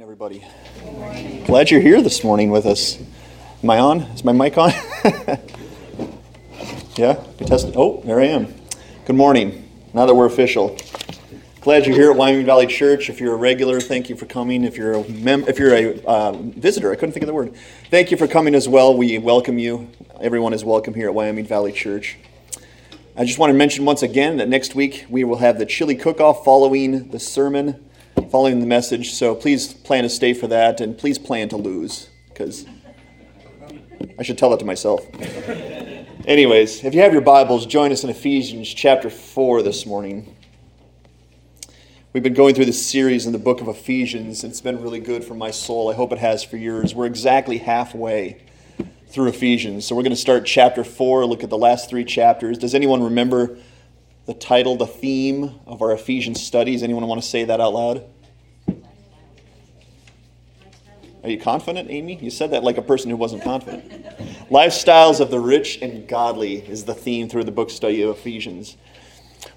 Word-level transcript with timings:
Everybody, 0.00 0.44
glad 1.46 1.72
you're 1.72 1.80
here 1.80 2.00
this 2.00 2.22
morning 2.22 2.50
with 2.50 2.66
us. 2.66 3.02
Am 3.64 3.70
I 3.70 3.80
on? 3.80 4.02
Is 4.02 4.22
my 4.22 4.30
mic 4.30 4.56
on? 4.56 4.70
yeah, 6.96 7.14
test. 7.38 7.72
Oh, 7.74 8.00
there 8.04 8.20
I 8.20 8.26
am. 8.26 8.54
Good 9.06 9.16
morning. 9.16 9.68
Now 9.92 10.06
that 10.06 10.14
we're 10.14 10.26
official, 10.26 10.76
glad 11.62 11.84
you're 11.84 11.96
here 11.96 12.12
at 12.12 12.16
Wyoming 12.16 12.46
Valley 12.46 12.68
Church. 12.68 13.10
If 13.10 13.20
you're 13.20 13.34
a 13.34 13.36
regular, 13.36 13.80
thank 13.80 14.08
you 14.08 14.14
for 14.14 14.26
coming. 14.26 14.62
If 14.62 14.76
you're 14.76 14.92
a 14.92 15.08
mem- 15.08 15.48
if 15.48 15.58
you're 15.58 15.74
a 15.74 16.00
uh, 16.04 16.32
visitor, 16.32 16.92
I 16.92 16.94
couldn't 16.94 17.12
think 17.12 17.24
of 17.24 17.28
the 17.28 17.34
word. 17.34 17.56
Thank 17.90 18.12
you 18.12 18.16
for 18.16 18.28
coming 18.28 18.54
as 18.54 18.68
well. 18.68 18.96
We 18.96 19.18
welcome 19.18 19.58
you. 19.58 19.90
Everyone 20.20 20.54
is 20.54 20.64
welcome 20.64 20.94
here 20.94 21.08
at 21.08 21.14
Wyoming 21.14 21.46
Valley 21.46 21.72
Church. 21.72 22.18
I 23.16 23.24
just 23.24 23.40
want 23.40 23.50
to 23.50 23.54
mention 23.54 23.84
once 23.84 24.02
again 24.04 24.36
that 24.36 24.48
next 24.48 24.76
week 24.76 25.06
we 25.08 25.24
will 25.24 25.38
have 25.38 25.58
the 25.58 25.66
chili 25.66 25.96
cook-off 25.96 26.44
following 26.44 27.08
the 27.08 27.18
sermon 27.18 27.84
following 28.30 28.60
the 28.60 28.66
message. 28.66 29.12
So 29.12 29.34
please 29.34 29.72
plan 29.72 30.02
to 30.02 30.08
stay 30.08 30.34
for 30.34 30.46
that, 30.48 30.80
and 30.80 30.96
please 30.96 31.18
plan 31.18 31.48
to 31.50 31.56
lose, 31.56 32.08
because 32.28 32.66
I 34.18 34.22
should 34.22 34.38
tell 34.38 34.50
that 34.50 34.58
to 34.58 34.64
myself. 34.64 35.06
Anyways, 36.26 36.84
if 36.84 36.94
you 36.94 37.00
have 37.00 37.12
your 37.12 37.22
Bibles, 37.22 37.64
join 37.64 37.90
us 37.90 38.04
in 38.04 38.10
Ephesians 38.10 38.72
chapter 38.72 39.08
4 39.08 39.62
this 39.62 39.86
morning. 39.86 40.36
We've 42.12 42.22
been 42.22 42.34
going 42.34 42.54
through 42.54 42.64
this 42.64 42.84
series 42.84 43.26
in 43.26 43.32
the 43.32 43.38
book 43.38 43.60
of 43.60 43.68
Ephesians. 43.68 44.42
And 44.42 44.50
it's 44.50 44.60
been 44.60 44.82
really 44.82 44.98
good 44.98 45.24
for 45.24 45.34
my 45.34 45.50
soul. 45.50 45.90
I 45.90 45.94
hope 45.94 46.10
it 46.10 46.18
has 46.18 46.42
for 46.42 46.56
yours. 46.56 46.94
We're 46.94 47.06
exactly 47.06 47.58
halfway 47.58 48.42
through 49.08 49.28
Ephesians. 49.28 49.86
So 49.86 49.94
we're 49.94 50.02
going 50.02 50.10
to 50.10 50.16
start 50.16 50.44
chapter 50.44 50.84
4, 50.84 51.26
look 51.26 51.44
at 51.44 51.50
the 51.50 51.58
last 51.58 51.88
three 51.88 52.04
chapters. 52.04 52.58
Does 52.58 52.74
anyone 52.74 53.02
remember 53.02 53.58
the 54.26 54.34
title, 54.34 54.76
the 54.76 54.86
theme 54.86 55.60
of 55.66 55.80
our 55.80 55.92
Ephesians 55.92 56.42
studies? 56.42 56.82
Anyone 56.82 57.06
want 57.06 57.22
to 57.22 57.28
say 57.28 57.44
that 57.44 57.60
out 57.60 57.72
loud? 57.72 58.04
Are 61.24 61.30
you 61.30 61.38
confident, 61.38 61.90
Amy? 61.90 62.16
You 62.16 62.30
said 62.30 62.52
that 62.52 62.62
like 62.62 62.78
a 62.78 62.82
person 62.82 63.10
who 63.10 63.16
wasn't 63.16 63.42
confident. 63.42 63.90
Lifestyles 64.50 65.18
of 65.20 65.30
the 65.30 65.40
rich 65.40 65.82
and 65.82 66.08
godly 66.08 66.56
is 66.56 66.84
the 66.84 66.94
theme 66.94 67.28
through 67.28 67.44
the 67.44 67.50
book 67.50 67.70
study 67.70 68.02
of 68.02 68.10
Ephesians. 68.10 68.76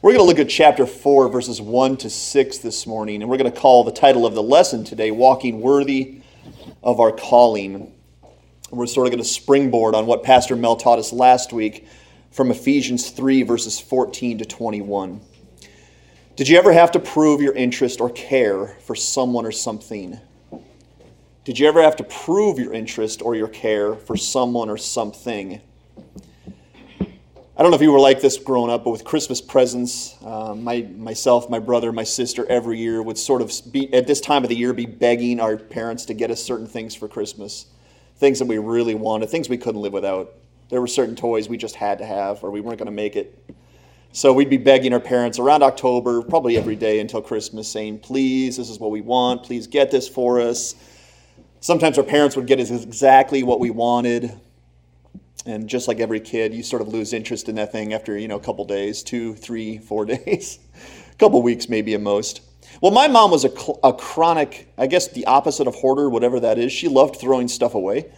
We're 0.01 0.13
going 0.13 0.25
to 0.25 0.27
look 0.27 0.39
at 0.39 0.49
chapter 0.49 0.87
4, 0.87 1.29
verses 1.29 1.61
1 1.61 1.97
to 1.97 2.09
6 2.09 2.57
this 2.57 2.87
morning, 2.87 3.21
and 3.21 3.29
we're 3.29 3.37
going 3.37 3.51
to 3.51 3.59
call 3.59 3.83
the 3.83 3.91
title 3.91 4.25
of 4.25 4.33
the 4.33 4.41
lesson 4.41 4.83
today, 4.83 5.11
Walking 5.11 5.61
Worthy 5.61 6.21
of 6.81 6.99
Our 6.99 7.11
Calling. 7.11 7.75
And 7.75 7.91
we're 8.71 8.87
sort 8.87 9.05
of 9.05 9.11
going 9.11 9.23
to 9.23 9.29
springboard 9.29 9.93
on 9.93 10.07
what 10.07 10.23
Pastor 10.23 10.55
Mel 10.55 10.75
taught 10.75 10.97
us 10.97 11.13
last 11.13 11.53
week 11.53 11.87
from 12.31 12.49
Ephesians 12.49 13.11
3, 13.11 13.43
verses 13.43 13.79
14 13.79 14.39
to 14.39 14.45
21. 14.45 15.21
Did 16.35 16.49
you 16.49 16.57
ever 16.57 16.73
have 16.73 16.91
to 16.93 16.99
prove 16.99 17.39
your 17.39 17.53
interest 17.53 18.01
or 18.01 18.09
care 18.09 18.77
for 18.81 18.95
someone 18.95 19.45
or 19.45 19.51
something? 19.51 20.19
Did 21.43 21.57
you 21.57 21.67
ever 21.67 21.81
have 21.81 21.95
to 21.95 22.03
prove 22.03 22.59
your 22.59 22.71
interest 22.71 23.23
or 23.23 23.33
your 23.33 23.47
care 23.47 23.95
for 23.95 24.15
someone 24.15 24.69
or 24.69 24.77
something? 24.77 25.59
I 26.99 27.63
don't 27.63 27.71
know 27.71 27.75
if 27.75 27.81
you 27.81 27.91
were 27.91 27.99
like 27.99 28.21
this 28.21 28.37
growing 28.37 28.69
up, 28.69 28.83
but 28.83 28.91
with 28.91 29.03
Christmas 29.03 29.41
presents, 29.41 30.15
uh, 30.23 30.53
my, 30.53 30.87
myself, 30.95 31.49
my 31.49 31.57
brother, 31.57 31.91
my 31.91 32.03
sister, 32.03 32.45
every 32.47 32.77
year 32.77 33.01
would 33.01 33.17
sort 33.17 33.41
of 33.41 33.51
be, 33.71 33.91
at 33.91 34.05
this 34.05 34.21
time 34.21 34.43
of 34.43 34.49
the 34.49 34.55
year, 34.55 34.71
be 34.71 34.85
begging 34.85 35.39
our 35.39 35.57
parents 35.57 36.05
to 36.05 36.13
get 36.13 36.29
us 36.29 36.43
certain 36.43 36.67
things 36.67 36.93
for 36.93 37.07
Christmas. 37.07 37.65
Things 38.17 38.37
that 38.37 38.45
we 38.45 38.59
really 38.59 38.93
wanted, 38.93 39.31
things 39.31 39.49
we 39.49 39.57
couldn't 39.57 39.81
live 39.81 39.93
without. 39.93 40.33
There 40.69 40.79
were 40.79 40.87
certain 40.87 41.15
toys 41.15 41.49
we 41.49 41.57
just 41.57 41.73
had 41.73 41.97
to 41.97 42.05
have, 42.05 42.43
or 42.43 42.51
we 42.51 42.61
weren't 42.61 42.77
going 42.77 42.85
to 42.85 42.91
make 42.91 43.15
it. 43.15 43.43
So 44.11 44.31
we'd 44.31 44.49
be 44.49 44.57
begging 44.57 44.93
our 44.93 44.99
parents 44.99 45.39
around 45.39 45.63
October, 45.63 46.21
probably 46.21 46.55
every 46.55 46.75
day 46.75 46.99
until 46.99 47.21
Christmas, 47.21 47.67
saying, 47.67 47.99
Please, 47.99 48.57
this 48.57 48.69
is 48.69 48.79
what 48.79 48.91
we 48.91 49.01
want. 49.01 49.41
Please 49.41 49.65
get 49.65 49.89
this 49.89 50.07
for 50.07 50.39
us 50.39 50.75
Sometimes 51.61 51.99
our 51.99 52.03
parents 52.03 52.35
would 52.35 52.47
get 52.47 52.59
us 52.59 52.71
exactly 52.71 53.43
what 53.43 53.59
we 53.59 53.69
wanted. 53.69 54.33
And 55.45 55.67
just 55.67 55.87
like 55.87 55.99
every 55.99 56.19
kid, 56.19 56.55
you 56.55 56.63
sort 56.63 56.81
of 56.81 56.87
lose 56.87 57.13
interest 57.13 57.49
in 57.49 57.55
that 57.55 57.71
thing 57.71 57.93
after, 57.93 58.17
you 58.17 58.27
know, 58.27 58.37
a 58.37 58.39
couple 58.39 58.65
days, 58.65 59.03
two, 59.03 59.35
three, 59.35 59.77
four 59.89 60.05
days, 60.05 60.57
a 61.11 61.15
couple 61.15 61.39
weeks 61.43 61.69
maybe 61.69 61.93
at 61.93 62.01
most. 62.01 62.41
Well, 62.81 62.91
my 62.91 63.07
mom 63.07 63.29
was 63.29 63.45
a, 63.45 63.51
a 63.83 63.93
chronic, 63.93 64.73
I 64.75 64.87
guess 64.87 65.07
the 65.09 65.25
opposite 65.25 65.67
of 65.67 65.75
hoarder, 65.75 66.09
whatever 66.09 66.39
that 66.39 66.57
is. 66.57 66.71
She 66.71 66.87
loved 66.87 67.17
throwing 67.17 67.47
stuff 67.47 67.75
away. 67.75 68.11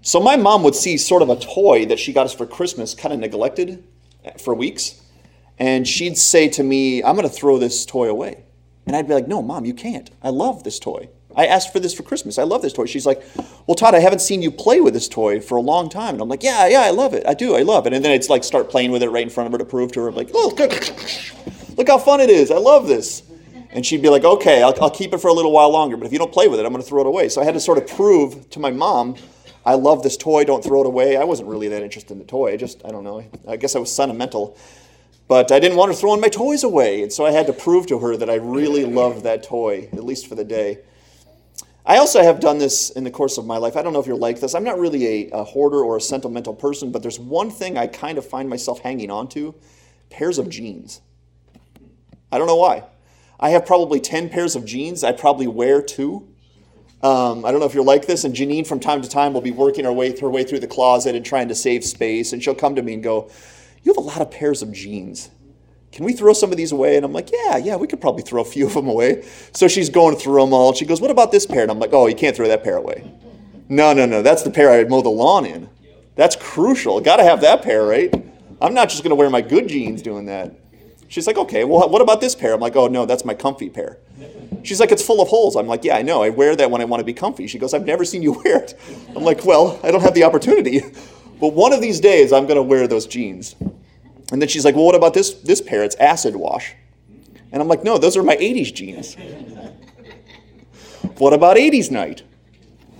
So 0.00 0.20
my 0.20 0.36
mom 0.36 0.62
would 0.62 0.76
see 0.76 0.96
sort 0.96 1.22
of 1.22 1.28
a 1.28 1.36
toy 1.36 1.86
that 1.86 1.98
she 1.98 2.12
got 2.12 2.26
us 2.26 2.34
for 2.34 2.46
Christmas 2.46 2.94
kind 2.94 3.12
of 3.12 3.18
neglected 3.18 3.82
eh, 4.24 4.30
for 4.38 4.54
weeks. 4.54 5.02
And 5.58 5.88
she'd 5.88 6.16
say 6.16 6.48
to 6.50 6.62
me, 6.62 7.02
I'm 7.02 7.16
going 7.16 7.28
to 7.28 7.34
throw 7.34 7.58
this 7.58 7.84
toy 7.84 8.08
away. 8.08 8.44
And 8.86 8.94
I'd 8.94 9.08
be 9.08 9.14
like, 9.14 9.26
No, 9.26 9.42
mom, 9.42 9.64
you 9.64 9.74
can't. 9.74 10.08
I 10.22 10.28
love 10.28 10.62
this 10.62 10.78
toy. 10.78 11.08
I 11.36 11.46
asked 11.46 11.72
for 11.72 11.78
this 11.78 11.92
for 11.92 12.02
Christmas. 12.02 12.38
I 12.38 12.44
love 12.44 12.62
this 12.62 12.72
toy. 12.72 12.86
She's 12.86 13.06
like, 13.06 13.22
Well, 13.66 13.74
Todd, 13.74 13.94
I 13.94 14.00
haven't 14.00 14.20
seen 14.20 14.42
you 14.42 14.50
play 14.50 14.80
with 14.80 14.94
this 14.94 15.06
toy 15.06 15.40
for 15.40 15.56
a 15.56 15.60
long 15.60 15.88
time. 15.90 16.14
And 16.14 16.22
I'm 16.22 16.28
like, 16.28 16.42
Yeah, 16.42 16.66
yeah, 16.66 16.80
I 16.80 16.90
love 16.90 17.14
it. 17.14 17.26
I 17.26 17.34
do. 17.34 17.54
I 17.54 17.62
love 17.62 17.86
it. 17.86 17.92
And 17.92 18.04
then 18.04 18.12
it's 18.12 18.30
like 18.30 18.42
start 18.42 18.70
playing 18.70 18.90
with 18.90 19.02
it 19.02 19.10
right 19.10 19.22
in 19.22 19.30
front 19.30 19.46
of 19.46 19.52
her 19.52 19.58
to 19.58 19.64
prove 19.64 19.92
to 19.92 20.00
her, 20.00 20.08
I'm 20.08 20.14
like, 20.14 20.30
Oh, 20.32 20.54
look 21.76 21.88
how 21.88 21.98
fun 21.98 22.20
it 22.20 22.30
is. 22.30 22.50
I 22.50 22.58
love 22.58 22.88
this. 22.88 23.22
And 23.70 23.84
she'd 23.84 24.00
be 24.02 24.08
like, 24.08 24.24
Okay, 24.24 24.62
I'll, 24.62 24.74
I'll 24.82 24.90
keep 24.90 25.12
it 25.12 25.18
for 25.18 25.28
a 25.28 25.34
little 25.34 25.52
while 25.52 25.70
longer. 25.70 25.96
But 25.96 26.06
if 26.06 26.12
you 26.12 26.18
don't 26.18 26.32
play 26.32 26.48
with 26.48 26.58
it, 26.58 26.64
I'm 26.64 26.72
going 26.72 26.82
to 26.82 26.88
throw 26.88 27.02
it 27.02 27.06
away. 27.06 27.28
So 27.28 27.42
I 27.42 27.44
had 27.44 27.54
to 27.54 27.60
sort 27.60 27.78
of 27.78 27.86
prove 27.86 28.48
to 28.50 28.58
my 28.58 28.70
mom, 28.70 29.16
I 29.66 29.74
love 29.74 30.04
this 30.04 30.16
toy. 30.16 30.44
Don't 30.44 30.62
throw 30.62 30.82
it 30.82 30.86
away. 30.86 31.16
I 31.16 31.24
wasn't 31.24 31.48
really 31.48 31.66
that 31.68 31.82
interested 31.82 32.12
in 32.12 32.20
the 32.20 32.24
toy. 32.24 32.52
I 32.52 32.56
just, 32.56 32.82
I 32.84 32.90
don't 32.90 33.02
know. 33.02 33.24
I 33.48 33.56
guess 33.56 33.74
I 33.74 33.80
was 33.80 33.92
sentimental. 33.92 34.56
But 35.26 35.50
I 35.50 35.58
didn't 35.58 35.76
want 35.76 35.90
her 35.90 35.94
throwing 35.96 36.20
my 36.20 36.28
toys 36.28 36.62
away. 36.62 37.02
And 37.02 37.12
so 37.12 37.26
I 37.26 37.32
had 37.32 37.48
to 37.48 37.52
prove 37.52 37.88
to 37.88 37.98
her 37.98 38.16
that 38.16 38.30
I 38.30 38.36
really 38.36 38.84
loved 38.84 39.24
that 39.24 39.42
toy, 39.42 39.88
at 39.92 40.04
least 40.04 40.28
for 40.28 40.36
the 40.36 40.44
day. 40.44 40.78
I 41.86 41.98
also 41.98 42.20
have 42.20 42.40
done 42.40 42.58
this 42.58 42.90
in 42.90 43.04
the 43.04 43.12
course 43.12 43.38
of 43.38 43.46
my 43.46 43.58
life. 43.58 43.76
I 43.76 43.82
don't 43.82 43.92
know 43.92 44.00
if 44.00 44.08
you're 44.08 44.16
like 44.16 44.40
this. 44.40 44.56
I'm 44.56 44.64
not 44.64 44.78
really 44.78 45.06
a, 45.06 45.30
a, 45.30 45.44
hoarder 45.44 45.84
or 45.84 45.96
a 45.96 46.00
sentimental 46.00 46.52
person, 46.52 46.90
but 46.90 47.00
there's 47.02 47.20
one 47.20 47.48
thing 47.48 47.78
I 47.78 47.86
kind 47.86 48.18
of 48.18 48.26
find 48.26 48.50
myself 48.50 48.80
hanging 48.80 49.08
on 49.08 49.28
to 49.28 49.54
pairs 50.10 50.38
of 50.38 50.48
jeans. 50.50 51.00
I 52.32 52.38
don't 52.38 52.48
know 52.48 52.56
why. 52.56 52.82
I 53.38 53.50
have 53.50 53.64
probably 53.64 54.00
10 54.00 54.30
pairs 54.30 54.56
of 54.56 54.64
jeans. 54.64 55.04
I 55.04 55.12
probably 55.12 55.46
wear 55.46 55.80
two. 55.80 56.26
Um, 57.02 57.44
I 57.44 57.52
don't 57.52 57.60
know 57.60 57.66
if 57.66 57.74
you're 57.74 57.84
like 57.84 58.06
this, 58.06 58.24
and 58.24 58.34
Janine 58.34 58.66
from 58.66 58.80
time 58.80 59.00
to 59.02 59.08
time 59.08 59.32
will 59.32 59.40
be 59.40 59.52
working 59.52 59.84
her 59.84 59.92
way, 59.92 60.18
her 60.18 60.30
way 60.30 60.42
through 60.42 60.60
the 60.60 60.66
closet 60.66 61.14
and 61.14 61.24
trying 61.24 61.46
to 61.48 61.54
save 61.54 61.84
space, 61.84 62.32
and 62.32 62.42
she'll 62.42 62.54
come 62.54 62.74
to 62.74 62.82
me 62.82 62.94
and 62.94 63.02
go, 63.02 63.30
You 63.84 63.92
have 63.92 63.98
a 63.98 64.06
lot 64.06 64.20
of 64.20 64.30
pairs 64.32 64.60
of 64.60 64.72
jeans 64.72 65.30
can 65.96 66.04
we 66.04 66.12
throw 66.12 66.34
some 66.34 66.50
of 66.50 66.58
these 66.58 66.72
away? 66.72 66.96
And 66.96 67.06
I'm 67.06 67.14
like, 67.14 67.32
yeah, 67.32 67.56
yeah, 67.56 67.74
we 67.76 67.86
could 67.86 68.02
probably 68.02 68.22
throw 68.22 68.42
a 68.42 68.44
few 68.44 68.66
of 68.66 68.74
them 68.74 68.86
away. 68.86 69.26
So 69.54 69.66
she's 69.66 69.88
going 69.88 70.16
through 70.16 70.42
them 70.42 70.52
all. 70.52 70.74
She 70.74 70.84
goes, 70.84 71.00
what 71.00 71.10
about 71.10 71.32
this 71.32 71.46
pair? 71.46 71.62
And 71.62 71.70
I'm 71.70 71.78
like, 71.78 71.94
oh, 71.94 72.06
you 72.06 72.14
can't 72.14 72.36
throw 72.36 72.46
that 72.48 72.62
pair 72.62 72.76
away. 72.76 73.10
No, 73.70 73.94
no, 73.94 74.04
no, 74.04 74.20
that's 74.20 74.42
the 74.42 74.50
pair 74.50 74.70
I 74.70 74.84
mow 74.84 75.00
the 75.00 75.08
lawn 75.08 75.46
in. 75.46 75.70
That's 76.14 76.36
crucial. 76.36 77.00
Got 77.00 77.16
to 77.16 77.24
have 77.24 77.40
that 77.40 77.62
pair, 77.62 77.82
right? 77.86 78.14
I'm 78.60 78.74
not 78.74 78.90
just 78.90 79.04
going 79.04 79.08
to 79.08 79.14
wear 79.14 79.30
my 79.30 79.40
good 79.40 79.68
jeans 79.68 80.02
doing 80.02 80.26
that. 80.26 80.54
She's 81.08 81.26
like, 81.26 81.38
okay, 81.38 81.64
well, 81.64 81.88
what 81.88 82.02
about 82.02 82.20
this 82.20 82.34
pair? 82.34 82.52
I'm 82.52 82.60
like, 82.60 82.76
oh, 82.76 82.88
no, 82.88 83.06
that's 83.06 83.24
my 83.24 83.32
comfy 83.32 83.70
pair. 83.70 83.96
She's 84.64 84.80
like, 84.80 84.92
it's 84.92 85.02
full 85.02 85.22
of 85.22 85.28
holes. 85.28 85.56
I'm 85.56 85.66
like, 85.66 85.82
yeah, 85.82 85.96
I 85.96 86.02
know. 86.02 86.22
I 86.22 86.28
wear 86.28 86.54
that 86.56 86.70
when 86.70 86.82
I 86.82 86.84
want 86.84 87.00
to 87.00 87.04
be 87.04 87.14
comfy. 87.14 87.46
She 87.46 87.58
goes, 87.58 87.72
I've 87.72 87.86
never 87.86 88.04
seen 88.04 88.20
you 88.20 88.32
wear 88.44 88.58
it. 88.58 88.78
I'm 89.16 89.24
like, 89.24 89.46
well, 89.46 89.80
I 89.82 89.90
don't 89.90 90.02
have 90.02 90.12
the 90.12 90.24
opportunity. 90.24 90.82
But 91.40 91.54
one 91.54 91.72
of 91.72 91.80
these 91.80 92.00
days, 92.00 92.34
I'm 92.34 92.44
going 92.44 92.56
to 92.56 92.62
wear 92.62 92.86
those 92.86 93.06
jeans. 93.06 93.56
And 94.32 94.42
then 94.42 94.48
she's 94.48 94.64
like, 94.64 94.74
well, 94.74 94.84
what 94.84 94.94
about 94.94 95.14
this, 95.14 95.34
this 95.34 95.60
pair? 95.60 95.84
It's 95.84 95.96
acid 95.96 96.34
wash. 96.34 96.74
And 97.52 97.62
I'm 97.62 97.68
like, 97.68 97.84
no, 97.84 97.96
those 97.96 98.16
are 98.16 98.22
my 98.22 98.36
80s 98.36 98.74
jeans. 98.74 99.14
what 101.18 101.32
about 101.32 101.56
80s 101.56 101.90
night? 101.90 102.22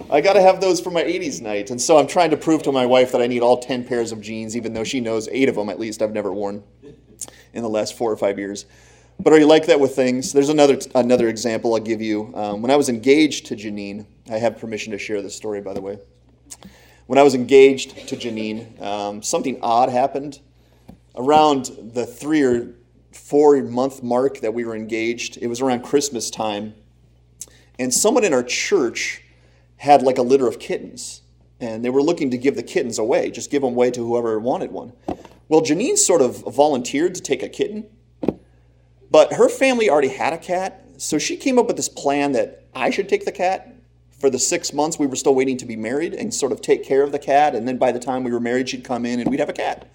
I 0.09 0.21
got 0.21 0.35
to 0.35 0.41
have 0.41 0.61
those 0.61 0.81
for 0.81 0.91
my 0.91 1.03
80s 1.03 1.43
night. 1.43 1.71
And 1.71 1.81
so 1.81 1.99
I'm 1.99 2.07
trying 2.07 2.31
to 2.31 2.37
prove 2.37 2.63
to 2.63 2.73
my 2.73 2.87
wife 2.87 3.11
that 3.13 3.21
I 3.21 3.27
need 3.27 3.43
all 3.43 3.59
10 3.59 3.85
pairs 3.85 4.13
of 4.13 4.21
jeans, 4.21 4.57
even 4.57 4.73
though 4.73 4.85
she 4.85 5.01
knows 5.01 5.29
eight 5.33 5.49
of 5.49 5.57
them 5.57 5.69
at 5.69 5.81
least 5.81 6.01
I've 6.01 6.13
never 6.13 6.33
worn 6.33 6.63
in 7.53 7.63
the 7.63 7.69
last 7.69 7.97
four 7.97 8.13
or 8.13 8.17
five 8.17 8.39
years. 8.39 8.67
But 9.19 9.33
are 9.33 9.39
you 9.39 9.47
like 9.47 9.67
that 9.67 9.81
with 9.81 9.97
things? 9.97 10.33
There's 10.33 10.51
another, 10.51 10.79
another 10.95 11.29
example 11.29 11.75
I'll 11.75 11.81
give 11.81 12.03
you. 12.03 12.33
Um, 12.35 12.63
when 12.63 12.71
I 12.71 12.77
was 12.77 12.89
engaged 12.89 13.47
to 13.47 13.57
Janine, 13.57 14.07
I 14.31 14.37
have 14.39 14.59
permission 14.59 14.93
to 14.93 14.99
share 14.99 15.23
this 15.23 15.35
story, 15.35 15.61
by 15.61 15.73
the 15.73 15.81
way. 15.81 15.99
When 17.07 17.19
I 17.19 17.23
was 17.23 17.35
engaged 17.35 18.09
to 18.09 18.17
Janine, 18.17 18.81
um, 18.83 19.23
something 19.23 19.59
odd 19.63 19.89
happened 19.89 20.41
around 21.17 21.71
the 21.95 22.07
three 22.07 22.43
or 22.43 22.75
four 23.13 23.63
month 23.63 24.03
mark 24.03 24.41
that 24.41 24.53
we 24.53 24.65
were 24.65 24.77
engaged, 24.77 25.39
it 25.39 25.47
was 25.47 25.61
around 25.61 25.83
Christmas 25.83 26.31
time, 26.31 26.75
and 27.79 27.93
someone 27.93 28.25
in 28.25 28.33
our 28.33 28.43
church 28.43 29.23
had 29.77 30.03
like 30.03 30.19
a 30.19 30.23
litter 30.23 30.47
of 30.47 30.59
kittens, 30.59 31.23
and 31.61 31.85
they 31.85 31.91
were 31.91 32.03
looking 32.03 32.31
to 32.31 32.39
give 32.39 32.57
the 32.57 32.63
kittens 32.63 32.99
away, 32.99 33.31
just 33.31 33.51
give 33.51 33.63
them 33.63 33.73
away 33.73 33.91
to 33.91 34.07
whoever 34.07 34.39
wanted 34.39 34.71
one. 34.73 34.93
Well, 35.49 35.61
Janine 35.61 35.97
sort 35.97 36.23
of 36.23 36.43
volunteered 36.55 37.15
to 37.15 37.21
take 37.21 37.43
a 37.43 37.49
kitten, 37.49 37.87
but 39.11 39.35
her 39.35 39.49
family 39.49 39.89
already 39.89 40.09
had 40.09 40.33
a 40.33 40.39
cat, 40.39 40.85
so 40.97 41.19
she 41.19 41.37
came 41.37 41.59
up 41.59 41.67
with 41.67 41.77
this 41.77 41.89
plan 41.89 42.33
that 42.33 42.65
I 42.75 42.91
should 42.91 43.09
take 43.09 43.25
the 43.25 43.33
cat. 43.33 43.73
For 44.19 44.31
the 44.31 44.39
six 44.39 44.73
months 44.73 44.99
we 44.99 45.07
were 45.07 45.17
still 45.17 45.35
waiting 45.35 45.59
to 45.59 45.67
be 45.67 45.77
married 45.77 46.15
and 46.15 46.33
sort 46.33 46.51
of 46.51 46.63
take 46.63 46.85
care 46.85 47.03
of 47.03 47.13
the 47.13 47.19
cat, 47.19 47.55
and 47.55 47.69
then 47.69 47.77
by 47.77 47.93
the 47.93 47.99
time 47.99 48.25
we 48.25 48.33
were 48.33 48.41
married, 48.41 48.69
she'd 48.69 48.83
come 48.83 49.05
in 49.05 49.21
and 49.21 49.31
we'd 49.31 49.41
have 49.41 49.51
a 49.51 49.55
cat. 49.55 49.89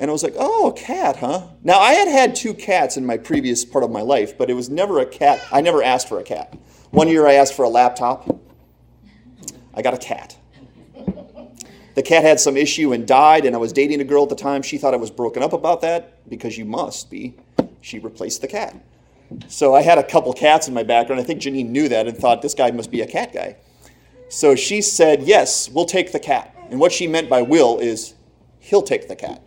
And 0.00 0.08
I 0.08 0.12
was 0.12 0.22
like, 0.22 0.34
oh, 0.38 0.70
a 0.70 0.72
cat, 0.72 1.16
huh? 1.16 1.48
Now, 1.62 1.78
I 1.78 1.92
had 1.92 2.08
had 2.08 2.34
two 2.34 2.54
cats 2.54 2.96
in 2.96 3.04
my 3.04 3.18
previous 3.18 3.66
part 3.66 3.84
of 3.84 3.90
my 3.90 4.00
life, 4.00 4.36
but 4.38 4.48
it 4.48 4.54
was 4.54 4.70
never 4.70 4.98
a 4.98 5.04
cat. 5.04 5.42
I 5.52 5.60
never 5.60 5.82
asked 5.82 6.08
for 6.08 6.18
a 6.18 6.22
cat. 6.22 6.58
One 6.90 7.06
year 7.06 7.26
I 7.26 7.34
asked 7.34 7.52
for 7.52 7.66
a 7.66 7.68
laptop. 7.68 8.40
I 9.74 9.82
got 9.82 9.92
a 9.92 9.98
cat. 9.98 10.38
The 11.94 12.02
cat 12.02 12.22
had 12.22 12.40
some 12.40 12.56
issue 12.56 12.94
and 12.94 13.06
died, 13.06 13.44
and 13.44 13.54
I 13.54 13.58
was 13.58 13.74
dating 13.74 14.00
a 14.00 14.04
girl 14.04 14.22
at 14.22 14.30
the 14.30 14.36
time. 14.36 14.62
She 14.62 14.78
thought 14.78 14.94
I 14.94 14.96
was 14.96 15.10
broken 15.10 15.42
up 15.42 15.52
about 15.52 15.82
that 15.82 16.26
because 16.30 16.56
you 16.56 16.64
must 16.64 17.10
be. 17.10 17.34
She 17.82 17.98
replaced 17.98 18.40
the 18.40 18.48
cat. 18.48 18.74
So 19.48 19.74
I 19.74 19.82
had 19.82 19.98
a 19.98 20.02
couple 20.02 20.32
cats 20.32 20.66
in 20.66 20.72
my 20.72 20.82
background. 20.82 21.20
I 21.20 21.24
think 21.24 21.42
Janine 21.42 21.68
knew 21.68 21.90
that 21.90 22.08
and 22.08 22.16
thought 22.16 22.40
this 22.40 22.54
guy 22.54 22.70
must 22.70 22.90
be 22.90 23.02
a 23.02 23.06
cat 23.06 23.34
guy. 23.34 23.56
So 24.30 24.54
she 24.54 24.80
said, 24.80 25.24
Yes, 25.24 25.68
we'll 25.68 25.84
take 25.84 26.12
the 26.12 26.18
cat. 26.18 26.56
And 26.70 26.80
what 26.80 26.90
she 26.90 27.06
meant 27.06 27.28
by 27.28 27.42
will 27.42 27.78
is, 27.78 28.14
He'll 28.60 28.82
take 28.82 29.06
the 29.06 29.16
cat. 29.16 29.42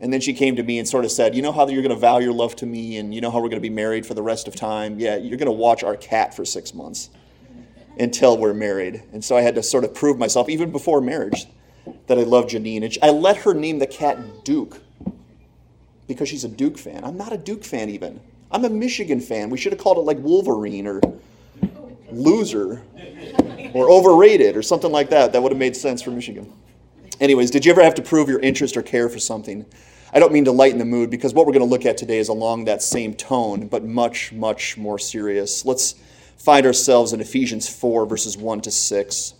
And 0.00 0.12
then 0.12 0.20
she 0.20 0.32
came 0.32 0.56
to 0.56 0.62
me 0.62 0.78
and 0.78 0.88
sort 0.88 1.04
of 1.04 1.10
said, 1.10 1.34
You 1.34 1.42
know 1.42 1.52
how 1.52 1.68
you're 1.68 1.82
going 1.82 1.94
to 1.94 2.00
vow 2.00 2.18
your 2.18 2.32
love 2.32 2.56
to 2.56 2.66
me 2.66 2.96
and 2.96 3.14
you 3.14 3.20
know 3.20 3.30
how 3.30 3.38
we're 3.38 3.50
going 3.50 3.62
to 3.62 3.68
be 3.68 3.70
married 3.70 4.06
for 4.06 4.14
the 4.14 4.22
rest 4.22 4.48
of 4.48 4.56
time? 4.56 4.98
Yeah, 4.98 5.16
you're 5.16 5.36
going 5.36 5.46
to 5.46 5.52
watch 5.52 5.84
our 5.84 5.96
cat 5.96 6.34
for 6.34 6.44
six 6.44 6.72
months 6.72 7.10
until 7.98 8.38
we're 8.38 8.54
married. 8.54 9.02
And 9.12 9.22
so 9.22 9.36
I 9.36 9.42
had 9.42 9.54
to 9.56 9.62
sort 9.62 9.84
of 9.84 9.94
prove 9.94 10.18
myself, 10.18 10.48
even 10.48 10.72
before 10.72 11.02
marriage, 11.02 11.46
that 12.06 12.18
I 12.18 12.22
love 12.22 12.46
Janine. 12.46 12.82
And 12.82 12.98
I 13.02 13.10
let 13.10 13.36
her 13.38 13.52
name 13.52 13.78
the 13.78 13.86
cat 13.86 14.44
Duke 14.44 14.80
because 16.08 16.28
she's 16.28 16.44
a 16.44 16.48
Duke 16.48 16.78
fan. 16.78 17.04
I'm 17.04 17.18
not 17.18 17.32
a 17.32 17.38
Duke 17.38 17.62
fan, 17.62 17.90
even. 17.90 18.20
I'm 18.50 18.64
a 18.64 18.70
Michigan 18.70 19.20
fan. 19.20 19.50
We 19.50 19.58
should 19.58 19.72
have 19.72 19.80
called 19.80 19.98
it 19.98 20.00
like 20.00 20.18
Wolverine 20.18 20.86
or 20.86 21.00
Loser 22.10 22.82
or 23.74 23.90
Overrated 23.90 24.56
or 24.56 24.62
something 24.62 24.90
like 24.90 25.10
that. 25.10 25.32
That 25.32 25.42
would 25.42 25.52
have 25.52 25.58
made 25.58 25.76
sense 25.76 26.02
for 26.02 26.10
Michigan. 26.10 26.52
Anyways, 27.20 27.50
did 27.50 27.66
you 27.66 27.70
ever 27.70 27.82
have 27.82 27.94
to 27.96 28.02
prove 28.02 28.28
your 28.28 28.40
interest 28.40 28.76
or 28.76 28.82
care 28.82 29.08
for 29.08 29.18
something? 29.18 29.66
I 30.12 30.18
don't 30.18 30.32
mean 30.32 30.46
to 30.46 30.52
lighten 30.52 30.78
the 30.78 30.84
mood 30.84 31.08
because 31.08 31.32
what 31.34 31.46
we're 31.46 31.52
going 31.52 31.64
to 31.64 31.70
look 31.70 31.86
at 31.86 31.96
today 31.96 32.18
is 32.18 32.28
along 32.28 32.64
that 32.64 32.82
same 32.82 33.14
tone, 33.14 33.68
but 33.68 33.84
much, 33.84 34.32
much 34.32 34.76
more 34.76 34.98
serious. 34.98 35.64
Let's 35.64 35.94
find 36.36 36.66
ourselves 36.66 37.12
in 37.12 37.20
Ephesians 37.20 37.68
4, 37.68 38.06
verses 38.06 38.36
1 38.36 38.62
to 38.62 38.70
6. 38.72 39.34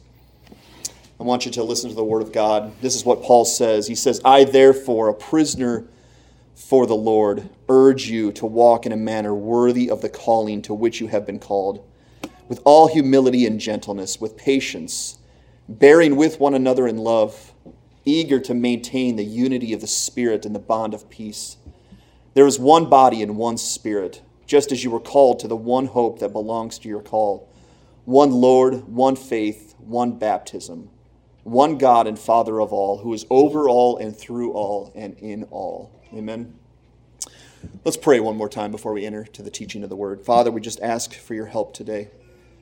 I 1.19 1.22
want 1.22 1.44
you 1.44 1.50
to 1.52 1.64
listen 1.64 1.90
to 1.90 1.96
the 1.96 2.05
Word 2.05 2.22
of 2.22 2.31
God. 2.31 2.72
This 2.81 2.94
is 2.94 3.05
what 3.05 3.22
Paul 3.22 3.44
says. 3.44 3.88
He 3.88 3.96
says, 3.96 4.20
I, 4.25 4.44
therefore, 4.44 5.08
a 5.08 5.14
prisoner 5.14 5.87
for 6.55 6.87
the 6.87 6.94
Lord, 6.94 7.50
urge 7.69 8.06
you 8.06 8.31
to 8.32 8.46
walk 8.46 8.87
in 8.87 8.93
a 8.93 8.96
manner 8.96 9.34
worthy 9.34 9.90
of 9.90 10.02
the 10.02 10.08
calling 10.08 10.62
to 10.62 10.75
which 10.75 11.00
you 11.00 11.08
have 11.08 11.26
been 11.26 11.40
called, 11.40 11.84
with 12.49 12.61
all 12.64 12.87
humility 12.87 13.44
and 13.44 13.58
gentleness, 13.58 14.20
with 14.20 14.37
patience, 14.37 15.19
bearing 15.69 16.14
with 16.14 16.38
one 16.38 16.55
another 16.55 16.87
in 16.87 16.99
love, 16.99 17.50
eager 18.05 18.41
to 18.41 18.55
maintain 18.55 19.17
the 19.17 19.25
unity 19.25 19.73
of 19.73 19.81
the 19.81 19.87
Spirit 19.87 20.44
and 20.47 20.55
the 20.55 20.61
bond 20.61 20.94
of 20.94 21.11
peace. 21.11 21.56
There 22.35 22.47
is 22.47 22.58
one 22.58 22.88
body 22.88 23.23
and 23.23 23.37
one 23.37 23.58
Spirit 23.58 24.23
just 24.47 24.73
as 24.73 24.82
you 24.82 24.91
were 24.91 24.99
called 24.99 25.38
to 25.38 25.47
the 25.47 25.56
one 25.56 25.87
hope 25.87 26.19
that 26.19 26.32
belongs 26.32 26.76
to 26.81 26.88
your 26.88 27.02
call 27.02 27.49
one 28.05 28.32
Lord, 28.32 28.88
one 28.88 29.14
faith, 29.14 29.76
one 29.79 30.19
baptism, 30.19 30.91
one 31.44 31.79
God 31.79 32.08
and 32.08 32.19
Father 32.19 32.61
of 32.61 32.73
all, 32.73 32.99
who 32.99 33.14
is 33.14 33.25
over 33.31 33.69
all 33.69 33.99
and 33.99 34.17
through 34.17 34.52
all 34.52 34.91
and 34.97 35.17
in 35.19 35.44
all. 35.44 35.93
Amen. 36.12 36.58
Let's 37.85 37.97
pray 37.97 38.19
one 38.19 38.37
more 38.37 38.49
time 38.49 38.73
before 38.73 38.93
we 38.93 39.06
enter 39.06 39.25
to 39.25 39.43
the 39.43 39.50
teaching 39.50 39.85
of 39.85 39.91
the 39.91 39.97
word. 39.97 40.25
Father, 40.25 40.50
we 40.50 40.61
just 40.61 40.81
ask 40.81 41.14
for 41.14 41.35
your 41.35 41.47
help 41.47 41.73
today. 41.73 42.08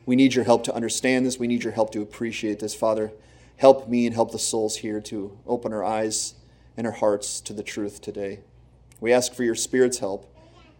We 0.04 0.16
need 0.16 0.34
your 0.34 0.44
help 0.44 0.64
to 0.64 0.74
understand 0.74 1.24
this. 1.24 1.38
We 1.38 1.46
need 1.46 1.64
your 1.64 1.72
help 1.72 1.92
to 1.92 2.02
appreciate 2.02 2.58
this. 2.58 2.74
Father, 2.74 3.12
help 3.58 3.88
me 3.88 4.06
and 4.06 4.14
help 4.14 4.32
the 4.32 4.38
souls 4.38 4.76
here 4.76 5.00
to 5.00 5.36
open 5.46 5.72
our 5.72 5.84
eyes 5.84 6.34
and 6.76 6.86
our 6.86 6.92
hearts 6.92 7.40
to 7.42 7.52
the 7.52 7.62
truth 7.62 8.00
today. 8.00 8.40
We 9.00 9.12
ask 9.12 9.34
for 9.34 9.44
your 9.44 9.54
Spirit's 9.54 9.98
help 9.98 10.32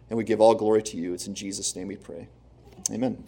and 0.09 0.17
we 0.17 0.23
give 0.23 0.41
all 0.41 0.55
glory 0.55 0.81
to 0.83 0.97
you. 0.97 1.13
It's 1.13 1.27
in 1.27 1.35
Jesus' 1.35 1.75
name 1.75 1.89
we 1.89 1.97
pray. 1.97 2.27
Amen. 2.91 3.23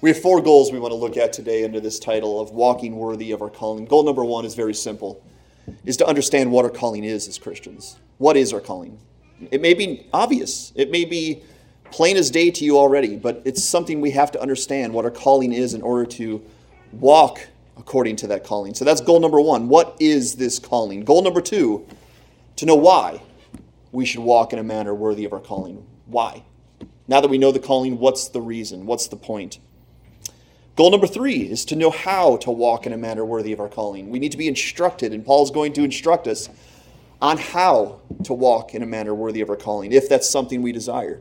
We 0.00 0.10
have 0.10 0.22
four 0.22 0.40
goals 0.40 0.72
we 0.72 0.78
want 0.78 0.92
to 0.92 0.96
look 0.96 1.16
at 1.16 1.32
today 1.32 1.64
under 1.64 1.80
this 1.80 1.98
title 1.98 2.40
of 2.40 2.52
walking 2.52 2.96
worthy 2.96 3.32
of 3.32 3.42
our 3.42 3.50
calling. 3.50 3.84
Goal 3.84 4.04
number 4.04 4.24
one 4.24 4.44
is 4.44 4.54
very 4.54 4.74
simple, 4.74 5.22
is 5.84 5.96
to 5.96 6.06
understand 6.06 6.52
what 6.52 6.64
our 6.64 6.70
calling 6.70 7.02
is 7.02 7.26
as 7.26 7.36
Christians. 7.36 7.96
What 8.18 8.36
is 8.36 8.52
our 8.52 8.60
calling? 8.60 8.98
It 9.50 9.60
may 9.60 9.74
be 9.74 10.06
obvious. 10.12 10.72
It 10.76 10.92
may 10.92 11.04
be 11.04 11.42
plain 11.90 12.16
as 12.16 12.30
day 12.30 12.52
to 12.52 12.64
you 12.64 12.78
already, 12.78 13.16
but 13.16 13.42
it's 13.44 13.64
something 13.64 14.00
we 14.00 14.12
have 14.12 14.30
to 14.32 14.40
understand 14.40 14.94
what 14.94 15.04
our 15.04 15.10
calling 15.10 15.52
is 15.52 15.74
in 15.74 15.82
order 15.82 16.06
to 16.06 16.44
walk 16.92 17.40
according 17.78 18.16
to 18.16 18.26
that 18.26 18.44
calling. 18.44 18.74
So 18.74 18.84
that's 18.84 19.00
goal 19.00 19.20
number 19.20 19.40
one. 19.40 19.68
What 19.68 19.96
is 20.00 20.34
this 20.34 20.58
calling? 20.58 21.04
Goal 21.04 21.22
number 21.22 21.40
two, 21.40 21.86
to 22.56 22.66
know 22.66 22.74
why 22.74 23.22
we 23.92 24.04
should 24.04 24.20
walk 24.20 24.52
in 24.52 24.58
a 24.58 24.64
manner 24.64 24.94
worthy 24.94 25.24
of 25.24 25.32
our 25.32 25.40
calling. 25.40 25.86
Why? 26.06 26.44
Now 27.06 27.20
that 27.20 27.28
we 27.28 27.38
know 27.38 27.52
the 27.52 27.58
calling, 27.58 27.98
what's 27.98 28.28
the 28.28 28.40
reason? 28.40 28.84
What's 28.84 29.08
the 29.08 29.16
point? 29.16 29.58
Goal 30.76 30.90
number 30.90 31.06
three 31.06 31.50
is 31.50 31.64
to 31.66 31.76
know 31.76 31.90
how 31.90 32.36
to 32.36 32.50
walk 32.50 32.86
in 32.86 32.92
a 32.92 32.96
manner 32.96 33.24
worthy 33.24 33.52
of 33.52 33.60
our 33.60 33.68
calling. 33.68 34.10
We 34.10 34.18
need 34.18 34.32
to 34.32 34.38
be 34.38 34.46
instructed, 34.46 35.12
and 35.12 35.24
Paul's 35.24 35.50
going 35.50 35.72
to 35.72 35.82
instruct 35.82 36.28
us 36.28 36.48
on 37.20 37.38
how 37.38 38.00
to 38.24 38.32
walk 38.32 38.74
in 38.74 38.82
a 38.82 38.86
manner 38.86 39.14
worthy 39.14 39.40
of 39.40 39.50
our 39.50 39.56
calling, 39.56 39.90
if 39.92 40.08
that's 40.08 40.30
something 40.30 40.62
we 40.62 40.70
desire. 40.70 41.20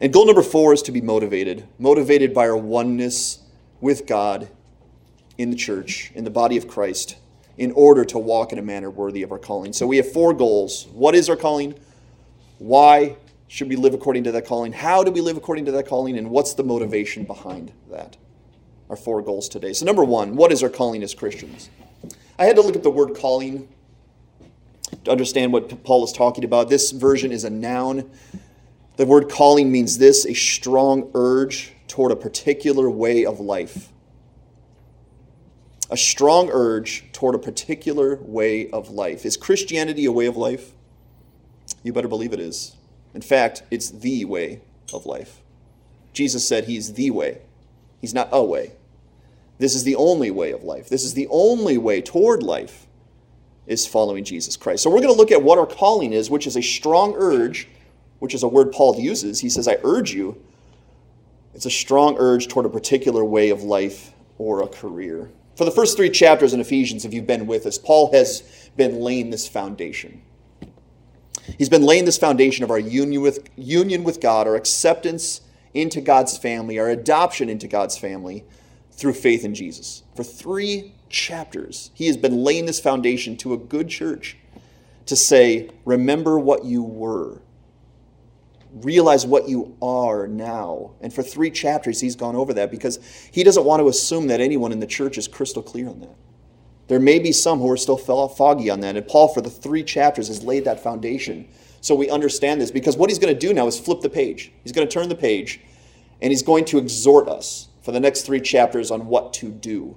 And 0.00 0.12
goal 0.12 0.26
number 0.26 0.42
four 0.42 0.72
is 0.72 0.82
to 0.82 0.92
be 0.92 1.00
motivated, 1.00 1.66
motivated 1.78 2.32
by 2.32 2.48
our 2.48 2.56
oneness 2.56 3.40
with 3.80 4.06
God 4.06 4.48
in 5.38 5.50
the 5.50 5.56
church, 5.56 6.10
in 6.14 6.24
the 6.24 6.30
body 6.30 6.56
of 6.56 6.68
Christ, 6.68 7.16
in 7.56 7.72
order 7.72 8.04
to 8.04 8.18
walk 8.18 8.52
in 8.52 8.58
a 8.58 8.62
manner 8.62 8.90
worthy 8.90 9.22
of 9.22 9.32
our 9.32 9.38
calling. 9.38 9.72
So 9.72 9.86
we 9.86 9.96
have 9.96 10.12
four 10.12 10.34
goals. 10.34 10.86
What 10.92 11.14
is 11.14 11.30
our 11.30 11.36
calling? 11.36 11.74
Why 12.58 13.16
should 13.46 13.68
we 13.68 13.76
live 13.76 13.94
according 13.94 14.24
to 14.24 14.32
that 14.32 14.46
calling? 14.46 14.72
How 14.72 15.02
do 15.02 15.10
we 15.10 15.20
live 15.20 15.36
according 15.36 15.64
to 15.66 15.72
that 15.72 15.86
calling? 15.86 16.18
And 16.18 16.30
what's 16.30 16.54
the 16.54 16.64
motivation 16.64 17.24
behind 17.24 17.72
that? 17.90 18.16
Our 18.90 18.96
four 18.96 19.22
goals 19.22 19.48
today. 19.48 19.72
So, 19.72 19.84
number 19.84 20.04
one, 20.04 20.34
what 20.36 20.50
is 20.50 20.62
our 20.62 20.68
calling 20.68 21.02
as 21.02 21.14
Christians? 21.14 21.70
I 22.38 22.44
had 22.44 22.56
to 22.56 22.62
look 22.62 22.76
at 22.76 22.82
the 22.82 22.90
word 22.90 23.16
calling 23.16 23.68
to 25.04 25.10
understand 25.10 25.52
what 25.52 25.84
Paul 25.84 26.04
is 26.04 26.12
talking 26.12 26.44
about. 26.44 26.68
This 26.68 26.90
version 26.90 27.32
is 27.32 27.44
a 27.44 27.50
noun. 27.50 28.10
The 28.96 29.06
word 29.06 29.28
calling 29.28 29.70
means 29.70 29.98
this 29.98 30.24
a 30.24 30.34
strong 30.34 31.10
urge 31.14 31.72
toward 31.86 32.12
a 32.12 32.16
particular 32.16 32.88
way 32.88 33.24
of 33.24 33.40
life 33.40 33.90
a 35.90 35.96
strong 35.96 36.50
urge 36.52 37.04
toward 37.12 37.34
a 37.34 37.38
particular 37.38 38.16
way 38.16 38.70
of 38.70 38.90
life. 38.90 39.24
Is 39.24 39.36
Christianity 39.36 40.04
a 40.04 40.12
way 40.12 40.26
of 40.26 40.36
life? 40.36 40.72
You 41.82 41.92
better 41.92 42.08
believe 42.08 42.32
it 42.32 42.40
is. 42.40 42.76
In 43.14 43.22
fact, 43.22 43.62
it's 43.70 43.90
the 43.90 44.24
way 44.24 44.60
of 44.92 45.06
life. 45.06 45.40
Jesus 46.12 46.46
said 46.46 46.64
he's 46.64 46.94
the 46.94 47.10
way, 47.10 47.40
he's 48.00 48.14
not 48.14 48.28
a 48.32 48.42
way. 48.42 48.72
This 49.58 49.74
is 49.74 49.84
the 49.84 49.96
only 49.96 50.30
way 50.30 50.52
of 50.52 50.62
life. 50.62 50.88
This 50.88 51.04
is 51.04 51.14
the 51.14 51.26
only 51.30 51.78
way 51.78 52.00
toward 52.00 52.42
life 52.42 52.86
is 53.66 53.86
following 53.86 54.24
Jesus 54.24 54.56
Christ. 54.56 54.82
So 54.82 54.90
we're 54.90 55.00
going 55.00 55.12
to 55.12 55.18
look 55.18 55.32
at 55.32 55.42
what 55.42 55.58
our 55.58 55.66
calling 55.66 56.12
is, 56.12 56.30
which 56.30 56.46
is 56.46 56.56
a 56.56 56.62
strong 56.62 57.14
urge, 57.16 57.68
which 58.18 58.34
is 58.34 58.42
a 58.42 58.48
word 58.48 58.72
Paul 58.72 58.98
uses. 58.98 59.40
He 59.40 59.50
says, 59.50 59.68
I 59.68 59.78
urge 59.82 60.12
you. 60.12 60.40
It's 61.54 61.66
a 61.66 61.70
strong 61.70 62.16
urge 62.18 62.48
toward 62.48 62.66
a 62.66 62.70
particular 62.70 63.24
way 63.24 63.50
of 63.50 63.64
life 63.64 64.12
or 64.38 64.62
a 64.62 64.68
career. 64.68 65.28
For 65.58 65.64
the 65.64 65.72
first 65.72 65.96
three 65.96 66.08
chapters 66.08 66.54
in 66.54 66.60
Ephesians, 66.60 67.04
if 67.04 67.12
you've 67.12 67.26
been 67.26 67.48
with 67.48 67.66
us, 67.66 67.78
Paul 67.78 68.12
has 68.12 68.70
been 68.76 69.00
laying 69.00 69.30
this 69.30 69.48
foundation. 69.48 70.22
He's 71.58 71.68
been 71.68 71.82
laying 71.82 72.04
this 72.04 72.16
foundation 72.16 72.62
of 72.62 72.70
our 72.70 72.78
union 72.78 73.22
with, 73.22 73.48
union 73.56 74.04
with 74.04 74.20
God, 74.20 74.46
our 74.46 74.54
acceptance 74.54 75.40
into 75.74 76.00
God's 76.00 76.38
family, 76.38 76.78
our 76.78 76.90
adoption 76.90 77.48
into 77.48 77.66
God's 77.66 77.98
family 77.98 78.44
through 78.92 79.14
faith 79.14 79.44
in 79.44 79.52
Jesus. 79.52 80.04
For 80.14 80.22
three 80.22 80.94
chapters, 81.08 81.90
he 81.92 82.06
has 82.06 82.16
been 82.16 82.44
laying 82.44 82.66
this 82.66 82.78
foundation 82.78 83.36
to 83.38 83.52
a 83.52 83.58
good 83.58 83.88
church 83.88 84.36
to 85.06 85.16
say, 85.16 85.70
remember 85.84 86.38
what 86.38 86.66
you 86.66 86.84
were 86.84 87.42
realize 88.72 89.26
what 89.26 89.48
you 89.48 89.76
are 89.80 90.26
now. 90.26 90.92
And 91.00 91.12
for 91.12 91.22
three 91.22 91.50
chapters, 91.50 92.00
he's 92.00 92.16
gone 92.16 92.36
over 92.36 92.52
that 92.54 92.70
because 92.70 92.98
he 93.32 93.42
doesn't 93.44 93.64
want 93.64 93.80
to 93.80 93.88
assume 93.88 94.26
that 94.28 94.40
anyone 94.40 94.72
in 94.72 94.80
the 94.80 94.86
church 94.86 95.18
is 95.18 95.28
crystal 95.28 95.62
clear 95.62 95.88
on 95.88 96.00
that. 96.00 96.16
There 96.88 97.00
may 97.00 97.18
be 97.18 97.32
some 97.32 97.58
who 97.58 97.70
are 97.70 97.76
still 97.76 97.98
foggy 97.98 98.70
on 98.70 98.80
that. 98.80 98.96
And 98.96 99.06
Paul, 99.06 99.28
for 99.28 99.40
the 99.40 99.50
three 99.50 99.82
chapters, 99.82 100.28
has 100.28 100.42
laid 100.42 100.64
that 100.64 100.82
foundation 100.82 101.48
so 101.80 101.94
we 101.94 102.10
understand 102.10 102.60
this 102.60 102.70
because 102.70 102.96
what 102.96 103.10
he's 103.10 103.18
going 103.18 103.32
to 103.32 103.38
do 103.38 103.54
now 103.54 103.66
is 103.66 103.78
flip 103.78 104.00
the 104.00 104.10
page. 104.10 104.52
He's 104.62 104.72
going 104.72 104.86
to 104.86 104.92
turn 104.92 105.08
the 105.08 105.14
page 105.14 105.60
and 106.20 106.30
he's 106.30 106.42
going 106.42 106.64
to 106.66 106.78
exhort 106.78 107.28
us 107.28 107.68
for 107.82 107.92
the 107.92 108.00
next 108.00 108.22
three 108.22 108.40
chapters 108.40 108.90
on 108.90 109.06
what 109.06 109.32
to 109.34 109.50
do. 109.50 109.96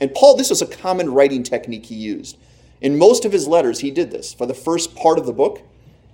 And 0.00 0.14
Paul, 0.14 0.36
this 0.36 0.50
was 0.50 0.62
a 0.62 0.66
common 0.66 1.12
writing 1.12 1.42
technique 1.42 1.86
he 1.86 1.94
used. 1.94 2.38
In 2.80 2.96
most 2.96 3.24
of 3.24 3.32
his 3.32 3.48
letters, 3.48 3.80
he 3.80 3.90
did 3.90 4.10
this. 4.10 4.32
For 4.32 4.46
the 4.46 4.54
first 4.54 4.94
part 4.94 5.18
of 5.18 5.26
the 5.26 5.32
book, 5.32 5.62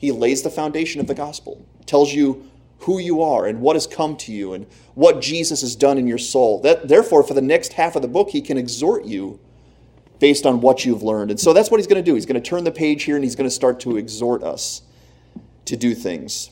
he 0.05 0.13
lays 0.13 0.43
the 0.43 0.51
foundation 0.51 1.01
of 1.01 1.07
the 1.07 1.15
gospel, 1.15 1.65
tells 1.87 2.13
you 2.13 2.49
who 2.81 2.99
you 2.99 3.23
are 3.23 3.47
and 3.47 3.61
what 3.61 3.77
has 3.77 3.87
come 3.87 4.17
to 4.19 4.33
you 4.33 4.53
and 4.53 4.67
what 4.95 5.21
Jesus 5.21 5.63
has 5.63 5.75
done 5.75 5.99
in 5.99 6.07
your 6.07 6.19
soul. 6.19 6.61
That, 6.61 6.89
therefore, 6.89 7.23
for 7.23 7.35
the 7.35 7.43
next 7.43 7.73
half 7.73 7.97
of 7.97 8.03
the 8.03 8.09
book, 8.09 8.31
he 8.31 8.43
can 8.43 8.59
exhort 8.59 9.05
you 9.05 9.41
based 10.19 10.47
on 10.47 10.61
what 10.61 10.85
you've 10.85 11.03
learned. 11.03 11.31
And 11.31 11.41
so 11.41 11.53
that's 11.53 11.71
what 11.71 11.79
he's 11.79 11.87
going 11.87 12.03
to 12.03 12.09
do. 12.11 12.15
He's 12.15 12.27
going 12.27 12.41
to 12.41 12.49
turn 12.49 12.65
the 12.65 12.73
page 12.73 13.05
here 13.05 13.17
and 13.17 13.25
he's 13.25 13.37
going 13.37 13.49
to 13.49 13.55
start 13.55 13.81
to 13.81 13.97
exhort 13.97 14.43
us 14.43 14.83
to 15.65 15.77
do 15.77 15.95
things. 15.95 16.51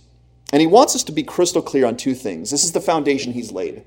And 0.52 0.61
he 0.61 0.66
wants 0.66 0.94
us 0.94 1.04
to 1.04 1.12
be 1.12 1.23
crystal 1.23 1.62
clear 1.62 1.87
on 1.87 1.97
two 1.97 2.14
things. 2.14 2.50
This 2.50 2.64
is 2.64 2.73
the 2.73 2.80
foundation 2.80 3.32
he's 3.32 3.52
laid. 3.52 3.85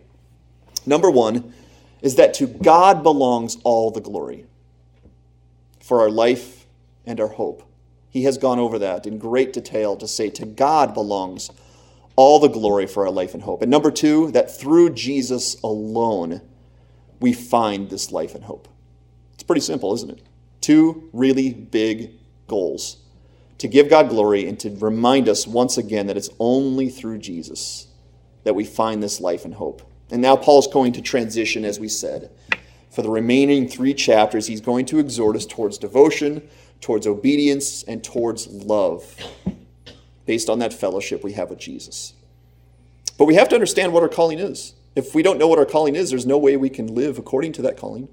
Number 0.86 1.10
one 1.10 1.54
is 2.02 2.16
that 2.16 2.34
to 2.36 2.48
God 2.48 3.04
belongs 3.04 3.58
all 3.64 3.92
the 3.92 4.02
glory 4.02 4.46
for 5.80 6.02
our 6.02 6.10
life 6.10 6.66
and 7.06 7.20
our 7.20 7.28
hope. 7.28 7.64
He 8.16 8.24
has 8.24 8.38
gone 8.38 8.60
over 8.60 8.80
that 8.80 9.06
in 9.06 9.18
great 9.18 9.52
detail 9.52 9.98
to 9.98 10.08
say 10.08 10.30
to 10.30 10.46
God 10.46 10.94
belongs 10.94 11.52
all 12.16 12.40
the 12.40 12.48
glory 12.48 12.88
for 12.88 13.06
our 13.06 13.12
life 13.12 13.34
and 13.34 13.44
hope. 13.44 13.62
And 13.62 13.70
number 13.70 13.92
two, 13.92 14.32
that 14.32 14.58
through 14.58 14.92
Jesus 14.92 15.62
alone, 15.62 16.40
we 17.20 17.34
find 17.34 17.90
this 17.90 18.14
life 18.14 18.34
and 18.34 18.46
hope. 18.46 18.70
It's 19.34 19.44
pretty 19.44 19.60
simple, 19.60 19.94
isn't 19.96 20.12
it? 20.12 20.22
Two 20.62 21.10
really 21.12 21.52
big 21.52 22.14
goals 22.48 23.04
to 23.58 23.68
give 23.68 23.90
God 23.90 24.08
glory 24.08 24.48
and 24.48 24.58
to 24.62 24.70
remind 24.78 25.28
us 25.28 25.46
once 25.46 25.78
again 25.78 26.08
that 26.08 26.16
it's 26.16 26.30
only 26.40 26.88
through 26.88 27.18
Jesus 27.18 27.88
that 28.46 28.56
we 28.56 28.64
find 28.64 29.04
this 29.04 29.20
life 29.20 29.44
and 29.44 29.56
hope. 29.56 29.82
And 30.10 30.22
now 30.22 30.38
Paul's 30.38 30.68
going 30.68 30.94
to 30.94 31.02
transition, 31.02 31.66
as 31.66 31.82
we 31.82 31.90
said. 31.90 32.32
For 32.92 33.02
the 33.02 33.10
remaining 33.10 33.68
three 33.68 33.94
chapters, 33.94 34.48
he's 34.48 34.62
going 34.62 34.86
to 34.86 35.00
exhort 35.00 35.36
us 35.36 35.46
towards 35.46 35.78
devotion, 35.78 36.48
towards 36.86 37.08
obedience, 37.08 37.82
and 37.82 38.04
towards 38.04 38.46
love, 38.46 39.18
based 40.28 40.52
on 40.52 40.60
that 40.60 40.72
fellowship 40.72 41.24
we 41.24 41.34
have 41.34 41.50
with 41.50 41.58
Jesus. 41.58 42.14
But 43.18 43.26
we 43.26 43.34
have 43.34 43.50
to 43.50 43.56
understand 43.56 43.92
what 43.92 44.04
our 44.04 44.10
calling 44.10 44.38
is. 44.38 44.76
If 44.96 45.16
we 45.16 45.24
don't 45.24 45.40
know 45.40 45.48
what 45.48 45.58
our 45.58 45.66
calling 45.66 45.96
is, 45.96 46.12
there's 46.12 46.28
no 46.28 46.38
way 46.38 46.56
we 46.58 46.70
can 46.70 46.94
live 46.94 47.18
according 47.18 47.54
to 47.54 47.64
that 47.64 47.76
calling. 47.76 48.08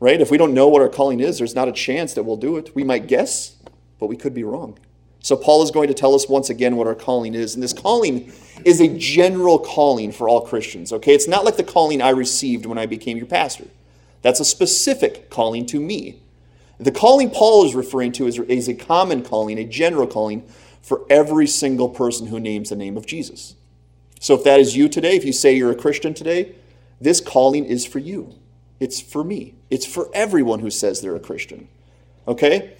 Right? 0.00 0.22
If 0.22 0.30
we 0.30 0.38
don't 0.38 0.54
know 0.54 0.68
what 0.68 0.80
our 0.80 0.88
calling 0.88 1.20
is, 1.20 1.36
there's 1.36 1.54
not 1.54 1.68
a 1.68 1.72
chance 1.72 2.14
that 2.14 2.22
we'll 2.22 2.38
do 2.38 2.56
it. 2.56 2.74
We 2.74 2.82
might 2.82 3.08
guess, 3.08 3.56
but 4.00 4.06
we 4.06 4.16
could 4.16 4.32
be 4.32 4.42
wrong. 4.42 4.78
So, 5.20 5.36
Paul 5.36 5.62
is 5.62 5.70
going 5.70 5.88
to 5.88 5.94
tell 5.94 6.14
us 6.14 6.26
once 6.26 6.48
again 6.48 6.76
what 6.76 6.86
our 6.86 6.94
calling 6.94 7.34
is. 7.34 7.52
And 7.52 7.62
this 7.62 7.74
calling 7.74 8.32
is 8.64 8.80
a 8.80 8.88
general 8.88 9.58
calling 9.58 10.12
for 10.12 10.30
all 10.30 10.40
Christians, 10.40 10.94
okay? 10.94 11.14
It's 11.14 11.28
not 11.28 11.44
like 11.44 11.58
the 11.58 11.62
calling 11.62 12.00
I 12.00 12.08
received 12.08 12.64
when 12.64 12.78
I 12.78 12.86
became 12.86 13.18
your 13.18 13.26
pastor. 13.26 13.66
That's 14.22 14.40
a 14.40 14.46
specific 14.46 15.28
calling 15.28 15.66
to 15.66 15.78
me. 15.78 16.22
The 16.78 16.92
calling 16.92 17.30
Paul 17.30 17.64
is 17.64 17.74
referring 17.74 18.12
to 18.12 18.26
is, 18.26 18.38
is 18.38 18.68
a 18.68 18.74
common 18.74 19.22
calling, 19.22 19.58
a 19.58 19.64
general 19.64 20.06
calling 20.06 20.46
for 20.82 21.06
every 21.08 21.46
single 21.46 21.88
person 21.88 22.26
who 22.26 22.40
names 22.40 22.70
the 22.70 22.76
name 22.76 22.96
of 22.96 23.06
Jesus. 23.06 23.54
So, 24.20 24.34
if 24.34 24.44
that 24.44 24.60
is 24.60 24.76
you 24.76 24.88
today, 24.88 25.16
if 25.16 25.24
you 25.24 25.32
say 25.32 25.56
you're 25.56 25.70
a 25.70 25.76
Christian 25.76 26.14
today, 26.14 26.54
this 27.00 27.20
calling 27.20 27.64
is 27.64 27.84
for 27.84 27.98
you. 27.98 28.34
It's 28.78 29.00
for 29.00 29.24
me. 29.24 29.54
It's 29.70 29.86
for 29.86 30.08
everyone 30.12 30.60
who 30.60 30.70
says 30.70 31.00
they're 31.00 31.16
a 31.16 31.20
Christian. 31.20 31.68
Okay? 32.26 32.74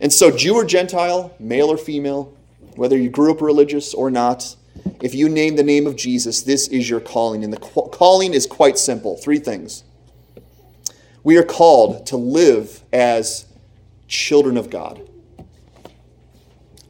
And 0.00 0.12
so, 0.12 0.30
Jew 0.30 0.54
or 0.54 0.64
Gentile, 0.64 1.34
male 1.38 1.70
or 1.70 1.76
female, 1.76 2.34
whether 2.76 2.96
you 2.96 3.10
grew 3.10 3.30
up 3.30 3.42
religious 3.42 3.92
or 3.92 4.10
not, 4.10 4.56
if 5.02 5.14
you 5.14 5.28
name 5.28 5.56
the 5.56 5.62
name 5.62 5.86
of 5.86 5.96
Jesus, 5.96 6.42
this 6.42 6.68
is 6.68 6.88
your 6.88 7.00
calling. 7.00 7.44
And 7.44 7.52
the 7.52 7.58
calling 7.58 8.32
is 8.32 8.46
quite 8.46 8.78
simple 8.78 9.16
three 9.16 9.38
things. 9.38 9.84
We 11.22 11.36
are 11.36 11.42
called 11.42 12.06
to 12.06 12.16
live 12.16 12.82
as 12.92 13.44
children 14.08 14.56
of 14.56 14.70
God. 14.70 15.06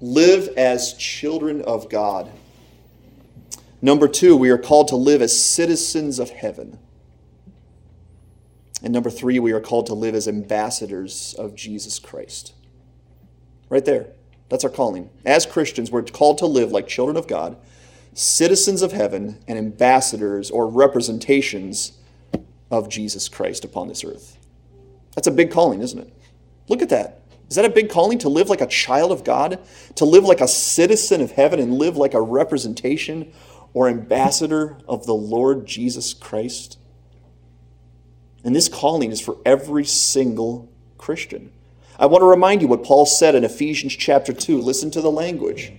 Live 0.01 0.49
as 0.57 0.95
children 0.95 1.63
of 1.63 1.89
God. 1.89 2.31
Number 3.83 4.07
two, 4.09 4.37
we 4.37 4.51
are 4.51 4.59
called 4.59 4.89
to 4.89 4.97
live 4.97 5.21
as 5.21 5.39
citizens 5.39 6.19
of 6.19 6.31
heaven. 6.31 6.79
And 8.83 8.93
number 8.93 9.11
three, 9.11 9.39
we 9.39 9.53
are 9.53 9.61
called 9.61 9.87
to 9.87 9.95
live 9.95 10.15
as 10.15 10.29
ambassadors 10.29 11.35
of 11.39 11.55
Jesus 11.55 11.99
Christ. 11.99 12.55
Right 13.69 13.85
there. 13.85 14.13
That's 14.49 14.65
our 14.65 14.71
calling. 14.71 15.11
As 15.25 15.47
Christians, 15.47 15.91
we're 15.91 16.03
called 16.03 16.39
to 16.39 16.47
live 16.47 16.73
like 16.73 16.89
children 16.89 17.17
of 17.17 17.29
God, 17.29 17.57
citizens 18.15 18.83
of 18.83 18.93
heaven, 18.93 19.39
and 19.47 19.59
ambassadors 19.59 20.51
or 20.51 20.67
representations 20.67 21.93
of 22.71 22.89
Jesus 22.89 23.29
Christ 23.29 23.65
upon 23.65 23.89
this 23.89 24.05
earth. 24.05 24.39
That's 25.15 25.27
a 25.27 25.33
big 25.33 25.51
calling, 25.51 25.81
isn't 25.83 25.99
it? 25.99 26.13
Look 26.69 26.83
at 26.83 26.89
that. 26.91 27.23
Is 27.49 27.57
that 27.57 27.65
a 27.65 27.71
big 27.71 27.91
calling 27.91 28.19
to 28.19 28.29
live 28.29 28.49
like 28.49 28.61
a 28.61 28.67
child 28.67 29.11
of 29.11 29.25
God? 29.25 29.59
To 29.97 30.05
live 30.05 30.25
like 30.25 30.41
a 30.41 30.47
citizen 30.47 31.21
of 31.21 31.33
heaven 31.33 31.59
and 31.59 31.75
live 31.75 31.97
like 31.97 32.15
a 32.15 32.21
representation 32.21 33.33
or 33.75 33.89
ambassador 33.89 34.79
of 34.87 35.05
the 35.07 35.15
Lord 35.15 35.67
Jesus 35.67 36.15
Christ? 36.15 36.79
And 38.45 38.55
this 38.55 38.69
calling 38.69 39.11
is 39.11 39.21
for 39.21 39.37
every 39.45 39.85
single 39.85 40.71
Christian. 40.97 41.53
I 41.99 42.07
want 42.07 42.23
to 42.23 42.27
remind 42.27 42.63
you 42.63 42.69
what 42.69 42.85
Paul 42.85 43.05
said 43.05 43.35
in 43.35 43.45
Ephesians 43.45 43.97
chapter 43.97 44.33
2. 44.33 44.61
Listen 44.61 44.91
to 44.93 45.01
the 45.01 45.11
language. 45.11 45.73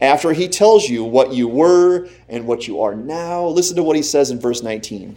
After 0.00 0.32
he 0.32 0.48
tells 0.48 0.88
you 0.88 1.04
what 1.04 1.32
you 1.32 1.46
were 1.46 2.08
and 2.28 2.46
what 2.46 2.66
you 2.66 2.82
are 2.82 2.94
now, 2.94 3.46
listen 3.46 3.76
to 3.76 3.82
what 3.84 3.96
he 3.96 4.02
says 4.02 4.30
in 4.30 4.40
verse 4.40 4.62
19. 4.62 5.16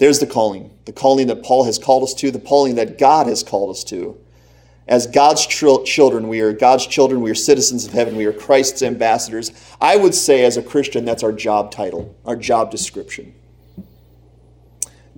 There's 0.00 0.18
the 0.18 0.26
calling, 0.26 0.70
the 0.86 0.92
calling 0.92 1.26
that 1.26 1.42
Paul 1.42 1.64
has 1.64 1.78
called 1.78 2.02
us 2.02 2.14
to, 2.14 2.30
the 2.30 2.40
calling 2.40 2.76
that 2.76 2.96
God 2.96 3.26
has 3.26 3.42
called 3.42 3.68
us 3.68 3.84
to. 3.84 4.18
As 4.88 5.06
God's 5.06 5.46
children, 5.46 6.26
we 6.26 6.40
are 6.40 6.54
God's 6.54 6.86
children, 6.86 7.20
we 7.20 7.30
are 7.30 7.34
citizens 7.34 7.84
of 7.84 7.92
heaven, 7.92 8.16
we 8.16 8.24
are 8.24 8.32
Christ's 8.32 8.82
ambassadors. 8.82 9.52
I 9.78 9.96
would 9.96 10.14
say, 10.14 10.42
as 10.46 10.56
a 10.56 10.62
Christian, 10.62 11.04
that's 11.04 11.22
our 11.22 11.32
job 11.32 11.70
title, 11.70 12.16
our 12.24 12.34
job 12.34 12.70
description. 12.70 13.34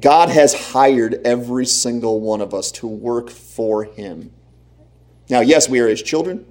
God 0.01 0.31
has 0.31 0.73
hired 0.73 1.21
every 1.25 1.65
single 1.65 2.21
one 2.21 2.41
of 2.41 2.53
us 2.53 2.73
to 2.73 2.89
work 2.89 3.31
for 3.31 3.85
Him. 3.85 4.33
Now, 5.31 5.43
yes, 5.43 5.69
we 5.69 5.79
are 5.79 5.87
His 5.87 6.03
children. 6.03 6.45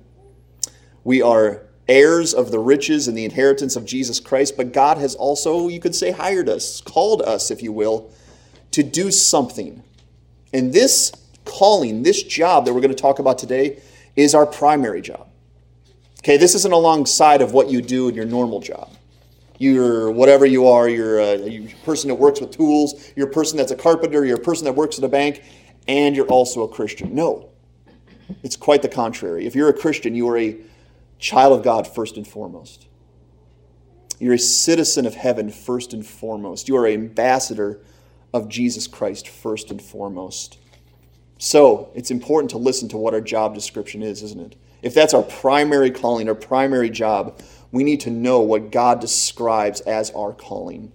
We 1.03 1.21
are 1.21 1.63
heirs 1.89 2.33
of 2.33 2.49
the 2.49 2.59
riches 2.59 3.09
and 3.09 3.17
the 3.17 3.25
inheritance 3.25 3.75
of 3.75 3.85
Jesus 3.85 4.21
Christ, 4.21 4.55
but 4.55 4.71
God 4.71 4.97
has 4.99 5.15
also, 5.15 5.67
you 5.67 5.81
could 5.81 5.95
say, 5.95 6.11
hired 6.11 6.47
us, 6.47 6.79
called 6.79 7.21
us, 7.23 7.51
if 7.51 7.61
you 7.61 7.73
will, 7.73 8.09
to 8.71 8.83
do 8.83 9.11
something. 9.11 9.83
And 10.53 10.73
this 10.73 11.11
calling, 11.45 12.03
this 12.03 12.23
job 12.23 12.65
that 12.65 12.73
we're 12.73 12.81
going 12.81 12.95
to 12.95 13.01
talk 13.01 13.19
about 13.19 13.37
today, 13.37 13.81
is 14.15 14.35
our 14.35 14.45
primary 14.45 15.01
job. 15.01 15.27
Okay, 16.19 16.37
this 16.37 16.55
isn't 16.55 16.73
alongside 16.73 17.41
of 17.41 17.53
what 17.53 17.69
you 17.69 17.81
do 17.81 18.09
in 18.09 18.15
your 18.15 18.25
normal 18.25 18.59
job 18.59 18.91
you're 19.61 20.09
whatever 20.09 20.43
you 20.43 20.67
are, 20.67 20.89
you're 20.89 21.19
a, 21.19 21.37
you're 21.37 21.69
a 21.69 21.85
person 21.85 22.07
that 22.07 22.15
works 22.15 22.41
with 22.41 22.49
tools, 22.49 23.11
you're 23.15 23.27
a 23.27 23.31
person 23.31 23.57
that's 23.57 23.71
a 23.71 23.75
carpenter, 23.75 24.25
you're 24.25 24.37
a 24.37 24.41
person 24.41 24.65
that 24.65 24.73
works 24.73 24.97
at 24.97 25.03
a 25.03 25.07
bank, 25.07 25.43
and 25.87 26.15
you're 26.15 26.25
also 26.25 26.63
a 26.63 26.67
Christian. 26.67 27.13
No, 27.13 27.49
it's 28.41 28.55
quite 28.55 28.81
the 28.81 28.89
contrary. 28.89 29.45
If 29.45 29.53
you're 29.53 29.69
a 29.69 29.73
Christian, 29.73 30.15
you 30.15 30.27
are 30.29 30.37
a 30.37 30.57
child 31.19 31.53
of 31.53 31.63
God 31.63 31.87
first 31.87 32.17
and 32.17 32.27
foremost. 32.27 32.87
You're 34.17 34.33
a 34.33 34.39
citizen 34.39 35.05
of 35.05 35.13
heaven 35.13 35.51
first 35.51 35.93
and 35.93 36.03
foremost. 36.03 36.67
You 36.67 36.75
are 36.77 36.87
an 36.87 36.93
ambassador 36.93 37.81
of 38.33 38.47
Jesus 38.47 38.87
Christ 38.87 39.27
first 39.27 39.71
and 39.71 39.81
foremost. 39.81 40.57
So 41.37 41.91
it's 41.95 42.11
important 42.11 42.51
to 42.51 42.57
listen 42.57 42.87
to 42.89 42.97
what 42.97 43.13
our 43.13 43.21
job 43.21 43.55
description 43.55 44.03
is, 44.03 44.21
isn't 44.23 44.39
it? 44.39 44.55
If 44.81 44.93
that's 44.93 45.13
our 45.13 45.23
primary 45.23 45.91
calling, 45.91 46.27
our 46.27 46.35
primary 46.35 46.89
job, 46.89 47.41
we 47.71 47.83
need 47.83 48.01
to 48.01 48.09
know 48.09 48.41
what 48.41 48.71
God 48.71 48.99
describes 48.99 49.81
as 49.81 50.11
our 50.11 50.33
calling. 50.33 50.91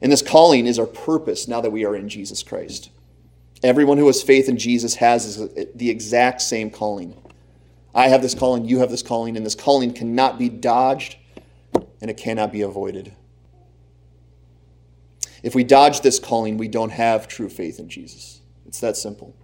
And 0.00 0.12
this 0.12 0.22
calling 0.22 0.66
is 0.66 0.78
our 0.78 0.86
purpose 0.86 1.48
now 1.48 1.60
that 1.60 1.70
we 1.70 1.84
are 1.84 1.96
in 1.96 2.08
Jesus 2.08 2.42
Christ. 2.42 2.90
Everyone 3.62 3.98
who 3.98 4.06
has 4.06 4.22
faith 4.22 4.48
in 4.48 4.58
Jesus 4.58 4.96
has 4.96 5.38
the 5.74 5.90
exact 5.90 6.42
same 6.42 6.70
calling. 6.70 7.16
I 7.94 8.08
have 8.08 8.22
this 8.22 8.34
calling, 8.34 8.64
you 8.64 8.80
have 8.80 8.90
this 8.90 9.02
calling, 9.02 9.36
and 9.36 9.46
this 9.46 9.54
calling 9.54 9.92
cannot 9.92 10.38
be 10.38 10.48
dodged 10.48 11.16
and 12.00 12.10
it 12.10 12.16
cannot 12.16 12.52
be 12.52 12.62
avoided. 12.62 13.14
If 15.44 15.54
we 15.54 15.62
dodge 15.62 16.00
this 16.00 16.18
calling, 16.18 16.56
we 16.56 16.68
don't 16.68 16.90
have 16.90 17.28
true 17.28 17.50
faith 17.50 17.78
in 17.78 17.90
Jesus. 17.90 18.40
It's 18.66 18.80
that 18.80 18.96
simple. 18.96 19.36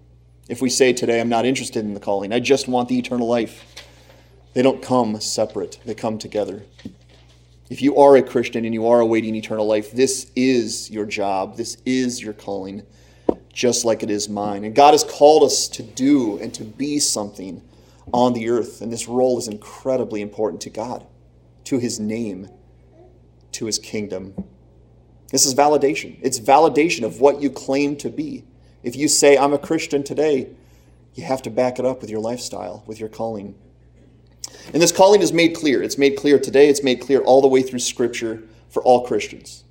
If 0.49 0.63
we 0.63 0.71
say 0.71 0.95
today, 0.95 1.21
I'm 1.21 1.29
not 1.29 1.45
interested 1.45 1.85
in 1.85 1.93
the 1.93 2.01
calling, 2.01 2.33
I 2.33 2.41
just 2.41 2.69
want 2.69 2.89
the 2.89 2.99
eternal 2.99 3.29
life, 3.29 3.65
they 4.55 4.63
don't 4.63 4.83
come 4.83 5.21
separate, 5.21 5.79
they 5.85 5.95
come 5.95 6.17
together. 6.17 6.63
If 7.69 7.83
you 7.83 7.97
are 7.99 8.17
a 8.17 8.23
Christian 8.23 8.65
and 8.65 8.73
you 8.73 8.87
are 8.87 9.01
awaiting 9.01 9.35
eternal 9.35 9.67
life, 9.67 9.93
this 9.93 10.33
is 10.35 10.91
your 10.91 11.05
job, 11.05 11.57
this 11.57 11.77
is 11.85 12.21
your 12.23 12.33
calling, 12.33 12.83
just 13.53 13.85
like 13.85 14.03
it 14.03 14.11
is 14.11 14.27
mine. 14.27 14.65
And 14.65 14.75
God 14.75 14.95
has 14.95 15.05
called 15.05 15.45
us 15.45 15.69
to 15.69 15.83
do 15.83 16.39
and 16.39 16.53
to 16.55 16.65
be 16.65 16.99
something 16.99 17.63
on 18.13 18.33
the 18.33 18.49
earth, 18.49 18.81
and 18.81 18.91
this 18.91 19.07
role 19.07 19.39
is 19.39 19.49
incredibly 19.49 20.23
important 20.23 20.63
to 20.63 20.71
God. 20.71 21.07
to 21.71 21.79
his 21.79 22.01
name, 22.01 22.49
to 23.53 23.67
his 23.67 23.79
kingdom. 23.79 24.35
This 25.31 25.47
is 25.47 25.55
validation. 25.55 26.19
It's 26.23 26.39
validation 26.41 27.05
of 27.05 27.21
what 27.21 27.41
you 27.41 27.51
claim 27.51 27.97
to 27.97 28.11
be. 28.11 28.45
If 28.83 28.97
you 28.97 29.09
say, 29.09 29.39
I'm 29.39 29.53
a 29.53 29.59
Christian 29.59 30.03
today, 30.03 30.49
you 31.15 31.25
have 31.25 31.43
to 31.43 31.51
back 31.51 31.79
it 31.79 31.87
up 31.87 32.01
with 32.01 32.11
your 32.11 32.21
lifestyle, 32.21 32.83
with 32.87 32.99
your 32.99 33.09
calling. 33.09 33.55
And 34.73 34.83
this 34.83 34.93
calling 34.93 35.23
is 35.23 35.33
made 35.33 35.55
clear. 35.55 35.83
It's 35.83 35.99
made 35.99 36.17
clear 36.17 36.39
today, 36.39 36.69
it's 36.69 36.83
made 36.83 37.01
clear 37.01 37.21
all 37.21 37.41
the 37.41 37.49
way 37.49 37.63
through 37.63 37.79
Scripture 37.79 38.43
for 38.69 38.83
all 38.83 39.07
Christians. 39.07 39.65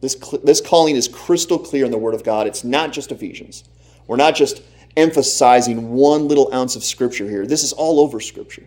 This, 0.00 0.16
this 0.42 0.60
calling 0.60 0.96
is 0.96 1.08
crystal 1.08 1.58
clear 1.58 1.84
in 1.84 1.90
the 1.90 1.98
Word 1.98 2.14
of 2.14 2.24
God. 2.24 2.46
It's 2.46 2.64
not 2.64 2.92
just 2.92 3.12
Ephesians. 3.12 3.64
We're 4.06 4.16
not 4.16 4.34
just 4.34 4.62
emphasizing 4.96 5.90
one 5.90 6.28
little 6.28 6.52
ounce 6.52 6.76
of 6.76 6.84
Scripture 6.84 7.28
here. 7.28 7.46
This 7.46 7.62
is 7.62 7.72
all 7.72 8.00
over 8.00 8.20
Scripture. 8.20 8.64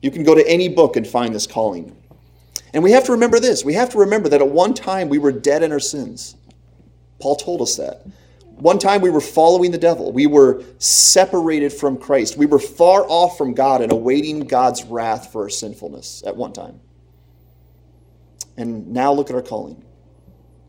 You 0.00 0.10
can 0.10 0.24
go 0.24 0.34
to 0.34 0.46
any 0.48 0.68
book 0.68 0.96
and 0.96 1.06
find 1.06 1.34
this 1.34 1.46
calling. 1.46 1.96
And 2.72 2.82
we 2.82 2.92
have 2.92 3.04
to 3.04 3.12
remember 3.12 3.38
this. 3.38 3.64
We 3.64 3.74
have 3.74 3.90
to 3.90 3.98
remember 3.98 4.28
that 4.28 4.40
at 4.40 4.48
one 4.48 4.74
time 4.74 5.08
we 5.08 5.18
were 5.18 5.32
dead 5.32 5.62
in 5.62 5.72
our 5.72 5.80
sins. 5.80 6.36
Paul 7.20 7.36
told 7.36 7.62
us 7.62 7.76
that. 7.76 8.04
One 8.56 8.78
time 8.78 9.00
we 9.00 9.10
were 9.10 9.20
following 9.20 9.70
the 9.70 9.78
devil. 9.78 10.12
We 10.12 10.26
were 10.26 10.62
separated 10.78 11.72
from 11.72 11.96
Christ. 11.96 12.36
We 12.36 12.46
were 12.46 12.58
far 12.58 13.04
off 13.08 13.36
from 13.36 13.54
God 13.54 13.80
and 13.80 13.90
awaiting 13.90 14.40
God's 14.40 14.84
wrath 14.84 15.32
for 15.32 15.42
our 15.42 15.48
sinfulness 15.48 16.22
at 16.26 16.36
one 16.36 16.52
time. 16.52 16.80
And 18.56 18.88
now 18.88 19.12
look 19.12 19.30
at 19.30 19.36
our 19.36 19.42
calling 19.42 19.84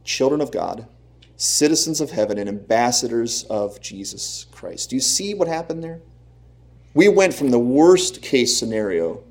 children 0.03 0.39
of 0.39 0.51
God, 0.51 0.87
citizens 1.35 1.99
of 1.99 2.11
heaven, 2.11 2.37
and 2.37 2.47
ambassadors 2.47 3.43
of 3.45 3.81
Jesus 3.81 4.45
Christ. 4.51 4.91
Do 4.91 4.95
you 4.95 5.01
see 5.01 5.33
what 5.33 5.47
happened 5.47 5.83
there? 5.83 6.01
We 6.93 7.09
went 7.09 7.33
from 7.33 7.49
the 7.49 7.59
worst 7.59 8.21
case 8.21 8.57
scenario 8.57 9.23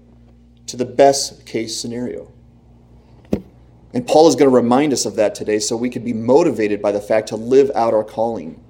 to 0.66 0.76
the 0.76 0.84
best 0.84 1.46
case 1.46 1.80
scenario. 1.80 2.33
And 3.94 4.04
Paul 4.04 4.26
is 4.26 4.34
going 4.34 4.50
to 4.50 4.54
remind 4.54 4.92
us 4.92 5.06
of 5.06 5.14
that 5.16 5.36
today 5.36 5.60
so 5.60 5.76
we 5.76 5.88
can 5.88 6.04
be 6.04 6.12
motivated 6.12 6.82
by 6.82 6.90
the 6.90 7.00
fact 7.00 7.28
to 7.28 7.36
live 7.36 7.70
out 7.76 7.94
our 7.94 8.02
calling. 8.02 8.60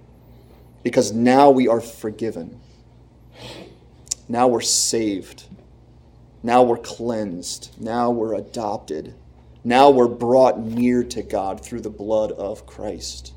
Because 0.82 1.12
now 1.12 1.50
we 1.50 1.66
are 1.66 1.80
forgiven. 1.80 2.60
Now 4.28 4.48
we're 4.48 4.60
saved. 4.60 5.44
Now 6.42 6.62
we're 6.62 6.76
cleansed. 6.76 7.74
Now 7.80 8.10
we're 8.10 8.34
adopted. 8.34 9.14
Now 9.64 9.88
we're 9.88 10.08
brought 10.08 10.60
near 10.60 11.02
to 11.04 11.22
God 11.22 11.64
through 11.64 11.80
the 11.80 11.90
blood 11.90 12.30
of 12.32 12.66
Christ. 12.66 13.32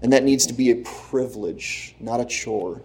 And 0.00 0.12
that 0.12 0.22
needs 0.22 0.46
to 0.46 0.54
be 0.54 0.70
a 0.70 0.76
privilege, 0.76 1.96
not 1.98 2.20
a 2.20 2.24
chore. 2.24 2.82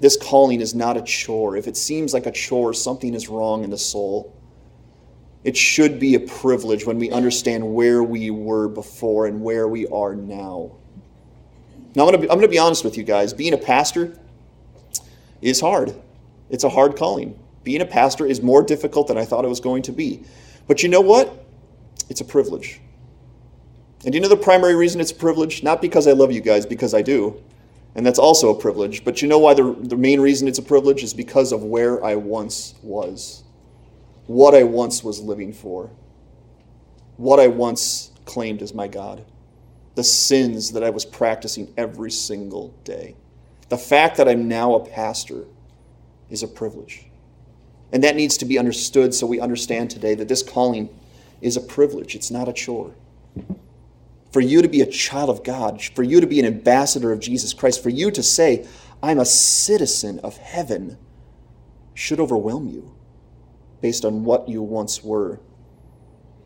This 0.00 0.16
calling 0.16 0.62
is 0.62 0.74
not 0.74 0.96
a 0.96 1.02
chore. 1.02 1.54
If 1.54 1.66
it 1.68 1.76
seems 1.76 2.14
like 2.14 2.24
a 2.24 2.32
chore, 2.32 2.72
something 2.72 3.12
is 3.12 3.28
wrong 3.28 3.62
in 3.62 3.68
the 3.68 3.78
soul. 3.78 4.34
It 5.44 5.56
should 5.56 6.00
be 6.00 6.14
a 6.14 6.20
privilege 6.20 6.84
when 6.84 6.98
we 6.98 7.10
understand 7.10 7.74
where 7.74 8.02
we 8.02 8.30
were 8.30 8.68
before 8.68 9.26
and 9.26 9.40
where 9.40 9.68
we 9.68 9.86
are 9.86 10.14
now. 10.14 10.72
Now, 11.94 12.06
I'm 12.06 12.14
going, 12.14 12.40
to 12.40 12.48
be, 12.48 12.58
honest 12.58 12.84
with 12.84 12.96
you 12.96 13.04
guys. 13.04 13.32
Being 13.32 13.54
a 13.54 13.58
pastor 13.58 14.18
is 15.40 15.60
hard, 15.60 15.94
it's 16.50 16.64
a 16.64 16.68
hard 16.68 16.96
calling. 16.96 17.38
Being 17.64 17.80
a 17.80 17.86
pastor 17.86 18.26
is 18.26 18.42
more 18.42 18.62
difficult 18.62 19.08
than 19.08 19.18
I 19.18 19.24
thought 19.24 19.44
it 19.44 19.48
was 19.48 19.60
going 19.60 19.82
to 19.82 19.92
be. 19.92 20.24
But 20.66 20.82
you 20.82 20.88
know 20.88 21.00
what? 21.00 21.46
It's 22.08 22.20
a 22.20 22.24
privilege. 22.24 22.80
And 24.04 24.14
you 24.14 24.20
know 24.20 24.28
the 24.28 24.36
primary 24.36 24.74
reason 24.74 25.00
it's 25.00 25.10
a 25.10 25.14
privilege? 25.14 25.62
Not 25.62 25.82
because 25.82 26.06
I 26.06 26.12
love 26.12 26.32
you 26.32 26.40
guys, 26.40 26.64
because 26.66 26.94
I 26.94 27.02
do. 27.02 27.42
And 27.94 28.06
that's 28.06 28.18
also 28.18 28.54
a 28.54 28.58
privilege. 28.58 29.04
But 29.04 29.22
you 29.22 29.28
know 29.28 29.38
why 29.38 29.54
the, 29.54 29.76
the 29.80 29.96
main 29.96 30.20
reason 30.20 30.46
it's 30.46 30.58
a 30.58 30.62
privilege 30.62 31.02
is 31.02 31.12
because 31.12 31.52
of 31.52 31.64
where 31.64 32.04
I 32.04 32.14
once 32.14 32.74
was 32.82 33.42
what 34.28 34.54
I 34.54 34.62
once 34.62 35.02
was 35.02 35.20
living 35.20 35.54
for, 35.54 35.90
what 37.16 37.40
I 37.40 37.48
once 37.48 38.12
claimed 38.26 38.60
as 38.60 38.74
my 38.74 38.86
God, 38.86 39.24
the 39.94 40.04
sins 40.04 40.70
that 40.72 40.84
I 40.84 40.90
was 40.90 41.06
practicing 41.06 41.72
every 41.78 42.10
single 42.10 42.68
day. 42.84 43.16
The 43.70 43.78
fact 43.78 44.18
that 44.18 44.28
I'm 44.28 44.46
now 44.46 44.74
a 44.74 44.86
pastor 44.86 45.46
is 46.28 46.42
a 46.42 46.48
privilege. 46.48 47.06
And 47.90 48.04
that 48.04 48.16
needs 48.16 48.36
to 48.36 48.44
be 48.44 48.58
understood 48.58 49.14
so 49.14 49.26
we 49.26 49.40
understand 49.40 49.90
today 49.90 50.14
that 50.14 50.28
this 50.28 50.42
calling 50.42 50.90
is 51.40 51.56
a 51.56 51.60
privilege, 51.60 52.14
it's 52.14 52.30
not 52.30 52.48
a 52.48 52.52
chore. 52.52 52.94
For 54.30 54.42
you 54.42 54.60
to 54.60 54.68
be 54.68 54.82
a 54.82 54.86
child 54.86 55.30
of 55.30 55.42
God, 55.42 55.82
for 55.82 56.02
you 56.02 56.20
to 56.20 56.26
be 56.26 56.38
an 56.38 56.44
ambassador 56.44 57.12
of 57.12 57.20
Jesus 57.20 57.54
Christ, 57.54 57.82
for 57.82 57.88
you 57.88 58.10
to 58.10 58.22
say, 58.22 58.66
I'm 59.02 59.18
a 59.18 59.24
citizen 59.24 60.18
of 60.18 60.36
heaven, 60.36 60.98
should 61.94 62.20
overwhelm 62.20 62.68
you 62.68 62.94
based 63.80 64.04
on 64.04 64.24
what 64.24 64.48
you 64.48 64.62
once 64.62 65.02
were. 65.02 65.40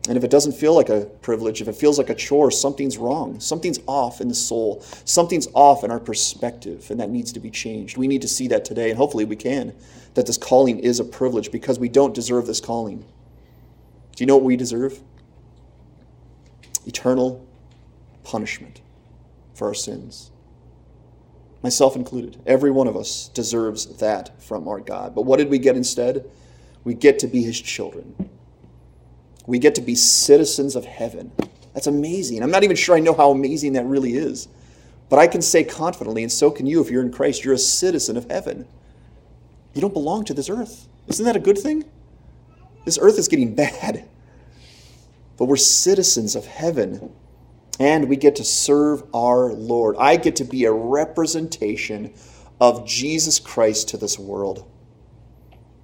And 0.09 0.17
if 0.17 0.23
it 0.25 0.31
doesn't 0.31 0.51
feel 0.51 0.75
like 0.75 0.89
a 0.89 1.05
privilege, 1.21 1.61
if 1.61 1.69
it 1.69 1.75
feels 1.75 1.97
like 1.97 2.09
a 2.09 2.15
chore, 2.15 2.51
something's 2.51 2.97
wrong. 2.97 3.39
Something's 3.39 3.79
off 3.87 4.19
in 4.19 4.27
the 4.27 4.35
soul. 4.35 4.81
Something's 5.05 5.47
off 5.53 5.85
in 5.85 5.91
our 5.91 5.99
perspective, 5.99 6.91
and 6.91 6.99
that 6.99 7.09
needs 7.09 7.31
to 7.33 7.39
be 7.39 7.49
changed. 7.49 7.97
We 7.97 8.07
need 8.07 8.21
to 8.21 8.27
see 8.27 8.49
that 8.49 8.65
today, 8.65 8.89
and 8.89 8.97
hopefully 8.97 9.23
we 9.23 9.37
can, 9.37 9.73
that 10.15 10.27
this 10.27 10.37
calling 10.37 10.79
is 10.79 10.99
a 10.99 11.05
privilege 11.05 11.51
because 11.51 11.79
we 11.79 11.87
don't 11.87 12.13
deserve 12.13 12.47
this 12.47 12.59
calling. 12.59 13.05
Do 14.15 14.23
you 14.23 14.25
know 14.25 14.35
what 14.35 14.43
we 14.43 14.57
deserve? 14.57 14.99
Eternal 16.85 17.45
punishment 18.25 18.81
for 19.53 19.69
our 19.69 19.73
sins. 19.73 20.31
Myself 21.61 21.95
included. 21.95 22.41
Every 22.45 22.71
one 22.71 22.87
of 22.87 22.97
us 22.97 23.29
deserves 23.29 23.85
that 23.97 24.43
from 24.43 24.67
our 24.67 24.81
God. 24.81 25.15
But 25.15 25.21
what 25.21 25.37
did 25.37 25.49
we 25.49 25.59
get 25.59 25.77
instead? 25.77 26.29
We 26.83 26.93
get 26.93 27.19
to 27.19 27.27
be 27.27 27.43
his 27.43 27.59
children. 27.59 28.29
We 29.45 29.59
get 29.59 29.75
to 29.75 29.81
be 29.81 29.95
citizens 29.95 30.75
of 30.75 30.85
heaven. 30.85 31.31
That's 31.73 31.87
amazing. 31.87 32.43
I'm 32.43 32.51
not 32.51 32.63
even 32.63 32.75
sure 32.75 32.95
I 32.95 32.99
know 32.99 33.13
how 33.13 33.31
amazing 33.31 33.73
that 33.73 33.85
really 33.85 34.13
is. 34.13 34.47
But 35.09 35.19
I 35.19 35.27
can 35.27 35.41
say 35.41 35.63
confidently, 35.63 36.23
and 36.23 36.31
so 36.31 36.49
can 36.49 36.65
you 36.65 36.81
if 36.81 36.89
you're 36.89 37.03
in 37.03 37.11
Christ, 37.11 37.43
you're 37.43 37.53
a 37.53 37.57
citizen 37.57 38.17
of 38.17 38.29
heaven. 38.29 38.67
You 39.73 39.81
don't 39.81 39.93
belong 39.93 40.25
to 40.25 40.33
this 40.33 40.49
earth. 40.49 40.87
Isn't 41.07 41.25
that 41.25 41.35
a 41.35 41.39
good 41.39 41.57
thing? 41.57 41.83
This 42.85 42.97
earth 43.01 43.17
is 43.17 43.27
getting 43.27 43.55
bad. 43.55 44.07
But 45.37 45.45
we're 45.45 45.57
citizens 45.57 46.35
of 46.35 46.45
heaven, 46.45 47.11
and 47.79 48.07
we 48.07 48.15
get 48.15 48.35
to 48.37 48.43
serve 48.43 49.03
our 49.13 49.51
Lord. 49.51 49.95
I 49.97 50.15
get 50.15 50.35
to 50.37 50.43
be 50.43 50.65
a 50.65 50.71
representation 50.71 52.13
of 52.61 52.85
Jesus 52.85 53.39
Christ 53.39 53.89
to 53.89 53.97
this 53.97 54.19
world. 54.19 54.69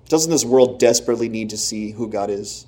Doesn't 0.09 0.31
this 0.31 0.43
world 0.43 0.79
desperately 0.79 1.29
need 1.29 1.51
to 1.51 1.57
see 1.57 1.91
who 1.91 2.09
God 2.09 2.29
is? 2.31 2.65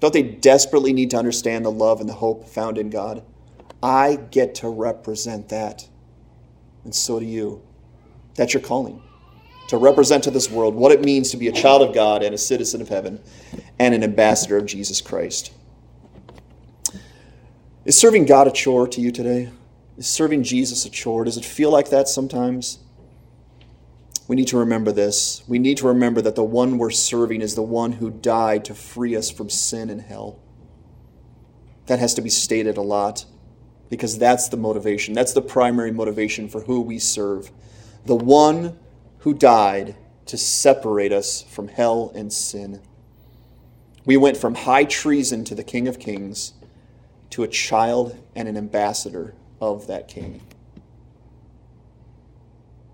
Don't 0.00 0.12
they 0.12 0.22
desperately 0.22 0.92
need 0.92 1.10
to 1.10 1.16
understand 1.16 1.64
the 1.64 1.70
love 1.70 2.00
and 2.00 2.08
the 2.08 2.14
hope 2.14 2.48
found 2.48 2.76
in 2.76 2.90
God? 2.90 3.22
I 3.82 4.16
get 4.16 4.56
to 4.56 4.68
represent 4.68 5.48
that. 5.50 5.88
And 6.84 6.94
so 6.94 7.20
do 7.20 7.24
you. 7.24 7.62
That's 8.34 8.52
your 8.52 8.62
calling. 8.62 9.00
To 9.68 9.76
represent 9.76 10.24
to 10.24 10.30
this 10.32 10.50
world 10.50 10.74
what 10.74 10.90
it 10.90 11.04
means 11.04 11.30
to 11.30 11.36
be 11.36 11.46
a 11.46 11.52
child 11.52 11.82
of 11.82 11.94
God 11.94 12.24
and 12.24 12.34
a 12.34 12.38
citizen 12.38 12.80
of 12.80 12.88
heaven 12.88 13.20
and 13.78 13.94
an 13.94 14.02
ambassador 14.02 14.56
of 14.56 14.66
Jesus 14.66 15.00
Christ. 15.00 15.52
Is 17.84 17.96
serving 17.96 18.26
God 18.26 18.48
a 18.48 18.50
chore 18.50 18.88
to 18.88 19.00
you 19.00 19.12
today? 19.12 19.50
Is 19.96 20.08
serving 20.08 20.42
Jesus 20.42 20.84
a 20.84 20.90
chore? 20.90 21.24
Does 21.24 21.36
it 21.36 21.44
feel 21.44 21.70
like 21.70 21.90
that 21.90 22.08
sometimes? 22.08 22.80
We 24.30 24.36
need 24.36 24.46
to 24.46 24.58
remember 24.58 24.92
this. 24.92 25.42
We 25.48 25.58
need 25.58 25.78
to 25.78 25.88
remember 25.88 26.22
that 26.22 26.36
the 26.36 26.44
one 26.44 26.78
we're 26.78 26.90
serving 26.90 27.40
is 27.40 27.56
the 27.56 27.64
one 27.64 27.90
who 27.90 28.12
died 28.12 28.64
to 28.66 28.76
free 28.76 29.16
us 29.16 29.28
from 29.28 29.50
sin 29.50 29.90
and 29.90 30.00
hell. 30.00 30.38
That 31.86 31.98
has 31.98 32.14
to 32.14 32.22
be 32.22 32.30
stated 32.30 32.76
a 32.76 32.80
lot 32.80 33.24
because 33.88 34.18
that's 34.18 34.48
the 34.48 34.56
motivation. 34.56 35.14
That's 35.14 35.32
the 35.32 35.42
primary 35.42 35.90
motivation 35.90 36.48
for 36.48 36.60
who 36.60 36.80
we 36.80 37.00
serve. 37.00 37.50
The 38.06 38.14
one 38.14 38.78
who 39.18 39.34
died 39.34 39.96
to 40.26 40.38
separate 40.38 41.10
us 41.10 41.42
from 41.42 41.66
hell 41.66 42.12
and 42.14 42.32
sin. 42.32 42.82
We 44.04 44.16
went 44.16 44.36
from 44.36 44.54
high 44.54 44.84
treason 44.84 45.42
to 45.46 45.56
the 45.56 45.64
King 45.64 45.88
of 45.88 45.98
Kings 45.98 46.52
to 47.30 47.42
a 47.42 47.48
child 47.48 48.16
and 48.36 48.46
an 48.46 48.56
ambassador 48.56 49.34
of 49.60 49.88
that 49.88 50.06
King. 50.06 50.40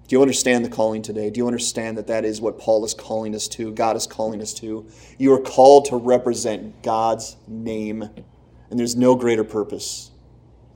Do 0.06 0.14
you 0.14 0.22
understand 0.22 0.64
the 0.64 0.68
calling 0.68 1.02
today? 1.02 1.30
Do 1.30 1.38
you 1.38 1.48
understand 1.48 1.98
that 1.98 2.06
that 2.06 2.24
is 2.24 2.40
what 2.40 2.58
Paul 2.58 2.84
is 2.84 2.94
calling 2.94 3.34
us 3.34 3.48
to? 3.48 3.72
God 3.72 3.96
is 3.96 4.06
calling 4.06 4.40
us 4.40 4.54
to. 4.54 4.86
You 5.18 5.32
are 5.32 5.40
called 5.40 5.86
to 5.86 5.96
represent 5.96 6.82
God's 6.82 7.36
name, 7.48 8.02
and 8.70 8.78
there's 8.78 8.94
no 8.94 9.16
greater 9.16 9.42
purpose 9.42 10.12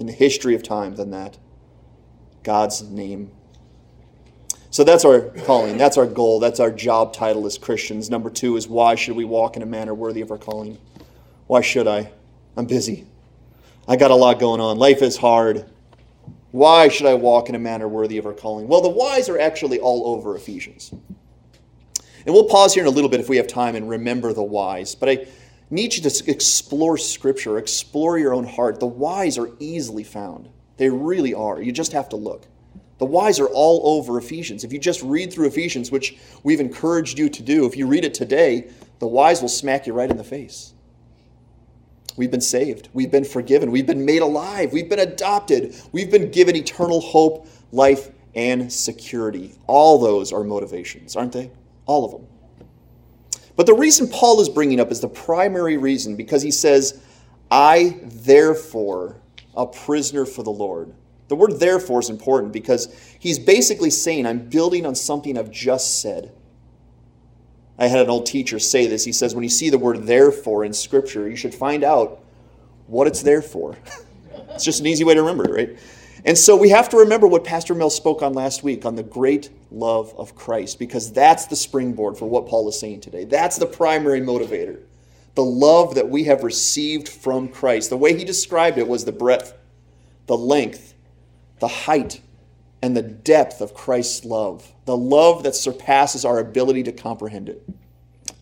in 0.01 0.07
the 0.07 0.13
history 0.13 0.55
of 0.57 0.65
time 0.65 0.97
than 0.97 1.11
that 1.13 1.39
God's 2.43 2.83
name. 2.83 3.31
So 4.71 4.83
that's 4.83 5.05
our 5.05 5.21
calling. 5.45 5.77
That's 5.77 5.97
our 5.97 6.07
goal. 6.07 6.41
That's 6.41 6.59
our 6.59 6.71
job 6.71 7.13
title 7.13 7.47
as 7.47 7.59
Christians. 7.59 8.11
Number 8.11 8.31
two 8.31 8.57
is 8.57 8.67
why 8.67 8.95
should 8.95 9.17
we 9.17 9.25
walk 9.25 9.57
in 9.57 9.63
a 9.63 9.67
manner 9.67 9.95
worthy 9.95 10.23
of 10.23 10.31
our 10.31 10.39
calling? 10.39 10.79
Why 11.47 11.61
should 11.61 11.87
I? 11.87 12.13
I'm 12.57 12.67
busy. 12.67 13.07
I 13.87 13.97
got 13.97 14.11
a 14.11 14.15
lot 14.15 14.39
going 14.39 14.61
on. 14.61 14.77
Life 14.77 15.03
is 15.03 15.17
hard. 15.17 15.67
Why 16.53 16.89
should 16.89 17.07
I 17.07 17.15
walk 17.15 17.49
in 17.49 17.55
a 17.55 17.61
manner 17.61 17.87
worthy 17.87 18.19
of 18.19 18.27
our 18.27 18.33
calling? 18.33 18.67
Well, 18.67 18.81
the 18.81 18.89
whys 18.89 19.29
are 19.29 19.39
actually 19.39 19.79
all 19.79 20.09
over 20.09 20.35
Ephesians. 20.37 20.93
And 20.93 22.35
we'll 22.35 22.49
pause 22.49 22.75
here 22.75 22.83
in 22.83 22.89
a 22.89 22.91
little 22.91 23.09
bit 23.09 23.21
if 23.21 23.29
we 23.29 23.37
have 23.37 23.47
time 23.47 23.77
and 23.77 23.89
remember 23.89 24.33
the 24.33 24.43
whys. 24.43 24.95
But 24.95 25.09
I 25.09 25.27
need 25.71 25.95
you 25.95 26.03
to 26.03 26.31
explore 26.31 26.99
Scripture, 26.99 27.57
explore 27.57 28.19
your 28.19 28.35
own 28.35 28.45
heart. 28.45 28.81
The 28.81 28.87
whys 28.87 29.39
are 29.39 29.51
easily 29.59 30.05
found, 30.05 30.49
they 30.77 30.91
really 30.91 31.35
are. 31.35 31.63
You 31.63 31.73
just 31.73 31.93
have 31.93 32.09
to 32.11 32.17
look. 32.17 32.47
The 32.99 33.07
whys 33.07 33.41
are 33.41 33.47
all 33.47 33.97
over 33.97 34.19
Ephesians. 34.19 34.63
If 34.63 34.75
you 34.75 34.79
just 34.79 35.03
read 35.03 35.33
through 35.33 35.47
Ephesians, 35.47 35.91
which 35.91 36.19
we've 36.43 36.61
encouraged 36.61 37.19
you 37.19 37.31
to 37.31 37.43
do, 37.43 37.65
if 37.65 37.75
you 37.75 37.87
read 37.87 38.05
it 38.05 38.13
today, 38.13 38.71
the 38.99 39.07
whys 39.07 39.41
will 39.41 39.49
smack 39.49 39.87
you 39.87 39.95
right 39.95 40.11
in 40.11 40.19
the 40.19 40.25
face. 40.25 40.75
We've 42.17 42.31
been 42.31 42.41
saved. 42.41 42.89
We've 42.93 43.11
been 43.11 43.25
forgiven. 43.25 43.71
We've 43.71 43.87
been 43.87 44.05
made 44.05 44.23
alive. 44.23 44.73
We've 44.73 44.89
been 44.89 44.99
adopted. 44.99 45.75
We've 45.93 46.11
been 46.11 46.31
given 46.31 46.57
eternal 46.57 47.01
hope, 47.01 47.47
life, 47.73 48.11
and 48.35 48.73
security. 48.73 49.55
All 49.67 49.99
those 49.99 50.33
are 50.33 50.45
motivations, 50.45 51.17
aren't 51.17 51.33
they? 51.33 51.51
All 51.87 52.05
of 52.05 52.13
them. 52.13 52.27
But 53.57 53.67
the 53.67 53.75
reason 53.75 54.09
Paul 54.09 54.41
is 54.41 54.49
bringing 54.49 54.81
up 54.81 54.91
is 54.91 55.01
the 55.01 55.09
primary 55.09 55.77
reason 55.77 56.17
because 56.17 56.43
he 56.43 56.51
says, 56.51 57.03
I 57.51 58.01
therefore, 58.05 59.21
a 59.55 59.67
prisoner 59.67 60.25
for 60.25 60.43
the 60.43 60.51
Lord. 60.51 60.95
The 61.29 61.37
word 61.37 61.61
therefore 61.61 62.01
is 62.01 62.11
important 62.11 62.53
because 62.53 62.95
he's 63.19 63.39
basically 63.39 63.91
saying, 63.91 64.27
I'm 64.27 64.49
building 64.49 64.87
on 64.87 64.95
something 64.95 65.39
I've 65.39 65.51
just 65.51 66.01
said. 66.01 66.33
I 67.81 67.87
had 67.87 68.01
an 68.01 68.11
old 68.11 68.27
teacher 68.27 68.59
say 68.59 68.87
this. 68.87 69.07
He 69.07 69.13
says, 69.13 69.35
when 69.35 69.43
you 69.43 69.49
see 69.49 69.71
the 69.71 69.79
word 69.79 70.07
therefore 70.07 70.65
in 70.67 70.75
Scripture, 70.75 71.31
you 71.31 71.35
should 71.35 71.55
find 71.55 71.83
out 71.83 72.23
what 72.87 73.07
it's 73.07 73.23
there 73.23 73.41
for. 73.41 73.75
it's 74.51 74.65
just 74.65 74.81
an 74.81 74.87
easy 74.87 75.03
way 75.03 75.15
to 75.15 75.23
remember 75.23 75.45
it, 75.45 75.51
right? 75.51 75.79
And 76.27 76.37
so 76.37 76.55
we 76.55 76.69
have 76.69 76.91
to 76.91 76.99
remember 76.99 77.27
what 77.27 77.43
Pastor 77.43 77.75
Mel 77.75 77.89
spoke 77.89 78.21
on 78.21 78.35
last 78.35 78.63
week 78.63 78.85
on 78.85 78.97
the 78.97 79.03
great 79.03 79.49
love 79.71 80.15
of 80.19 80.35
Christ, 80.35 80.79
because 80.79 81.11
that's 81.11 81.47
the 81.47 81.57
springboard 81.57 82.19
for 82.19 82.29
what 82.29 82.47
Paul 82.47 82.69
is 82.69 82.79
saying 82.79 83.01
today. 83.01 83.25
That's 83.25 83.57
the 83.57 83.65
primary 83.65 84.21
motivator. 84.21 84.83
The 85.35 85.45
love 85.45 85.95
that 85.95 86.11
we 86.11 86.25
have 86.25 86.45
received 86.45 87.09
from 87.09 87.49
Christ. 87.49 87.89
The 87.89 87.97
way 87.97 88.15
he 88.15 88.25
described 88.25 88.77
it 88.77 88.87
was 88.87 89.07
the 89.07 89.13
breadth, 89.13 89.55
the 90.27 90.37
length, 90.37 90.93
the 91.61 91.69
height 91.69 92.21
and 92.83 92.97
the 92.97 93.03
depth 93.03 93.61
of 93.61 93.75
Christ's 93.75 94.25
love, 94.25 94.73
the 94.85 94.97
love 94.97 95.43
that 95.43 95.55
surpasses 95.55 96.25
our 96.25 96.39
ability 96.39 96.85
to 96.85 96.93
comprehend 96.93 97.49
it. 97.49 97.63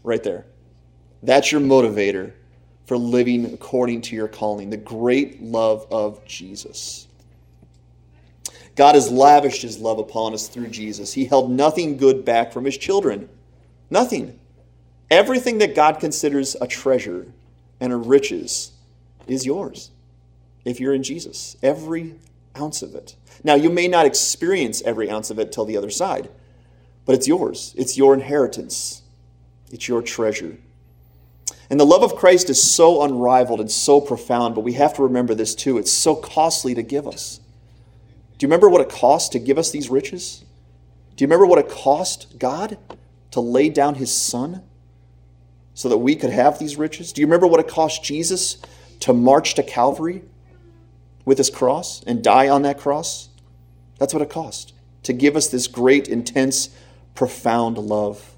Right 0.05 0.23
there. 0.23 0.47
That's 1.23 1.51
your 1.51 1.61
motivator 1.61 2.33
for 2.87 2.97
living 2.97 3.53
according 3.53 4.03
to 4.03 4.17
your 4.17 4.29
calling, 4.29 4.71
the 4.71 4.77
great 4.77 5.43
love 5.43 5.87
of 5.91 6.25
Jesus. 6.25 7.09
God 8.77 8.95
has 8.95 9.11
lavished 9.11 9.63
his 9.63 9.79
love 9.79 9.99
upon 9.99 10.35
us 10.35 10.47
through 10.47 10.69
Jesus. 10.69 11.13
He 11.13 11.25
held 11.25 11.51
nothing 11.51 11.97
good 11.97 12.25
back 12.25 12.53
from 12.53 12.65
his 12.65 12.79
children. 12.79 13.29
Nothing. 13.91 14.39
Everything 15.11 15.59
that 15.59 15.75
God 15.75 15.99
considers 15.99 16.55
a 16.61 16.67
treasure 16.67 17.27
and 17.81 17.93
a 17.93 17.97
riches 17.97 18.73
is 19.27 19.45
yours 19.45 19.91
if 20.65 20.79
you're 20.79 20.95
in 20.95 21.03
Jesus. 21.03 21.57
Every 21.63 22.15
ounce 22.59 22.83
of 22.83 22.95
it. 22.95 23.17
Now, 23.45 23.55
you 23.55 23.71
may 23.71 23.89
not 23.89 24.07
experience 24.07 24.83
every 24.83 25.11
ounce 25.11 25.31
of 25.31 25.39
it 25.39 25.53
till 25.53 25.65
the 25.65 25.77
other 25.77 25.91
side, 25.91 26.29
but 27.05 27.15
it's 27.15 27.29
yours. 27.29 27.75
It's 27.77 27.97
your 27.97 28.15
inheritance, 28.15 29.03
it's 29.71 29.89
your 29.89 30.03
treasure. 30.03 30.59
And 31.71 31.79
the 31.79 31.87
love 31.87 32.03
of 32.03 32.17
Christ 32.17 32.49
is 32.49 32.63
so 32.63 33.03
unrivaled 33.03 33.61
and 33.61 33.71
so 33.71 34.01
profound, 34.01 34.55
but 34.55 34.63
we 34.63 34.73
have 34.75 34.95
to 34.95 35.03
remember 35.03 35.35
this 35.35 35.55
too. 35.55 35.77
It's 35.77 35.93
so 35.93 36.15
costly 36.15 36.75
to 36.75 36.83
give 36.83 37.07
us. 37.07 37.41
Do 38.39 38.45
you 38.45 38.49
remember 38.49 38.69
what 38.69 38.81
it 38.81 38.89
cost 38.89 39.33
to 39.33 39.39
give 39.39 39.59
us 39.59 39.71
these 39.71 39.91
riches? 39.91 40.45
Do 41.17 41.25
you 41.25 41.27
remember 41.27 41.47
what 41.47 41.59
it 41.59 41.69
cost 41.69 42.39
God 42.39 42.79
to 43.33 43.41
lay 43.41 43.69
down 43.69 43.97
his 43.97 44.15
son 44.15 44.63
so 45.75 45.89
that 45.89 45.99
we 45.99 46.15
could 46.15 46.31
have 46.31 46.59
these 46.59 46.77
riches? 46.77 47.13
Do 47.13 47.21
you 47.21 47.27
remember 47.27 47.47
what 47.47 47.61
it 47.61 47.69
cost 47.69 48.03
Jesus 48.03 48.59
to 49.01 49.13
march 49.13 49.55
to 49.55 49.63
Calvary 49.63 50.23
with 51.29 51.37
his 51.37 51.51
cross 51.51 52.03
and 52.05 52.25
die 52.25 52.49
on 52.49 52.63
that 52.63 52.79
cross? 52.79 53.29
That's 53.99 54.15
what 54.15 54.23
it 54.23 54.31
cost 54.31 54.73
to 55.03 55.13
give 55.13 55.37
us 55.37 55.49
this 55.49 55.67
great, 55.67 56.09
intense, 56.09 56.71
profound 57.15 57.79
love. 57.79 58.35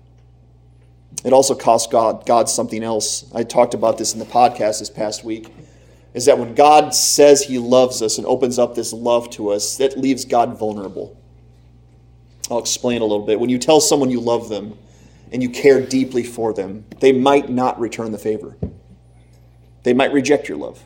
It 1.24 1.32
also 1.32 1.54
cost 1.54 1.90
God, 1.90 2.26
God 2.26 2.48
something 2.48 2.82
else. 2.82 3.30
I 3.34 3.44
talked 3.44 3.74
about 3.74 3.96
this 3.96 4.12
in 4.12 4.18
the 4.18 4.26
podcast 4.26 4.80
this 4.80 4.90
past 4.90 5.24
week. 5.24 5.52
Is 6.14 6.24
that 6.24 6.38
when 6.38 6.54
God 6.54 6.92
says 6.92 7.44
He 7.44 7.58
loves 7.58 8.02
us 8.02 8.18
and 8.18 8.26
opens 8.26 8.58
up 8.58 8.74
this 8.74 8.92
love 8.92 9.30
to 9.30 9.50
us, 9.50 9.76
that 9.76 9.96
leaves 9.96 10.24
God 10.24 10.58
vulnerable. 10.58 11.16
I'll 12.50 12.58
explain 12.58 13.00
a 13.00 13.04
little 13.04 13.24
bit. 13.24 13.38
When 13.38 13.50
you 13.50 13.58
tell 13.58 13.80
someone 13.80 14.10
you 14.10 14.20
love 14.20 14.48
them 14.48 14.76
and 15.30 15.42
you 15.42 15.50
care 15.50 15.80
deeply 15.80 16.24
for 16.24 16.52
them, 16.52 16.84
they 16.98 17.12
might 17.12 17.48
not 17.48 17.78
return 17.78 18.10
the 18.10 18.18
favor. 18.18 18.56
They 19.84 19.92
might 19.92 20.12
reject 20.12 20.48
your 20.48 20.58
love. 20.58 20.84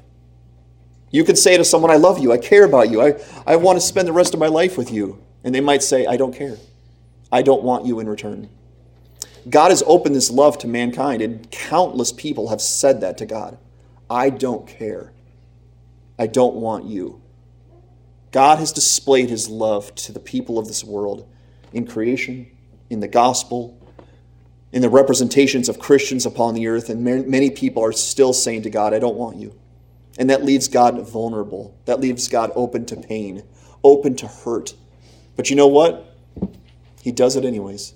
You 1.14 1.22
could 1.22 1.38
say 1.38 1.56
to 1.56 1.64
someone, 1.64 1.92
I 1.92 1.96
love 1.96 2.18
you, 2.18 2.32
I 2.32 2.38
care 2.38 2.64
about 2.64 2.90
you, 2.90 3.00
I, 3.00 3.14
I 3.46 3.54
want 3.54 3.76
to 3.76 3.80
spend 3.80 4.08
the 4.08 4.12
rest 4.12 4.34
of 4.34 4.40
my 4.40 4.48
life 4.48 4.76
with 4.76 4.90
you. 4.90 5.22
And 5.44 5.54
they 5.54 5.60
might 5.60 5.84
say, 5.84 6.06
I 6.06 6.16
don't 6.16 6.34
care. 6.34 6.56
I 7.30 7.40
don't 7.40 7.62
want 7.62 7.86
you 7.86 8.00
in 8.00 8.08
return. 8.08 8.48
God 9.48 9.70
has 9.70 9.84
opened 9.86 10.16
this 10.16 10.28
love 10.28 10.58
to 10.58 10.66
mankind, 10.66 11.22
and 11.22 11.48
countless 11.52 12.10
people 12.10 12.48
have 12.48 12.60
said 12.60 13.00
that 13.02 13.16
to 13.18 13.26
God. 13.26 13.58
I 14.10 14.28
don't 14.28 14.66
care. 14.66 15.12
I 16.18 16.26
don't 16.26 16.56
want 16.56 16.86
you. 16.86 17.22
God 18.32 18.58
has 18.58 18.72
displayed 18.72 19.30
his 19.30 19.48
love 19.48 19.94
to 19.94 20.10
the 20.10 20.18
people 20.18 20.58
of 20.58 20.66
this 20.66 20.82
world 20.82 21.32
in 21.72 21.86
creation, 21.86 22.50
in 22.90 22.98
the 22.98 23.06
gospel, 23.06 23.80
in 24.72 24.82
the 24.82 24.90
representations 24.90 25.68
of 25.68 25.78
Christians 25.78 26.26
upon 26.26 26.54
the 26.54 26.66
earth, 26.66 26.88
and 26.88 27.04
many 27.04 27.50
people 27.50 27.84
are 27.84 27.92
still 27.92 28.32
saying 28.32 28.62
to 28.62 28.70
God, 28.70 28.92
I 28.92 28.98
don't 28.98 29.14
want 29.14 29.36
you. 29.36 29.54
And 30.18 30.30
that 30.30 30.44
leaves 30.44 30.68
God 30.68 31.08
vulnerable. 31.08 31.76
That 31.86 32.00
leaves 32.00 32.28
God 32.28 32.52
open 32.54 32.86
to 32.86 32.96
pain, 32.96 33.42
open 33.82 34.14
to 34.16 34.28
hurt. 34.28 34.74
But 35.36 35.50
you 35.50 35.56
know 35.56 35.66
what? 35.66 36.16
He 37.02 37.12
does 37.12 37.36
it 37.36 37.44
anyways. 37.44 37.94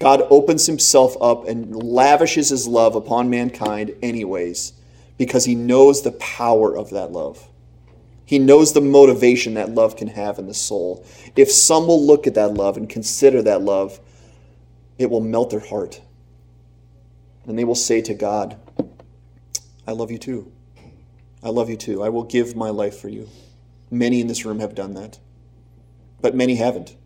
God 0.00 0.26
opens 0.30 0.66
himself 0.66 1.16
up 1.20 1.46
and 1.46 1.76
lavishes 1.76 2.48
his 2.48 2.66
love 2.66 2.96
upon 2.96 3.30
mankind 3.30 3.94
anyways 4.02 4.72
because 5.18 5.44
he 5.44 5.54
knows 5.54 6.02
the 6.02 6.12
power 6.12 6.76
of 6.76 6.90
that 6.90 7.12
love. 7.12 7.46
He 8.24 8.38
knows 8.38 8.72
the 8.72 8.80
motivation 8.80 9.54
that 9.54 9.70
love 9.70 9.96
can 9.96 10.08
have 10.08 10.38
in 10.38 10.46
the 10.46 10.54
soul. 10.54 11.04
If 11.36 11.50
some 11.50 11.86
will 11.86 12.04
look 12.04 12.26
at 12.26 12.34
that 12.34 12.54
love 12.54 12.76
and 12.76 12.88
consider 12.88 13.42
that 13.42 13.60
love, 13.60 14.00
it 14.98 15.10
will 15.10 15.20
melt 15.20 15.50
their 15.50 15.60
heart. 15.60 16.00
And 17.44 17.58
they 17.58 17.64
will 17.64 17.74
say 17.74 18.00
to 18.02 18.14
God, 18.14 18.56
I 19.86 19.92
love 19.92 20.10
you 20.10 20.18
too. 20.18 20.52
I 21.42 21.48
love 21.48 21.70
you 21.70 21.76
too. 21.76 22.02
I 22.02 22.08
will 22.08 22.24
give 22.24 22.54
my 22.54 22.70
life 22.70 22.98
for 22.98 23.08
you. 23.08 23.28
Many 23.90 24.20
in 24.20 24.26
this 24.26 24.44
room 24.44 24.60
have 24.60 24.74
done 24.74 24.94
that, 24.94 25.18
but 26.20 26.34
many 26.34 26.56
haven't. 26.56 26.96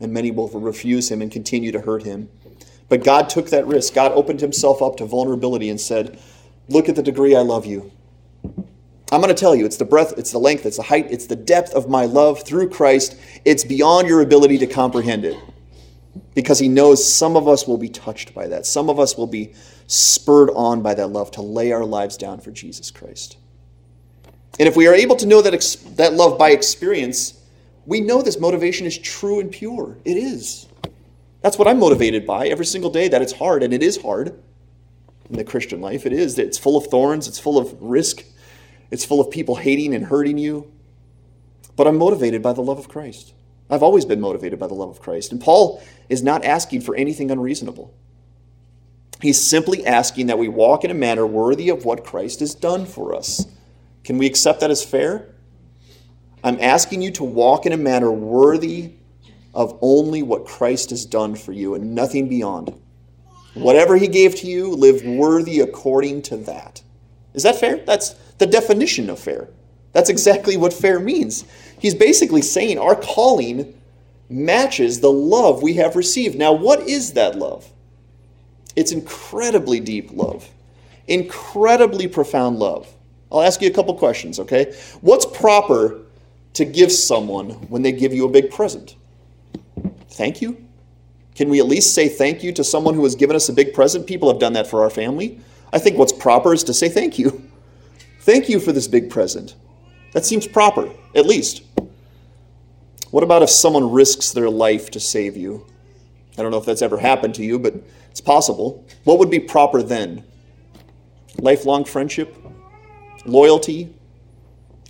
And 0.00 0.12
many 0.12 0.30
will 0.30 0.48
refuse 0.48 1.10
him 1.10 1.20
and 1.20 1.32
continue 1.32 1.72
to 1.72 1.80
hurt 1.80 2.04
him. 2.04 2.28
But 2.88 3.02
God 3.02 3.28
took 3.28 3.50
that 3.50 3.66
risk. 3.66 3.94
God 3.94 4.12
opened 4.12 4.40
himself 4.40 4.80
up 4.80 4.96
to 4.96 5.04
vulnerability 5.04 5.68
and 5.68 5.80
said, 5.80 6.18
Look 6.68 6.88
at 6.88 6.96
the 6.96 7.02
degree 7.02 7.34
I 7.34 7.40
love 7.40 7.66
you. 7.66 7.90
I'm 9.10 9.22
going 9.22 9.34
to 9.34 9.40
tell 9.40 9.56
you, 9.56 9.64
it's 9.64 9.78
the 9.78 9.86
breadth, 9.86 10.14
it's 10.18 10.32
the 10.32 10.38
length, 10.38 10.66
it's 10.66 10.76
the 10.76 10.82
height, 10.82 11.06
it's 11.10 11.26
the 11.26 11.36
depth 11.36 11.72
of 11.72 11.88
my 11.88 12.04
love 12.04 12.44
through 12.44 12.68
Christ. 12.68 13.16
It's 13.44 13.64
beyond 13.64 14.06
your 14.06 14.20
ability 14.20 14.58
to 14.58 14.66
comprehend 14.66 15.24
it. 15.24 15.36
Because 16.34 16.58
he 16.58 16.68
knows 16.68 17.04
some 17.10 17.36
of 17.36 17.48
us 17.48 17.66
will 17.66 17.78
be 17.78 17.88
touched 17.88 18.34
by 18.34 18.46
that. 18.48 18.66
Some 18.66 18.90
of 18.90 19.00
us 19.00 19.16
will 19.16 19.26
be 19.26 19.54
spurred 19.86 20.50
on 20.50 20.82
by 20.82 20.94
that 20.94 21.08
love 21.08 21.30
to 21.32 21.42
lay 21.42 21.72
our 21.72 21.84
lives 21.84 22.16
down 22.16 22.40
for 22.40 22.50
Jesus 22.50 22.90
Christ. 22.90 23.38
And 24.58 24.66
if 24.66 24.76
we 24.76 24.86
are 24.86 24.94
able 24.94 25.16
to 25.16 25.26
know 25.26 25.40
that, 25.42 25.54
ex- 25.54 25.76
that 25.76 26.14
love 26.14 26.38
by 26.38 26.50
experience, 26.50 27.40
we 27.86 28.00
know 28.00 28.22
this 28.22 28.40
motivation 28.40 28.86
is 28.86 28.98
true 28.98 29.40
and 29.40 29.50
pure. 29.50 29.96
It 30.04 30.16
is. 30.16 30.66
That's 31.42 31.58
what 31.58 31.68
I'm 31.68 31.78
motivated 31.78 32.26
by 32.26 32.48
every 32.48 32.66
single 32.66 32.90
day, 32.90 33.08
that 33.08 33.22
it's 33.22 33.32
hard, 33.32 33.62
and 33.62 33.72
it 33.72 33.82
is 33.82 34.02
hard 34.02 34.42
in 35.30 35.36
the 35.36 35.44
Christian 35.44 35.80
life. 35.80 36.04
It 36.04 36.12
is. 36.12 36.34
That 36.36 36.46
it's 36.46 36.58
full 36.58 36.76
of 36.76 36.86
thorns, 36.88 37.28
it's 37.28 37.38
full 37.38 37.58
of 37.58 37.80
risk, 37.80 38.24
it's 38.90 39.04
full 39.04 39.20
of 39.20 39.30
people 39.30 39.56
hating 39.56 39.94
and 39.94 40.06
hurting 40.06 40.38
you. 40.38 40.70
But 41.76 41.86
I'm 41.86 41.96
motivated 41.96 42.42
by 42.42 42.52
the 42.52 42.60
love 42.60 42.78
of 42.78 42.88
Christ. 42.88 43.34
I've 43.70 43.82
always 43.82 44.04
been 44.04 44.20
motivated 44.20 44.58
by 44.58 44.66
the 44.66 44.74
love 44.74 44.88
of 44.88 45.00
Christ. 45.00 45.30
And 45.30 45.40
Paul 45.40 45.82
is 46.08 46.22
not 46.22 46.44
asking 46.44 46.80
for 46.80 46.96
anything 46.96 47.30
unreasonable. 47.30 47.94
He's 49.20 49.40
simply 49.40 49.86
asking 49.86 50.26
that 50.26 50.38
we 50.38 50.48
walk 50.48 50.84
in 50.84 50.90
a 50.90 50.94
manner 50.94 51.26
worthy 51.26 51.68
of 51.68 51.84
what 51.84 52.04
Christ 52.04 52.40
has 52.40 52.54
done 52.54 52.86
for 52.86 53.14
us. 53.14 53.46
Can 54.08 54.16
we 54.16 54.24
accept 54.24 54.60
that 54.60 54.70
as 54.70 54.82
fair? 54.82 55.26
I'm 56.42 56.58
asking 56.62 57.02
you 57.02 57.10
to 57.10 57.24
walk 57.24 57.66
in 57.66 57.74
a 57.74 57.76
manner 57.76 58.10
worthy 58.10 58.94
of 59.52 59.78
only 59.82 60.22
what 60.22 60.46
Christ 60.46 60.88
has 60.88 61.04
done 61.04 61.34
for 61.34 61.52
you 61.52 61.74
and 61.74 61.94
nothing 61.94 62.26
beyond. 62.26 62.72
Whatever 63.52 63.98
he 63.98 64.08
gave 64.08 64.34
to 64.36 64.46
you, 64.46 64.70
live 64.70 65.04
worthy 65.04 65.60
according 65.60 66.22
to 66.22 66.38
that. 66.38 66.82
Is 67.34 67.42
that 67.42 67.60
fair? 67.60 67.84
That's 67.84 68.14
the 68.38 68.46
definition 68.46 69.10
of 69.10 69.18
fair. 69.18 69.50
That's 69.92 70.08
exactly 70.08 70.56
what 70.56 70.72
fair 70.72 70.98
means. 70.98 71.44
He's 71.78 71.94
basically 71.94 72.40
saying 72.40 72.78
our 72.78 72.96
calling 72.96 73.78
matches 74.30 75.00
the 75.00 75.12
love 75.12 75.62
we 75.62 75.74
have 75.74 75.96
received. 75.96 76.38
Now, 76.38 76.54
what 76.54 76.80
is 76.88 77.12
that 77.12 77.36
love? 77.36 77.70
It's 78.74 78.90
incredibly 78.90 79.80
deep 79.80 80.12
love, 80.12 80.48
incredibly 81.06 82.08
profound 82.08 82.58
love. 82.58 82.94
I'll 83.30 83.42
ask 83.42 83.60
you 83.60 83.68
a 83.68 83.72
couple 83.72 83.94
questions, 83.94 84.38
okay? 84.40 84.74
What's 85.00 85.26
proper 85.26 86.00
to 86.54 86.64
give 86.64 86.90
someone 86.90 87.50
when 87.68 87.82
they 87.82 87.92
give 87.92 88.12
you 88.12 88.24
a 88.26 88.30
big 88.30 88.50
present? 88.50 88.96
Thank 90.10 90.40
you? 90.40 90.64
Can 91.34 91.48
we 91.48 91.60
at 91.60 91.66
least 91.66 91.94
say 91.94 92.08
thank 92.08 92.42
you 92.42 92.52
to 92.52 92.64
someone 92.64 92.94
who 92.94 93.04
has 93.04 93.14
given 93.14 93.36
us 93.36 93.48
a 93.48 93.52
big 93.52 93.72
present? 93.72 94.06
People 94.06 94.28
have 94.28 94.40
done 94.40 94.54
that 94.54 94.66
for 94.66 94.82
our 94.82 94.90
family. 94.90 95.40
I 95.72 95.78
think 95.78 95.98
what's 95.98 96.12
proper 96.12 96.52
is 96.52 96.64
to 96.64 96.74
say 96.74 96.88
thank 96.88 97.18
you. 97.18 97.48
Thank 98.20 98.48
you 98.48 98.58
for 98.58 98.72
this 98.72 98.88
big 98.88 99.10
present. 99.10 99.54
That 100.12 100.24
seems 100.24 100.46
proper, 100.46 100.90
at 101.14 101.26
least. 101.26 101.62
What 103.10 103.22
about 103.22 103.42
if 103.42 103.50
someone 103.50 103.92
risks 103.92 104.32
their 104.32 104.50
life 104.50 104.90
to 104.90 105.00
save 105.00 105.36
you? 105.36 105.66
I 106.36 106.42
don't 106.42 106.50
know 106.50 106.58
if 106.58 106.66
that's 106.66 106.82
ever 106.82 106.98
happened 106.98 107.34
to 107.36 107.44
you, 107.44 107.58
but 107.58 107.74
it's 108.10 108.20
possible. 108.20 108.84
What 109.04 109.18
would 109.18 109.30
be 109.30 109.38
proper 109.40 109.82
then? 109.82 110.24
Lifelong 111.38 111.84
friendship? 111.84 112.36
Loyalty? 113.28 113.94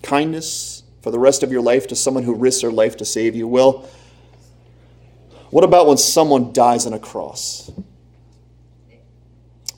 Kindness 0.02 0.84
for 1.02 1.10
the 1.10 1.18
rest 1.18 1.42
of 1.42 1.52
your 1.52 1.62
life 1.62 1.86
to 1.88 1.96
someone 1.96 2.22
who 2.22 2.34
risks 2.34 2.62
their 2.62 2.70
life 2.70 2.96
to 2.98 3.04
save 3.04 3.34
you? 3.34 3.46
Well, 3.48 3.88
what 5.50 5.64
about 5.64 5.86
when 5.86 5.96
someone 5.96 6.52
dies 6.52 6.86
on 6.86 6.92
a 6.92 6.98
cross? 6.98 7.70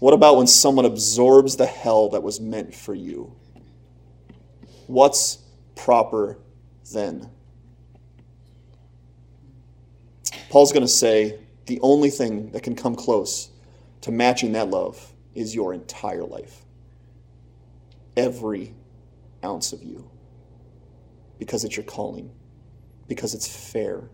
What 0.01 0.15
about 0.15 0.37
when 0.37 0.47
someone 0.47 0.85
absorbs 0.85 1.57
the 1.57 1.67
hell 1.67 2.09
that 2.11 2.23
was 2.23 2.41
meant 2.41 2.75
for 2.75 2.95
you? 2.95 3.35
What's 4.87 5.39
proper 5.77 6.39
then? 6.93 7.31
Paul's 10.49 10.73
going 10.73 10.83
to 10.83 10.89
say 10.89 11.39
the 11.67 11.79
only 11.81 12.11
thing 12.11 12.51
that 12.51 12.63
can 12.63 12.75
come 12.75 12.97
close 12.97 13.51
to 14.01 14.11
matching 14.11 14.53
that 14.53 14.69
love 14.69 15.13
is 15.35 15.55
your 15.55 15.73
entire 15.73 16.25
life. 16.25 16.65
Every 18.17 18.75
ounce 19.45 19.73
of 19.73 19.83
you. 19.83 20.11
Because 21.39 21.65
it's 21.65 21.77
your 21.77 21.85
calling, 21.85 22.31
because 23.09 23.35
it's 23.35 23.49
fair, 23.71 24.11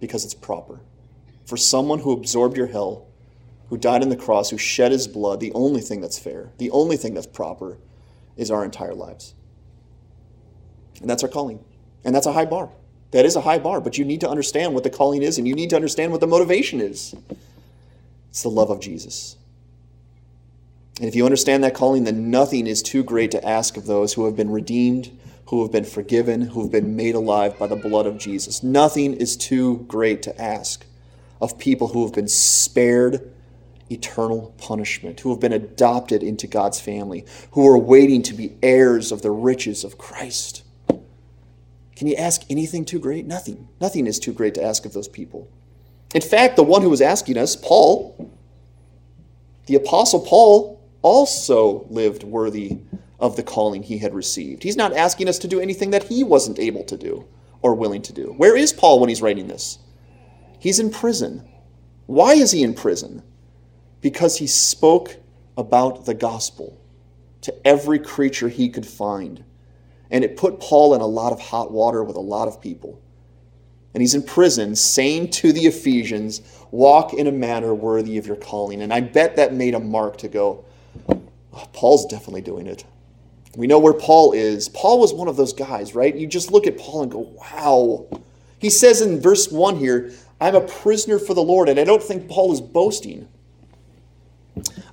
because 0.00 0.24
it's 0.24 0.34
proper. 0.34 0.80
For 1.44 1.56
someone 1.56 2.00
who 2.00 2.12
absorbed 2.12 2.56
your 2.56 2.66
hell, 2.66 3.06
who 3.68 3.76
died 3.76 4.02
on 4.02 4.08
the 4.08 4.16
cross, 4.16 4.50
who 4.50 4.58
shed 4.58 4.92
his 4.92 5.06
blood, 5.06 5.40
the 5.40 5.52
only 5.52 5.80
thing 5.80 6.00
that's 6.00 6.18
fair, 6.18 6.52
the 6.58 6.70
only 6.72 6.96
thing 6.96 7.14
that's 7.14 7.26
proper 7.26 7.78
is 8.36 8.50
our 8.50 8.64
entire 8.64 8.94
lives. 8.94 9.34
And 11.00 11.08
that's 11.08 11.22
our 11.22 11.28
calling. 11.28 11.64
And 12.04 12.14
that's 12.14 12.26
a 12.26 12.32
high 12.32 12.44
bar. 12.44 12.70
That 13.12 13.24
is 13.24 13.36
a 13.36 13.40
high 13.40 13.58
bar, 13.58 13.80
but 13.80 13.98
you 13.98 14.04
need 14.04 14.20
to 14.20 14.28
understand 14.28 14.74
what 14.74 14.84
the 14.84 14.90
calling 14.90 15.22
is 15.22 15.38
and 15.38 15.46
you 15.46 15.54
need 15.54 15.70
to 15.70 15.76
understand 15.76 16.12
what 16.12 16.20
the 16.20 16.26
motivation 16.26 16.80
is. 16.80 17.14
It's 18.30 18.42
the 18.42 18.48
love 18.48 18.70
of 18.70 18.80
Jesus. 18.80 19.36
And 20.98 21.08
if 21.08 21.14
you 21.14 21.24
understand 21.24 21.64
that 21.64 21.74
calling, 21.74 22.04
then 22.04 22.30
nothing 22.30 22.66
is 22.66 22.82
too 22.82 23.02
great 23.02 23.30
to 23.32 23.46
ask 23.46 23.76
of 23.76 23.86
those 23.86 24.12
who 24.12 24.24
have 24.26 24.36
been 24.36 24.50
redeemed, 24.50 25.10
who 25.46 25.62
have 25.62 25.72
been 25.72 25.84
forgiven, 25.84 26.42
who 26.42 26.62
have 26.62 26.70
been 26.70 26.96
made 26.96 27.14
alive 27.14 27.58
by 27.58 27.66
the 27.66 27.76
blood 27.76 28.06
of 28.06 28.18
Jesus. 28.18 28.62
Nothing 28.62 29.14
is 29.14 29.36
too 29.36 29.78
great 29.88 30.22
to 30.22 30.40
ask 30.40 30.86
of 31.40 31.58
people 31.58 31.88
who 31.88 32.04
have 32.04 32.14
been 32.14 32.28
spared 32.28 33.32
eternal 33.90 34.54
punishment, 34.58 35.20
who 35.20 35.30
have 35.30 35.40
been 35.40 35.52
adopted 35.52 36.22
into 36.22 36.46
God's 36.46 36.80
family, 36.80 37.24
who 37.52 37.66
are 37.68 37.78
waiting 37.78 38.22
to 38.22 38.34
be 38.34 38.56
heirs 38.62 39.12
of 39.12 39.22
the 39.22 39.30
riches 39.30 39.84
of 39.84 39.98
Christ. 39.98 40.62
Can 41.96 42.06
you 42.06 42.16
ask 42.16 42.42
anything 42.48 42.84
too 42.84 42.98
great? 42.98 43.26
Nothing. 43.26 43.68
Nothing 43.80 44.06
is 44.06 44.18
too 44.18 44.32
great 44.32 44.54
to 44.54 44.62
ask 44.62 44.86
of 44.86 44.92
those 44.92 45.08
people. 45.08 45.48
In 46.14 46.22
fact, 46.22 46.56
the 46.56 46.62
one 46.62 46.82
who 46.82 46.90
was 46.90 47.00
asking 47.00 47.38
us, 47.38 47.54
Paul, 47.54 48.30
the 49.66 49.74
Apostle 49.74 50.20
Paul, 50.20 50.81
also 51.02 51.86
lived 51.90 52.22
worthy 52.22 52.78
of 53.18 53.36
the 53.36 53.42
calling 53.42 53.82
he 53.82 53.98
had 53.98 54.14
received. 54.14 54.62
He's 54.62 54.76
not 54.76 54.92
asking 54.92 55.28
us 55.28 55.38
to 55.40 55.48
do 55.48 55.60
anything 55.60 55.90
that 55.90 56.04
he 56.04 56.24
wasn't 56.24 56.58
able 56.58 56.84
to 56.84 56.96
do 56.96 57.26
or 57.60 57.74
willing 57.74 58.02
to 58.02 58.12
do. 58.12 58.34
Where 58.36 58.56
is 58.56 58.72
Paul 58.72 59.00
when 59.00 59.08
he's 59.08 59.22
writing 59.22 59.46
this? 59.46 59.78
He's 60.58 60.80
in 60.80 60.90
prison. 60.90 61.48
Why 62.06 62.32
is 62.32 62.50
he 62.50 62.62
in 62.62 62.74
prison? 62.74 63.22
Because 64.00 64.38
he 64.38 64.46
spoke 64.46 65.16
about 65.56 66.06
the 66.06 66.14
gospel 66.14 66.80
to 67.42 67.66
every 67.66 67.98
creature 67.98 68.48
he 68.48 68.68
could 68.68 68.86
find 68.86 69.44
and 70.12 70.22
it 70.22 70.36
put 70.36 70.60
Paul 70.60 70.94
in 70.94 71.00
a 71.00 71.06
lot 71.06 71.32
of 71.32 71.40
hot 71.40 71.72
water 71.72 72.04
with 72.04 72.16
a 72.16 72.20
lot 72.20 72.46
of 72.46 72.60
people. 72.60 73.00
And 73.94 74.02
he's 74.02 74.14
in 74.14 74.22
prison 74.22 74.76
saying 74.76 75.30
to 75.30 75.52
the 75.52 75.62
Ephesians, 75.62 76.42
Walk 76.70 77.14
in 77.14 77.26
a 77.26 77.32
manner 77.32 77.74
worthy 77.74 78.18
of 78.18 78.26
your 78.26 78.36
calling. 78.36 78.82
And 78.82 78.92
I 78.92 79.00
bet 79.00 79.36
that 79.36 79.54
made 79.54 79.74
a 79.74 79.80
mark 79.80 80.18
to 80.18 80.28
go, 80.28 80.66
oh, 81.52 81.68
Paul's 81.72 82.06
definitely 82.06 82.42
doing 82.42 82.66
it. 82.66 82.84
We 83.56 83.66
know 83.66 83.78
where 83.78 83.92
Paul 83.92 84.32
is. 84.32 84.68
Paul 84.68 84.98
was 84.98 85.12
one 85.12 85.28
of 85.28 85.36
those 85.36 85.52
guys, 85.52 85.94
right? 85.94 86.14
You 86.14 86.26
just 86.26 86.50
look 86.50 86.66
at 86.66 86.78
Paul 86.78 87.02
and 87.02 87.12
go, 87.12 87.18
wow. 87.18 88.06
He 88.58 88.70
says 88.70 89.02
in 89.02 89.20
verse 89.20 89.50
1 89.50 89.76
here, 89.76 90.12
I'm 90.40 90.54
a 90.54 90.60
prisoner 90.60 91.18
for 91.18 91.34
the 91.34 91.42
Lord. 91.42 91.68
And 91.68 91.78
I 91.78 91.84
don't 91.84 92.02
think 92.02 92.28
Paul 92.28 92.52
is 92.52 92.60
boasting. 92.60 93.28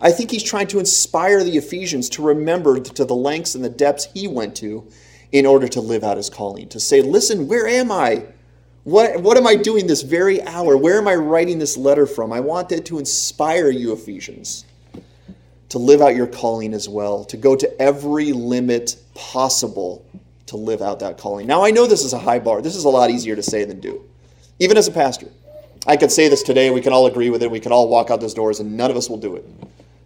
I 0.02 0.12
think 0.12 0.32
he's 0.32 0.44
trying 0.44 0.68
to 0.68 0.80
inspire 0.80 1.44
the 1.44 1.58
Ephesians 1.58 2.10
to 2.10 2.24
remember 2.24 2.80
to 2.80 3.06
the 3.06 3.16
lengths 3.16 3.56
and 3.56 3.64
the 3.64 3.70
depths 3.70 4.08
he 4.14 4.28
went 4.28 4.56
to 4.58 4.88
in 5.32 5.46
order 5.46 5.68
to 5.68 5.82
live 5.82 6.04
out 6.04 6.18
his 6.18 6.30
calling. 6.30 6.68
To 6.70 6.80
say, 6.80 7.02
listen, 7.02 7.48
where 7.48 7.68
am 7.68 7.92
I? 7.92 8.26
What, 8.84 9.22
what 9.22 9.38
am 9.38 9.46
I 9.46 9.56
doing 9.56 9.88
this 9.88 10.02
very 10.02 10.42
hour? 10.44 10.78
Where 10.78 10.98
am 10.98 11.08
I 11.08 11.16
writing 11.16 11.60
this 11.60 11.78
letter 11.78 12.06
from? 12.06 12.32
I 12.32 12.40
want 12.40 12.72
it 12.72 12.86
to 12.86 12.98
inspire 13.00 13.70
you, 13.70 13.92
Ephesians, 13.94 14.66
to 15.70 15.78
live 15.78 16.02
out 16.02 16.16
your 16.16 16.28
calling 16.28 16.74
as 16.74 16.90
well, 16.90 17.24
to 17.26 17.38
go 17.38 17.56
to 17.56 17.82
every 17.82 18.34
limit 18.34 18.98
possible 19.14 20.06
to 20.48 20.58
live 20.58 20.82
out 20.82 21.00
that 21.00 21.18
calling. 21.18 21.46
Now, 21.46 21.64
I 21.64 21.72
know 21.72 21.86
this 21.86 22.04
is 22.04 22.14
a 22.14 22.20
high 22.20 22.40
bar. 22.40 22.62
This 22.62 22.76
is 22.76 22.86
a 22.86 22.90
lot 22.90 23.12
easier 23.12 23.36
to 23.36 23.44
say 23.44 23.66
than 23.66 23.80
do, 23.80 24.04
even 24.58 24.78
as 24.78 24.88
a 24.88 24.92
pastor. 24.92 25.28
I 25.86 25.96
could 25.96 26.12
say 26.12 26.28
this 26.28 26.44
today, 26.44 26.72
we 26.72 26.82
can 26.82 26.92
all 26.92 27.06
agree 27.06 27.30
with 27.30 27.44
it, 27.44 27.52
we 27.52 27.60
can 27.60 27.72
all 27.72 27.88
walk 27.88 28.10
out 28.10 28.20
those 28.20 28.34
doors, 28.34 28.60
and 28.60 28.76
none 28.76 28.92
of 28.92 28.98
us 28.98 29.10
will 29.10 29.18
do 29.18 29.36
it 29.36 29.46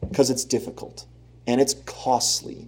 because 0.07 0.29
it's 0.29 0.45
difficult 0.45 1.05
and 1.47 1.59
it's 1.59 1.73
costly 1.85 2.67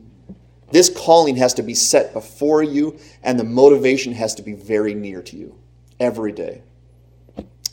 this 0.71 0.89
calling 0.89 1.37
has 1.37 1.53
to 1.55 1.63
be 1.63 1.73
set 1.73 2.13
before 2.13 2.63
you, 2.63 2.99
and 3.23 3.39
the 3.39 3.43
motivation 3.43 4.13
has 4.13 4.35
to 4.35 4.41
be 4.41 4.53
very 4.53 4.93
near 4.93 5.21
to 5.21 5.37
you 5.37 5.55
every 5.99 6.31
day 6.31 6.63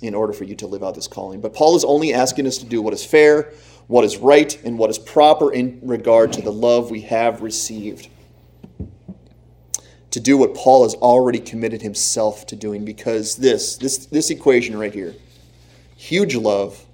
in 0.03 0.15
order 0.15 0.33
for 0.33 0.45
you 0.45 0.55
to 0.57 0.67
live 0.67 0.83
out 0.83 0.95
this 0.95 1.07
calling. 1.07 1.41
But 1.41 1.55
Paul 1.55 1.77
is 1.77 1.85
only 1.85 2.13
asking 2.13 2.47
us 2.47 2.59
to 2.59 2.67
do 2.67 2.83
what 2.83 2.93
is 2.93 3.05
fair, 3.05 3.53
what 3.87 4.05
is 4.05 4.16
right, 4.16 4.62
and 4.64 4.79
what 4.79 4.90
is 4.90 4.99
proper 4.99 5.53
in 5.53 5.81
regard 5.83 6.33
to 6.35 6.42
the 6.42 6.53
love 6.53 6.90
we 6.90 7.03
have 7.03 7.42
received. 7.42 8.09
To 10.12 10.21
do 10.21 10.37
what 10.37 10.55
Paul 10.55 10.83
has 10.85 10.95
already 10.95 11.38
committed 11.38 11.83
himself 11.83 12.47
to 12.47 12.57
doing, 12.57 12.85
because 12.85 13.37
this, 13.37 13.77
this, 13.77 14.07
this 14.07 14.31
equation 14.31 14.79
right 14.79 14.92
here, 14.92 15.14
huge 15.97 16.35
love 16.35 16.85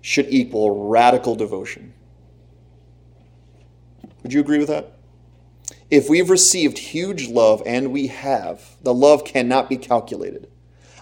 should 0.00 0.26
equal 0.28 0.88
radical 0.88 1.34
devotion. 1.34 1.94
Would 4.22 4.32
you 4.32 4.40
agree 4.40 4.58
with 4.58 4.68
that? 4.68 4.92
If 5.90 6.08
we've 6.08 6.30
received 6.30 6.78
huge 6.78 7.28
love, 7.28 7.62
and 7.66 7.92
we 7.92 8.06
have, 8.08 8.76
the 8.82 8.94
love 8.94 9.24
cannot 9.24 9.68
be 9.68 9.76
calculated. 9.76 10.50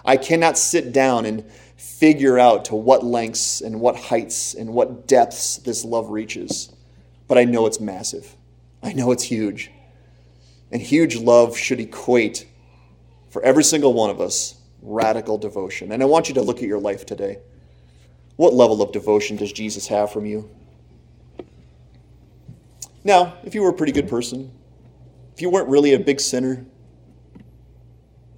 I 0.03 0.17
cannot 0.17 0.57
sit 0.57 0.91
down 0.91 1.25
and 1.25 1.49
figure 1.81 2.37
out 2.37 2.65
to 2.65 2.75
what 2.75 3.03
lengths 3.03 3.61
and 3.61 3.81
what 3.81 3.95
heights 3.95 4.53
and 4.53 4.71
what 4.71 5.07
depths 5.07 5.57
this 5.57 5.83
love 5.83 6.11
reaches. 6.11 6.71
But 7.27 7.39
I 7.39 7.43
know 7.43 7.65
it's 7.65 7.79
massive. 7.79 8.35
I 8.83 8.93
know 8.93 9.11
it's 9.11 9.23
huge. 9.23 9.71
And 10.71 10.79
huge 10.79 11.17
love 11.17 11.57
should 11.57 11.79
equate 11.79 12.45
for 13.29 13.41
every 13.43 13.63
single 13.63 13.93
one 13.93 14.11
of 14.11 14.21
us 14.21 14.55
radical 14.83 15.39
devotion. 15.39 15.91
And 15.91 16.03
I 16.03 16.05
want 16.05 16.27
you 16.27 16.35
to 16.35 16.41
look 16.43 16.57
at 16.57 16.67
your 16.67 16.79
life 16.79 17.05
today. 17.05 17.39
What 18.35 18.53
level 18.53 18.83
of 18.83 18.91
devotion 18.91 19.37
does 19.37 19.51
Jesus 19.51 19.87
have 19.87 20.11
from 20.11 20.27
you? 20.27 20.49
Now, 23.03 23.37
if 23.43 23.55
you 23.55 23.63
were 23.63 23.69
a 23.69 23.73
pretty 23.73 23.91
good 23.91 24.07
person, 24.07 24.51
if 25.33 25.41
you 25.41 25.49
weren't 25.49 25.67
really 25.67 25.93
a 25.93 25.99
big 25.99 26.19
sinner, 26.19 26.63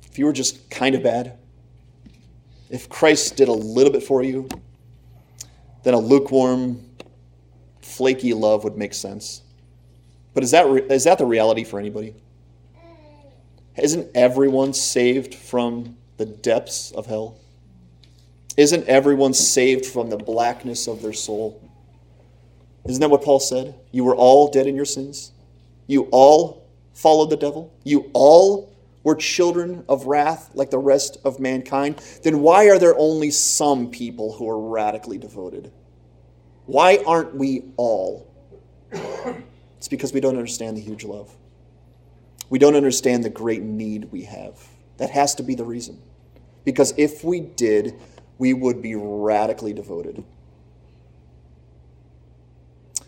if 0.10 0.18
you 0.18 0.26
were 0.26 0.34
just 0.34 0.70
kind 0.70 0.96
of 0.96 1.04
bad, 1.04 1.38
if 2.74 2.90
Christ 2.90 3.38
did 3.38 3.50
a 3.50 3.54
little 3.54 3.94
bit 3.94 4.02
for 4.02 4.24
you, 4.24 4.50
then 5.84 5.94
a 5.94 6.00
lukewarm, 6.00 6.84
flaky 7.84 8.34
love 8.34 8.64
would 8.64 8.76
make 8.76 8.96
sense. 8.96 9.44
But 10.34 10.44
is 10.44 10.50
that, 10.52 10.68
re- 10.68 10.82
is 10.90 11.04
that 11.04 11.20
the 11.20 11.26
reality 11.26 11.64
for 11.64 11.80
anybody? 11.80 12.16
Isn't 13.78 14.10
everyone 14.16 14.74
saved 14.74 15.36
from 15.36 15.98
the 16.18 16.26
depths 16.26 16.90
of 16.92 17.06
hell? 17.06 17.38
Isn't 18.58 18.88
everyone 18.88 19.36
saved 19.36 19.86
from 19.86 20.10
the 20.10 20.18
blackness 20.18 20.88
of 20.88 21.04
their 21.04 21.14
soul? 21.14 21.62
Isn't 22.86 23.02
that 23.02 23.10
what 23.12 23.24
Paul 23.24 23.40
said? 23.40 23.76
You 23.92 24.04
were 24.04 24.16
all 24.16 24.50
dead 24.50 24.66
in 24.66 24.76
your 24.76 24.86
sins. 24.86 25.32
You 25.86 26.08
all 26.12 26.68
followed 26.96 27.30
the 27.30 27.38
devil. 27.38 27.72
You 27.84 28.10
all 28.14 28.73
We're 29.04 29.16
children 29.16 29.84
of 29.90 30.06
wrath 30.06 30.52
like 30.54 30.70
the 30.70 30.80
rest 30.80 31.18
of 31.26 31.40
mankind. 31.40 32.02
Then 32.24 32.40
why 32.42 32.70
are 32.70 32.80
there 32.80 32.98
only 32.98 33.32
some 33.32 33.90
people 33.90 34.34
who 34.34 34.50
are 34.50 34.60
radically 34.60 35.18
devoted? 35.18 35.72
Why 36.66 37.04
aren't 37.06 37.36
we 37.36 37.66
all? 37.76 38.32
It's 38.92 39.90
because 39.90 40.14
we 40.14 40.22
don't 40.22 40.38
understand 40.38 40.78
the 40.78 40.82
huge 40.82 41.04
love. 41.04 41.36
We 42.50 42.60
don't 42.60 42.76
understand 42.76 43.26
the 43.26 43.30
great 43.30 43.62
need 43.62 44.12
we 44.12 44.24
have. 44.24 44.66
That 44.98 45.10
has 45.10 45.36
to 45.36 45.44
be 45.44 45.56
the 45.56 45.66
reason. 45.66 46.02
Because 46.64 46.94
if 46.96 47.24
we 47.24 47.42
did, 47.42 47.96
we 48.38 48.54
would 48.54 48.82
be 48.82 48.96
radically 48.96 49.74
devoted. 49.74 50.24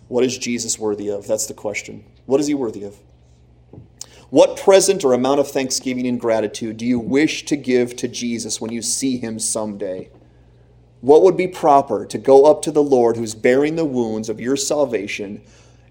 What 0.10 0.26
is 0.26 0.38
Jesus 0.38 0.78
worthy 0.78 1.10
of? 1.10 1.28
That's 1.28 1.46
the 1.46 1.54
question. 1.54 2.04
What 2.26 2.40
is 2.42 2.48
he 2.48 2.54
worthy 2.54 2.84
of? 2.84 2.98
What 4.36 4.58
present 4.58 5.06
or 5.06 5.14
amount 5.14 5.40
of 5.40 5.50
thanksgiving 5.50 6.06
and 6.06 6.20
gratitude 6.20 6.76
do 6.76 6.86
you 6.86 7.00
wish 7.00 7.46
to 7.46 7.56
give 7.56 7.96
to 7.96 8.10
Jesus 8.10 8.60
when 8.60 8.70
you 8.70 8.82
see 8.82 9.18
him 9.18 9.40
someday? 9.40 10.10
What 11.00 11.22
would 11.22 11.38
be 11.38 11.48
proper 11.48 12.06
to 12.08 12.18
go 12.18 12.44
up 12.44 12.62
to 12.64 12.72
the 12.72 12.84
Lord 12.84 13.16
who's 13.16 13.34
bearing 13.34 13.78
the 13.78 13.86
wounds 13.86 14.28
of 14.28 14.42
your 14.42 14.58
salvation 14.58 15.42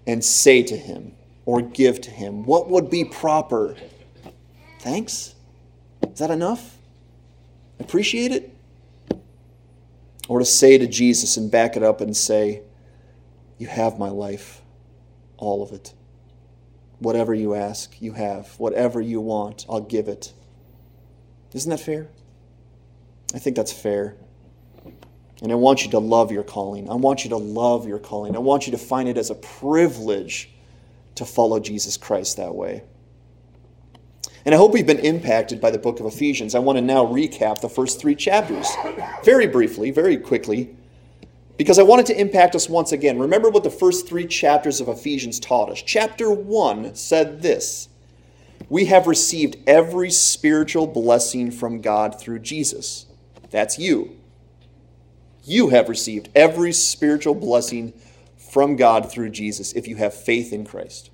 and 0.05 0.23
say 0.23 0.61
to 0.61 0.77
him 0.77 1.15
or 1.47 1.59
give 1.59 1.99
to 2.01 2.11
him? 2.11 2.43
What 2.43 2.69
would 2.69 2.87
be 2.87 3.03
proper? 3.03 3.75
Thanks? 4.79 5.33
Is 6.03 6.19
that 6.19 6.29
enough? 6.29 6.77
Appreciate 7.79 8.31
it? 8.31 8.55
Or 10.27 10.37
to 10.37 10.45
say 10.45 10.77
to 10.77 10.85
Jesus 10.85 11.35
and 11.35 11.49
back 11.49 11.75
it 11.75 11.81
up 11.81 11.99
and 11.99 12.15
say, 12.15 12.61
You 13.57 13.65
have 13.65 13.97
my 13.97 14.09
life, 14.09 14.61
all 15.37 15.63
of 15.63 15.71
it. 15.71 15.95
Whatever 16.99 17.33
you 17.33 17.53
ask, 17.53 18.01
you 18.01 18.13
have. 18.13 18.47
Whatever 18.57 19.01
you 19.01 19.21
want, 19.21 19.65
I'll 19.69 19.81
give 19.81 20.07
it. 20.07 20.33
Isn't 21.53 21.69
that 21.69 21.79
fair? 21.79 22.07
I 23.33 23.39
think 23.39 23.55
that's 23.55 23.73
fair. 23.73 24.15
And 25.41 25.51
I 25.51 25.55
want 25.55 25.83
you 25.83 25.91
to 25.91 25.99
love 25.99 26.31
your 26.31 26.43
calling. 26.43 26.89
I 26.89 26.95
want 26.95 27.23
you 27.23 27.29
to 27.31 27.37
love 27.37 27.87
your 27.87 27.99
calling. 27.99 28.35
I 28.35 28.39
want 28.39 28.65
you 28.65 28.71
to 28.71 28.77
find 28.77 29.09
it 29.09 29.17
as 29.17 29.29
a 29.29 29.35
privilege 29.35 30.49
to 31.15 31.25
follow 31.25 31.59
Jesus 31.59 31.97
Christ 31.97 32.37
that 32.37 32.55
way. 32.55 32.83
And 34.45 34.53
I 34.53 34.57
hope 34.57 34.73
we've 34.73 34.85
been 34.85 34.99
impacted 34.99 35.59
by 35.59 35.71
the 35.71 35.79
book 35.79 35.99
of 35.99 36.05
Ephesians. 36.05 36.55
I 36.55 36.59
want 36.59 36.77
to 36.77 36.81
now 36.81 37.05
recap 37.05 37.61
the 37.61 37.69
first 37.69 37.99
three 37.99 38.15
chapters 38.15 38.67
very 39.23 39.47
briefly, 39.47 39.91
very 39.91 40.17
quickly, 40.17 40.75
because 41.57 41.79
I 41.79 41.83
wanted 41.83 42.05
to 42.07 42.19
impact 42.19 42.55
us 42.55 42.69
once 42.69 42.91
again. 42.91 43.19
Remember 43.19 43.49
what 43.49 43.63
the 43.63 43.69
first 43.69 44.07
three 44.07 44.27
chapters 44.27 44.81
of 44.81 44.87
Ephesians 44.87 45.39
taught 45.39 45.69
us. 45.69 45.81
Chapter 45.81 46.31
1 46.31 46.95
said 46.95 47.41
this 47.41 47.87
We 48.69 48.85
have 48.85 49.07
received 49.07 49.57
every 49.65 50.11
spiritual 50.11 50.87
blessing 50.87 51.51
from 51.51 51.81
God 51.81 52.19
through 52.19 52.39
Jesus. 52.39 53.05
That's 53.51 53.79
you. 53.79 54.17
You 55.43 55.69
have 55.69 55.89
received 55.89 56.29
every 56.35 56.73
spiritual 56.73 57.35
blessing 57.35 57.93
from 58.37 58.75
God 58.75 59.11
through 59.11 59.29
Jesus 59.29 59.73
if 59.73 59.87
you 59.87 59.95
have 59.97 60.13
faith 60.13 60.51
in 60.51 60.65
Christ. 60.65 61.11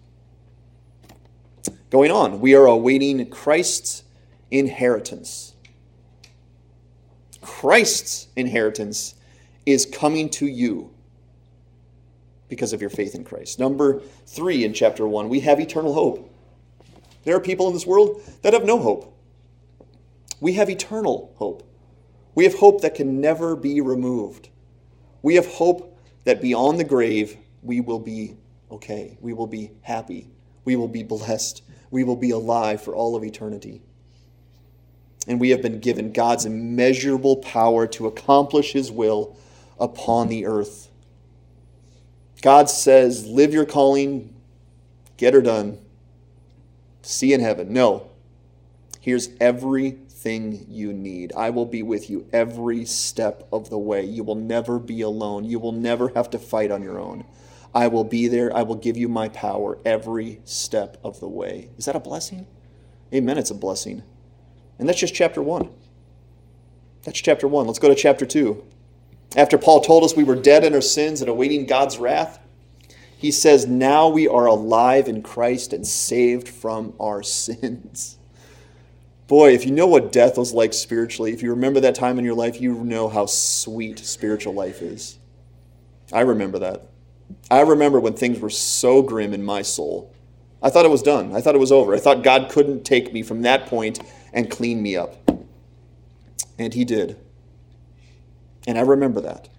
Going 1.89 2.09
on, 2.09 2.39
we 2.39 2.55
are 2.55 2.65
awaiting 2.65 3.29
Christ's 3.29 4.03
inheritance. 4.49 5.55
Christ's 7.41 8.27
inheritance 8.35 9.15
is 9.65 9.85
coming 9.85 10.29
to 10.29 10.47
you 10.47 10.91
because 12.49 12.73
of 12.73 12.81
your 12.81 12.89
faith 12.89 13.15
in 13.15 13.23
Christ. 13.23 13.59
Number 13.59 14.01
three 14.25 14.65
in 14.65 14.73
chapter 14.73 15.07
one, 15.07 15.29
we 15.29 15.39
have 15.41 15.59
eternal 15.59 15.93
hope. 15.93 16.33
There 17.23 17.35
are 17.35 17.39
people 17.39 17.67
in 17.67 17.73
this 17.73 17.85
world 17.85 18.21
that 18.41 18.53
have 18.53 18.65
no 18.65 18.77
hope. 18.77 19.17
We 20.39 20.53
have 20.53 20.69
eternal 20.69 21.33
hope. 21.37 21.67
We 22.33 22.43
have 22.45 22.55
hope 22.55 22.81
that 22.81 22.95
can 22.95 23.21
never 23.21 23.55
be 23.55 23.79
removed. 23.79 24.49
We 25.21 25.35
have 25.35 25.45
hope 25.45 25.99
that 26.23 26.41
beyond 26.41 26.79
the 26.79 26.83
grave, 26.83 27.37
we 27.61 27.79
will 27.79 27.99
be 27.99 28.35
okay. 28.71 29.17
We 29.21 29.33
will 29.33 29.47
be 29.47 29.71
happy. 29.81 30.27
We 30.65 30.75
will 30.75 30.87
be 30.87 31.03
blessed. 31.03 31.63
We 31.91 32.03
will 32.03 32.15
be 32.15 32.31
alive 32.31 32.81
for 32.81 32.95
all 32.95 33.15
of 33.15 33.23
eternity. 33.23 33.81
And 35.27 35.39
we 35.39 35.51
have 35.51 35.61
been 35.61 35.79
given 35.79 36.11
God's 36.11 36.45
immeasurable 36.45 37.37
power 37.37 37.85
to 37.87 38.07
accomplish 38.07 38.73
His 38.73 38.91
will 38.91 39.37
upon 39.81 40.29
the 40.29 40.45
earth. 40.45 40.89
God 42.41 42.69
says, 42.69 43.27
Live 43.27 43.53
your 43.53 43.65
calling, 43.65 44.33
get 45.17 45.33
her 45.33 45.41
done, 45.41 45.79
see 47.01 47.33
in 47.33 47.41
heaven. 47.41 47.73
No. 47.73 48.07
Here's 48.99 49.29
everything 49.39 50.65
you 50.69 50.93
need. 50.93 51.33
I 51.35 51.49
will 51.49 51.65
be 51.65 51.81
with 51.81 52.09
you 52.09 52.27
every 52.31 52.85
step 52.85 53.47
of 53.51 53.69
the 53.71 53.79
way. 53.79 54.05
You 54.05 54.23
will 54.23 54.35
never 54.35 54.77
be 54.77 55.01
alone. 55.01 55.43
You 55.43 55.57
will 55.59 55.71
never 55.71 56.09
have 56.09 56.29
to 56.29 56.39
fight 56.39 56.71
on 56.71 56.83
your 56.83 56.99
own. 56.99 57.25
I 57.73 57.87
will 57.87 58.03
be 58.03 58.27
there. 58.27 58.55
I 58.55 58.61
will 58.61 58.75
give 58.75 58.97
you 58.97 59.07
my 59.07 59.29
power 59.29 59.79
every 59.83 60.41
step 60.43 60.97
of 61.03 61.19
the 61.19 61.27
way. 61.27 61.69
Is 61.77 61.85
that 61.85 61.95
a 61.95 61.99
blessing? 61.99 62.45
Amen. 63.13 63.37
It's 63.37 63.49
a 63.49 63.55
blessing. 63.55 64.03
And 64.77 64.87
that's 64.87 64.99
just 64.99 65.15
chapter 65.15 65.41
one. 65.41 65.69
That's 67.03 67.19
chapter 67.19 67.47
one. 67.47 67.65
Let's 67.65 67.79
go 67.79 67.89
to 67.89 67.95
chapter 67.95 68.25
two. 68.25 68.63
After 69.35 69.57
Paul 69.57 69.81
told 69.81 70.03
us 70.03 70.15
we 70.15 70.23
were 70.23 70.35
dead 70.35 70.63
in 70.63 70.73
our 70.73 70.81
sins 70.81 71.21
and 71.21 71.29
awaiting 71.29 71.65
God's 71.65 71.97
wrath, 71.97 72.39
he 73.17 73.31
says, 73.31 73.67
Now 73.67 74.09
we 74.09 74.27
are 74.27 74.45
alive 74.45 75.07
in 75.07 75.21
Christ 75.21 75.73
and 75.73 75.85
saved 75.85 76.49
from 76.49 76.93
our 76.99 77.23
sins. 77.23 78.17
Boy, 79.27 79.53
if 79.53 79.65
you 79.65 79.71
know 79.71 79.87
what 79.87 80.11
death 80.11 80.37
was 80.37 80.53
like 80.53 80.73
spiritually, 80.73 81.31
if 81.31 81.41
you 81.41 81.51
remember 81.51 81.79
that 81.79 81.95
time 81.95 82.19
in 82.19 82.25
your 82.25 82.35
life, 82.35 82.59
you 82.59 82.73
know 82.73 83.07
how 83.07 83.25
sweet 83.27 83.99
spiritual 83.99 84.53
life 84.53 84.81
is. 84.81 85.19
I 86.11 86.21
remember 86.21 86.59
that. 86.59 86.87
I 87.49 87.61
remember 87.61 87.99
when 87.99 88.13
things 88.13 88.39
were 88.39 88.49
so 88.49 89.01
grim 89.01 89.33
in 89.33 89.43
my 89.43 89.61
soul. 89.61 90.13
I 90.61 90.69
thought 90.69 90.85
it 90.85 90.91
was 90.91 91.01
done. 91.01 91.33
I 91.33 91.39
thought 91.39 91.55
it 91.55 91.59
was 91.59 91.71
over. 91.71 91.95
I 91.95 91.99
thought 91.99 92.23
God 92.23 92.49
couldn't 92.49 92.83
take 92.83 93.13
me 93.13 93.23
from 93.23 93.43
that 93.43 93.67
point 93.67 94.01
and 94.33 94.51
clean 94.51 94.81
me 94.81 94.97
up. 94.97 95.15
And 96.59 96.73
He 96.73 96.83
did. 96.83 97.17
And 98.67 98.77
I 98.77 98.81
remember 98.81 99.21
that 99.21 99.49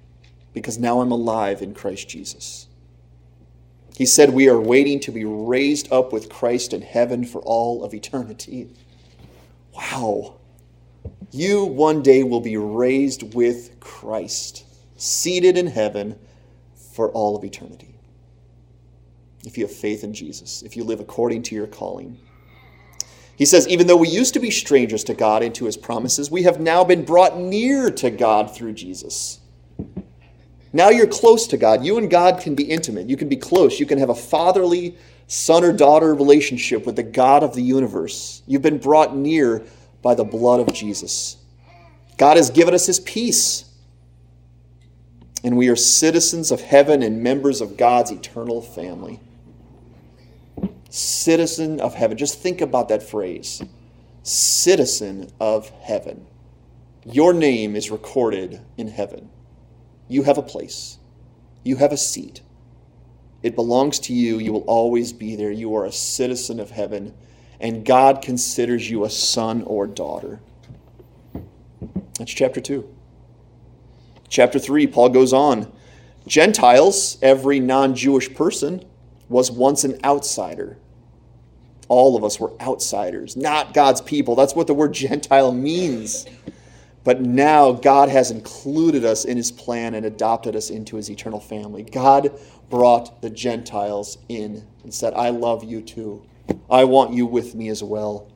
because 0.52 0.78
now 0.78 1.00
I'm 1.00 1.12
alive 1.12 1.62
in 1.62 1.74
Christ 1.74 2.08
Jesus. 2.08 2.68
He 3.96 4.06
said 4.06 4.30
we 4.30 4.48
are 4.48 4.60
waiting 4.60 5.00
to 5.00 5.12
be 5.12 5.24
raised 5.24 5.92
up 5.92 6.12
with 6.12 6.30
Christ 6.30 6.72
in 6.72 6.82
heaven 6.82 7.24
for 7.24 7.40
all 7.42 7.84
of 7.84 7.94
eternity. 7.94 8.70
Wow. 9.74 10.36
You 11.30 11.64
one 11.64 12.02
day 12.02 12.22
will 12.22 12.40
be 12.40 12.56
raised 12.56 13.34
with 13.34 13.78
Christ, 13.80 14.64
seated 14.96 15.56
in 15.58 15.66
heaven 15.66 16.18
for 16.94 17.10
all 17.10 17.36
of 17.36 17.44
eternity. 17.44 17.94
If 19.44 19.58
you 19.58 19.66
have 19.66 19.74
faith 19.74 20.04
in 20.04 20.14
Jesus, 20.14 20.62
if 20.62 20.76
you 20.76 20.84
live 20.84 21.00
according 21.00 21.42
to 21.44 21.54
your 21.54 21.66
calling. 21.66 22.18
He 23.36 23.46
says, 23.46 23.66
even 23.68 23.86
though 23.86 23.96
we 23.96 24.08
used 24.08 24.34
to 24.34 24.40
be 24.40 24.50
strangers 24.50 25.04
to 25.04 25.14
God 25.14 25.42
and 25.42 25.54
to 25.54 25.64
his 25.64 25.76
promises, 25.76 26.30
we 26.30 26.42
have 26.42 26.60
now 26.60 26.84
been 26.84 27.04
brought 27.04 27.38
near 27.38 27.90
to 27.90 28.10
God 28.10 28.54
through 28.54 28.74
Jesus. 28.74 29.40
Now 30.72 30.90
you're 30.90 31.06
close 31.06 31.46
to 31.48 31.56
God. 31.56 31.84
You 31.84 31.98
and 31.98 32.10
God 32.10 32.40
can 32.40 32.54
be 32.54 32.64
intimate. 32.64 33.08
You 33.08 33.16
can 33.16 33.28
be 33.28 33.36
close. 33.36 33.78
You 33.80 33.86
can 33.86 33.98
have 33.98 34.10
a 34.10 34.14
fatherly 34.14 34.96
son 35.26 35.64
or 35.64 35.72
daughter 35.72 36.14
relationship 36.14 36.86
with 36.86 36.96
the 36.96 37.02
God 37.02 37.42
of 37.42 37.54
the 37.54 37.62
universe. 37.62 38.42
You've 38.46 38.62
been 38.62 38.78
brought 38.78 39.16
near 39.16 39.62
by 40.02 40.14
the 40.14 40.24
blood 40.24 40.60
of 40.60 40.74
Jesus. 40.74 41.36
God 42.18 42.36
has 42.36 42.50
given 42.50 42.74
us 42.74 42.86
his 42.86 43.00
peace. 43.00 43.64
And 45.44 45.56
we 45.56 45.68
are 45.68 45.76
citizens 45.76 46.52
of 46.52 46.60
heaven 46.60 47.02
and 47.02 47.22
members 47.22 47.60
of 47.60 47.76
God's 47.76 48.10
eternal 48.10 48.62
family 48.62 49.20
citizen 50.92 51.80
of 51.80 51.94
heaven. 51.94 52.18
Just 52.18 52.38
think 52.38 52.60
about 52.60 52.88
that 52.88 53.02
phrase 53.02 53.62
citizen 54.22 55.28
of 55.40 55.70
heaven. 55.80 56.26
Your 57.04 57.32
name 57.32 57.74
is 57.74 57.90
recorded 57.90 58.60
in 58.76 58.86
heaven. 58.88 59.28
You 60.06 60.22
have 60.24 60.38
a 60.38 60.42
place, 60.42 60.98
you 61.64 61.76
have 61.76 61.92
a 61.92 61.96
seat. 61.96 62.42
It 63.42 63.56
belongs 63.56 63.98
to 64.00 64.12
you. 64.12 64.38
You 64.38 64.52
will 64.52 64.60
always 64.60 65.12
be 65.12 65.34
there. 65.34 65.50
You 65.50 65.74
are 65.74 65.84
a 65.84 65.90
citizen 65.90 66.60
of 66.60 66.70
heaven, 66.70 67.12
and 67.58 67.84
God 67.84 68.22
considers 68.22 68.88
you 68.88 69.04
a 69.04 69.10
son 69.10 69.62
or 69.64 69.88
daughter. 69.88 70.40
That's 72.18 72.32
chapter 72.32 72.60
2. 72.60 72.88
Chapter 74.28 74.60
3, 74.60 74.86
Paul 74.86 75.08
goes 75.08 75.32
on. 75.32 75.72
Gentiles, 76.28 77.18
every 77.20 77.58
non 77.58 77.96
Jewish 77.96 78.32
person, 78.32 78.84
was 79.28 79.50
once 79.50 79.82
an 79.82 79.98
outsider 80.04 80.78
all 81.92 82.16
of 82.16 82.24
us 82.24 82.40
were 82.40 82.50
outsiders, 82.58 83.36
not 83.36 83.74
God's 83.74 84.00
people. 84.00 84.34
That's 84.34 84.54
what 84.54 84.66
the 84.66 84.72
word 84.72 84.92
Gentile 84.94 85.52
means. 85.52 86.24
But 87.04 87.20
now 87.20 87.72
God 87.72 88.08
has 88.08 88.30
included 88.30 89.04
us 89.04 89.26
in 89.26 89.36
his 89.36 89.52
plan 89.52 89.94
and 89.94 90.06
adopted 90.06 90.56
us 90.56 90.70
into 90.70 90.96
his 90.96 91.10
eternal 91.10 91.38
family. 91.38 91.82
God 91.82 92.40
brought 92.70 93.20
the 93.20 93.28
Gentiles 93.28 94.16
in 94.30 94.66
and 94.82 94.94
said, 94.94 95.12
I 95.12 95.28
love 95.28 95.64
you 95.64 95.82
too. 95.82 96.24
I 96.70 96.84
want 96.84 97.12
you 97.12 97.26
with 97.26 97.54
me 97.54 97.68
as 97.68 97.82
well. 97.82 98.26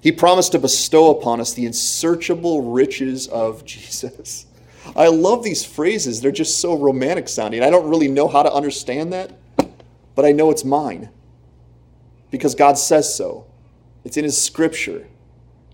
He 0.00 0.12
promised 0.12 0.52
to 0.52 0.58
bestow 0.58 1.10
upon 1.10 1.40
us 1.40 1.54
the 1.54 1.64
unsearchable 1.64 2.72
riches 2.72 3.26
of 3.28 3.64
Jesus. 3.64 4.44
I 4.94 5.08
love 5.08 5.42
these 5.42 5.64
phrases. 5.64 6.20
They're 6.20 6.30
just 6.30 6.60
so 6.60 6.76
romantic 6.76 7.26
sounding. 7.26 7.62
I 7.62 7.70
don't 7.70 7.88
really 7.88 8.08
know 8.08 8.28
how 8.28 8.42
to 8.42 8.52
understand 8.52 9.14
that, 9.14 9.32
but 10.14 10.26
I 10.26 10.32
know 10.32 10.50
it's 10.50 10.64
mine 10.64 11.08
because 12.30 12.54
God 12.54 12.78
says 12.78 13.14
so. 13.14 13.46
It's 14.04 14.16
in 14.16 14.24
His 14.24 14.40
scripture. 14.40 15.06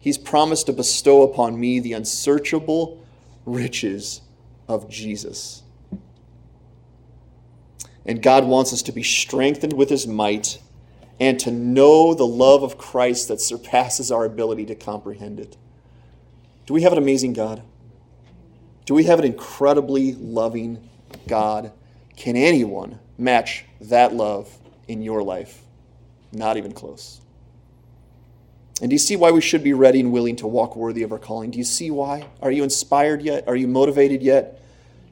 He's 0.00 0.18
promised 0.18 0.66
to 0.66 0.72
bestow 0.72 1.22
upon 1.22 1.59
me 1.59 1.80
the 1.80 1.94
unsearchable 1.94 3.02
riches 3.46 4.20
of 4.68 4.88
Jesus. 4.88 5.62
And 8.07 8.22
God 8.22 8.44
wants 8.44 8.72
us 8.72 8.82
to 8.82 8.92
be 8.92 9.02
strengthened 9.02 9.72
with 9.72 9.88
His 9.88 10.07
might 10.07 10.59
and 11.20 11.38
to 11.40 11.50
know 11.50 12.12
the 12.12 12.26
love 12.26 12.62
of 12.62 12.76
Christ 12.76 13.28
that 13.28 13.40
surpasses 13.40 14.11
our 14.11 14.24
ability 14.24 14.66
to 14.66 14.74
comprehend 14.74 15.40
it. 15.40 15.57
Do 16.66 16.74
we 16.74 16.82
have 16.82 16.92
an 16.92 16.98
amazing 16.98 17.32
God? 17.32 17.62
Do 18.84 18.94
we 18.94 19.05
have 19.05 19.18
an 19.18 19.24
incredibly 19.24 20.12
loving 20.14 20.88
God? 21.26 21.72
Can 22.16 22.36
anyone 22.36 22.98
match 23.16 23.64
that 23.80 24.14
love 24.14 24.59
in 24.88 25.02
your 25.02 25.22
life? 25.22 25.64
Not 26.35 26.57
even 26.57 26.72
close. 26.72 27.20
And 28.80 28.91
do 28.91 28.95
you 28.95 28.99
see 28.99 29.16
why 29.16 29.30
we 29.30 29.41
should 29.41 29.62
be 29.62 29.72
ready 29.72 30.01
and 30.01 30.12
willing 30.12 30.37
to 30.37 30.47
walk 30.47 30.74
worthy 30.74 31.03
of 31.03 31.12
our 31.12 31.18
calling? 31.18 31.51
Do 31.51 31.59
you 31.59 31.64
see 31.64 31.91
why? 31.91 32.26
Are 32.43 32.51
you 32.51 32.64
inspired 32.64 33.22
yet? 33.22 33.47
Are 33.47 33.57
you 33.57 33.68
motivated 33.68 34.22
yet 34.22 34.61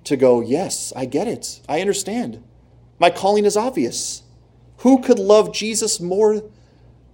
to 0.04 0.16
go, 0.16 0.40
Yes, 0.40 0.92
I 0.96 1.04
get 1.04 1.28
it. 1.28 1.60
I 1.68 1.80
understand. 1.80 2.42
My 2.98 3.10
calling 3.10 3.44
is 3.44 3.56
obvious. 3.56 4.22
Who 4.78 5.00
could 5.00 5.18
love 5.18 5.52
Jesus 5.52 6.00
more 6.00 6.42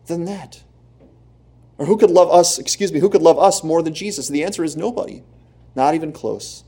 than 0.07 0.25
that? 0.25 0.63
Or 1.77 1.87
who 1.87 1.97
could 1.97 2.11
love 2.11 2.31
us, 2.31 2.59
excuse 2.59 2.93
me, 2.93 2.99
who 2.99 3.11
could 3.11 3.23
love 3.23 3.39
us 3.39 3.63
more 3.63 3.83
than 3.83 3.95
Jesus? 3.95 4.29
The 4.29 4.43
answer 4.43 4.65
is 4.65 4.77
nobody, 4.77 5.23
not 5.77 5.95
even 5.95 6.13
close. 6.13 6.65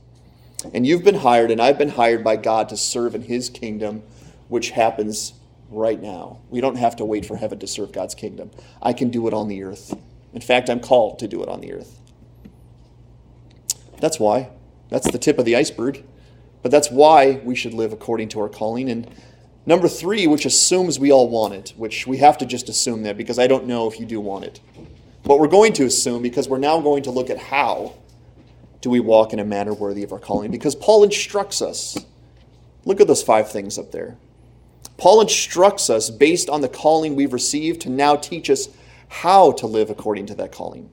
And 0.73 0.87
you've 0.87 1.03
been 1.03 1.17
hired, 1.17 1.51
and 1.51 1.61
I've 1.61 1.79
been 1.79 1.89
hired 1.91 2.23
by 2.23 2.37
God 2.37 2.69
to 2.69 2.77
serve 2.77 3.15
in 3.15 3.23
His 3.23 3.49
kingdom, 3.49 4.03
which 4.49 4.71
happens 4.71 5.33
right 5.71 6.01
now. 6.01 6.41
We 6.51 6.61
don't 6.61 6.77
have 6.77 6.97
to 6.97 7.05
wait 7.05 7.25
for 7.25 7.37
heaven 7.37 7.59
to 7.61 7.67
serve 7.67 7.93
God's 7.93 8.15
kingdom. 8.15 8.51
I 8.83 8.93
can 8.93 9.11
do 9.11 9.27
it 9.29 9.35
on 9.35 9.49
the 9.49 9.63
earth. 9.63 9.95
In 10.33 10.41
fact, 10.41 10.69
I'm 10.69 10.81
called 10.81 11.19
to 11.21 11.29
do 11.29 11.43
it 11.43 11.49
on 11.49 11.61
the 11.61 11.73
earth. 11.73 11.99
That's 14.01 14.19
why. 14.19 14.51
That's 14.89 15.11
the 15.11 15.19
tip 15.19 15.39
of 15.39 15.45
the 15.45 15.57
iceberg. 15.57 16.05
But 16.63 16.71
that's 16.71 16.91
why 16.91 17.41
we 17.45 17.55
should 17.55 17.75
live 17.75 17.93
according 17.93 18.29
to 18.31 18.41
our 18.41 18.49
calling. 18.49 18.89
And 18.91 19.09
Number 19.67 19.89
three, 19.89 20.27
which 20.27 20.47
assumes 20.47 20.99
we 20.99 21.13
all 21.13 21.29
want 21.29 21.55
it, 21.55 21.75
which 21.77 22.07
we 22.07 22.17
have 22.17 22.39
to 22.39 22.47
just 22.47 22.69
assume 22.69 23.03
that 23.03 23.17
because 23.17 23.39
I 23.39 23.47
don't 23.47 23.67
know 23.67 23.87
if 23.87 24.01
you 24.01 24.07
do 24.07 24.21
want 24.21 24.45
it. 24.45 24.61
But 25.23 25.39
we're 25.39 25.49
going 25.49 25.75
to 25.75 25.85
assume 25.85 26.23
because 26.23 26.49
we're 26.49 26.59
now 26.59 26.81
going 26.81 27.03
to 27.05 27.11
look 27.11 27.29
at 27.29 27.39
how 27.39 27.95
do 28.81 28.89
we 28.89 29.01
walk 29.01 29.33
in 29.35 29.39
a 29.39 29.45
manner 29.45 29.75
worthy 29.75 30.03
of 30.03 30.13
our 30.13 30.19
calling 30.19 30.51
because 30.51 30.75
Paul 30.75 31.05
instructs 31.05 31.61
us. 31.61 31.99
Look 32.87 33.01
at 33.01 33.07
those 33.07 33.23
five 33.23 33.53
things 33.53 33.79
up 33.79 33.93
there. 33.93 34.17
Paul 35.01 35.23
instructs 35.23 35.89
us 35.89 36.11
based 36.11 36.51
on 36.51 36.61
the 36.61 36.69
calling 36.69 37.17
we've 37.17 37.33
received 37.33 37.81
to 37.81 37.91
now 37.91 38.17
teach 38.17 38.51
us 38.51 38.69
how 39.09 39.53
to 39.53 39.67
live 39.67 39.89
according 39.89 40.27
to 40.27 40.35
that 40.35 40.53
calling. 40.53 40.91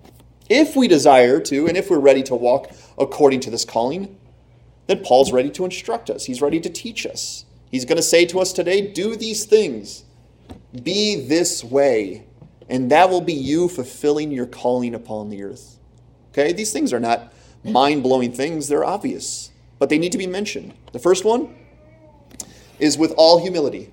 If 0.50 0.78
we 0.78 0.88
desire 0.88 1.42
to, 1.42 1.68
and 1.68 1.76
if 1.76 1.90
we're 1.90 2.00
ready 2.00 2.24
to 2.24 2.36
walk 2.36 2.72
according 2.98 3.42
to 3.42 3.50
this 3.50 3.66
calling, 3.66 4.18
then 4.88 5.04
Paul's 5.04 5.34
ready 5.34 5.50
to 5.50 5.66
instruct 5.66 6.10
us. 6.10 6.24
He's 6.24 6.42
ready 6.42 6.62
to 6.62 6.70
teach 6.70 7.06
us. 7.06 7.44
He's 7.70 7.84
going 7.84 7.98
to 7.98 8.02
say 8.02 8.26
to 8.28 8.40
us 8.40 8.54
today, 8.54 8.94
do 8.94 9.18
these 9.18 9.44
things. 9.44 10.06
Be 10.84 11.28
this 11.28 11.62
way. 11.62 12.24
And 12.70 12.90
that 12.90 13.10
will 13.10 13.20
be 13.20 13.34
you 13.34 13.68
fulfilling 13.68 14.32
your 14.32 14.46
calling 14.46 14.96
upon 14.96 15.30
the 15.30 15.44
earth. 15.44 15.80
Okay? 16.30 16.54
These 16.54 16.72
things 16.72 16.94
are 16.94 17.00
not 17.02 17.34
mind 17.66 18.04
blowing 18.04 18.32
things, 18.32 18.70
they're 18.70 18.86
obvious, 18.86 19.52
but 19.80 19.90
they 19.90 19.98
need 19.98 20.14
to 20.14 20.18
be 20.18 20.28
mentioned. 20.28 20.74
The 20.94 21.00
first 21.00 21.26
one 21.26 21.54
is 22.80 22.98
with 22.98 23.14
all 23.18 23.42
humility. 23.42 23.92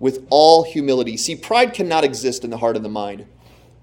With 0.00 0.26
all 0.30 0.64
humility. 0.64 1.16
See, 1.16 1.36
pride 1.36 1.72
cannot 1.72 2.02
exist 2.02 2.42
in 2.42 2.50
the 2.50 2.56
heart 2.56 2.74
and 2.74 2.84
the 2.84 2.88
mind 2.88 3.26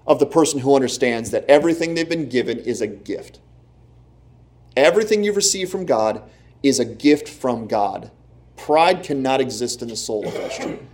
of 0.06 0.18
the 0.18 0.26
person 0.26 0.60
who 0.60 0.74
understands 0.74 1.30
that 1.30 1.44
everything 1.48 1.94
they've 1.94 2.08
been 2.08 2.28
given 2.28 2.58
is 2.58 2.82
a 2.82 2.86
gift. 2.86 3.40
Everything 4.76 5.24
you've 5.24 5.36
received 5.36 5.70
from 5.70 5.86
God 5.86 6.22
is 6.62 6.78
a 6.78 6.84
gift 6.84 7.28
from 7.28 7.66
God. 7.66 8.10
Pride 8.56 9.02
cannot 9.02 9.40
exist 9.40 9.82
in 9.82 9.88
the 9.88 9.96
soul 9.96 10.26
of 10.26 10.34
Christian. 10.34 10.88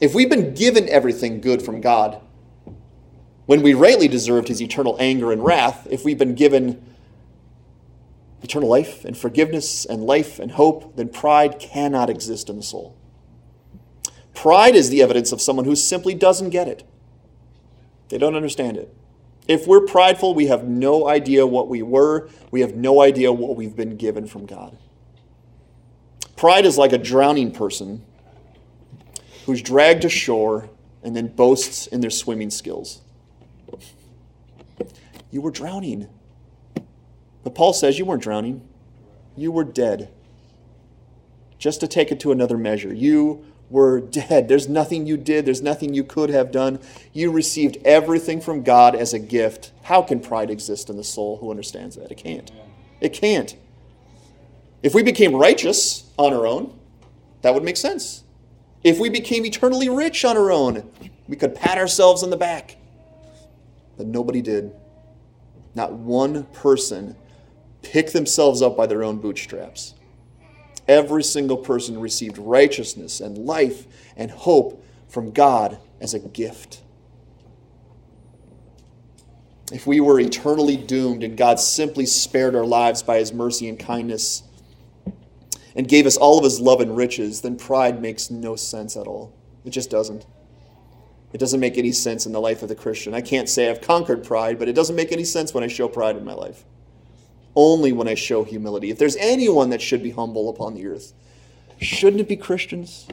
If 0.00 0.14
we've 0.14 0.30
been 0.30 0.54
given 0.54 0.88
everything 0.88 1.40
good 1.40 1.62
from 1.62 1.80
God, 1.80 2.20
when 3.46 3.62
we 3.62 3.74
rightly 3.74 4.08
deserved 4.08 4.48
his 4.48 4.62
eternal 4.62 4.96
anger 5.00 5.32
and 5.32 5.44
wrath, 5.44 5.86
if 5.90 6.04
we've 6.04 6.18
been 6.18 6.34
given 6.34 6.82
eternal 8.42 8.68
life 8.68 9.04
and 9.04 9.16
forgiveness 9.16 9.84
and 9.84 10.04
life 10.04 10.38
and 10.38 10.52
hope, 10.52 10.96
then 10.96 11.08
pride 11.08 11.58
cannot 11.58 12.08
exist 12.08 12.48
in 12.48 12.56
the 12.56 12.62
soul. 12.62 12.96
Pride 14.40 14.74
is 14.74 14.88
the 14.88 15.02
evidence 15.02 15.32
of 15.32 15.42
someone 15.42 15.66
who 15.66 15.76
simply 15.76 16.14
doesn't 16.14 16.48
get 16.48 16.66
it. 16.66 16.82
They 18.08 18.16
don't 18.16 18.34
understand 18.34 18.78
it. 18.78 18.90
If 19.46 19.66
we're 19.66 19.82
prideful, 19.82 20.32
we 20.32 20.46
have 20.46 20.64
no 20.64 21.06
idea 21.06 21.46
what 21.46 21.68
we 21.68 21.82
were, 21.82 22.30
we 22.50 22.62
have 22.62 22.74
no 22.74 23.02
idea 23.02 23.30
what 23.34 23.54
we've 23.54 23.76
been 23.76 23.98
given 23.98 24.26
from 24.26 24.46
God. 24.46 24.78
Pride 26.36 26.64
is 26.64 26.78
like 26.78 26.94
a 26.94 26.96
drowning 26.96 27.52
person 27.52 28.02
who's 29.44 29.60
dragged 29.60 30.06
ashore 30.06 30.70
and 31.02 31.14
then 31.14 31.26
boasts 31.26 31.86
in 31.86 32.00
their 32.00 32.08
swimming 32.08 32.48
skills. 32.48 33.02
You 35.30 35.42
were 35.42 35.50
drowning. 35.50 36.08
But 37.44 37.54
Paul 37.54 37.74
says 37.74 37.98
you 37.98 38.06
weren't 38.06 38.22
drowning, 38.22 38.66
you 39.36 39.52
were 39.52 39.64
dead. 39.64 40.10
Just 41.58 41.80
to 41.80 41.86
take 41.86 42.10
it 42.10 42.18
to 42.20 42.32
another 42.32 42.56
measure, 42.56 42.94
you 42.94 43.44
were 43.70 44.00
dead. 44.00 44.48
There's 44.48 44.68
nothing 44.68 45.06
you 45.06 45.16
did, 45.16 45.46
there's 45.46 45.62
nothing 45.62 45.94
you 45.94 46.04
could 46.04 46.28
have 46.30 46.50
done. 46.50 46.80
You 47.12 47.30
received 47.30 47.78
everything 47.84 48.40
from 48.40 48.62
God 48.62 48.94
as 48.94 49.14
a 49.14 49.18
gift. 49.18 49.72
How 49.84 50.02
can 50.02 50.20
pride 50.20 50.50
exist 50.50 50.90
in 50.90 50.96
the 50.96 51.04
soul 51.04 51.38
who 51.38 51.50
understands 51.50 51.96
that? 51.96 52.10
It 52.10 52.16
can't. 52.16 52.50
It 53.00 53.12
can't. 53.12 53.56
If 54.82 54.94
we 54.94 55.02
became 55.02 55.34
righteous 55.34 56.10
on 56.18 56.32
our 56.32 56.46
own, 56.46 56.78
that 57.42 57.54
would 57.54 57.64
make 57.64 57.76
sense. 57.76 58.24
If 58.82 58.98
we 58.98 59.08
became 59.08 59.46
eternally 59.46 59.88
rich 59.88 60.24
on 60.24 60.36
our 60.36 60.50
own, 60.50 60.90
we 61.28 61.36
could 61.36 61.54
pat 61.54 61.78
ourselves 61.78 62.22
on 62.22 62.30
the 62.30 62.36
back. 62.36 62.76
But 63.96 64.06
nobody 64.06 64.42
did. 64.42 64.72
Not 65.74 65.92
one 65.92 66.44
person 66.46 67.14
picked 67.82 68.12
themselves 68.12 68.62
up 68.62 68.76
by 68.76 68.86
their 68.86 69.04
own 69.04 69.18
bootstraps. 69.18 69.94
Every 70.90 71.22
single 71.22 71.56
person 71.56 72.00
received 72.00 72.36
righteousness 72.36 73.20
and 73.20 73.38
life 73.38 73.86
and 74.16 74.28
hope 74.28 74.84
from 75.06 75.30
God 75.30 75.78
as 76.00 76.14
a 76.14 76.18
gift. 76.18 76.82
If 79.72 79.86
we 79.86 80.00
were 80.00 80.18
eternally 80.18 80.76
doomed 80.76 81.22
and 81.22 81.36
God 81.36 81.60
simply 81.60 82.06
spared 82.06 82.56
our 82.56 82.66
lives 82.66 83.04
by 83.04 83.18
his 83.18 83.32
mercy 83.32 83.68
and 83.68 83.78
kindness, 83.78 84.42
and 85.76 85.86
gave 85.86 86.06
us 86.06 86.16
all 86.16 86.38
of 86.38 86.42
his 86.42 86.60
love 86.60 86.80
and 86.80 86.96
riches, 86.96 87.42
then 87.42 87.56
pride 87.56 88.02
makes 88.02 88.28
no 88.28 88.56
sense 88.56 88.96
at 88.96 89.06
all. 89.06 89.32
It 89.64 89.70
just 89.70 89.90
doesn't. 89.90 90.26
It 91.32 91.38
doesn't 91.38 91.60
make 91.60 91.78
any 91.78 91.92
sense 91.92 92.26
in 92.26 92.32
the 92.32 92.40
life 92.40 92.64
of 92.64 92.68
the 92.68 92.74
Christian. 92.74 93.14
I 93.14 93.20
can't 93.20 93.48
say 93.48 93.70
I've 93.70 93.80
conquered 93.80 94.24
pride, 94.24 94.58
but 94.58 94.68
it 94.68 94.72
doesn't 94.72 94.96
make 94.96 95.12
any 95.12 95.22
sense 95.22 95.54
when 95.54 95.62
I 95.62 95.68
show 95.68 95.86
pride 95.86 96.16
in 96.16 96.24
my 96.24 96.34
life. 96.34 96.64
Only 97.56 97.92
when 97.92 98.08
I 98.08 98.14
show 98.14 98.44
humility. 98.44 98.90
If 98.90 98.98
there's 98.98 99.16
anyone 99.16 99.70
that 99.70 99.82
should 99.82 100.02
be 100.02 100.10
humble 100.10 100.48
upon 100.48 100.74
the 100.74 100.86
earth, 100.86 101.12
shouldn't 101.80 102.20
it 102.20 102.28
be 102.28 102.36
Christians? 102.36 103.06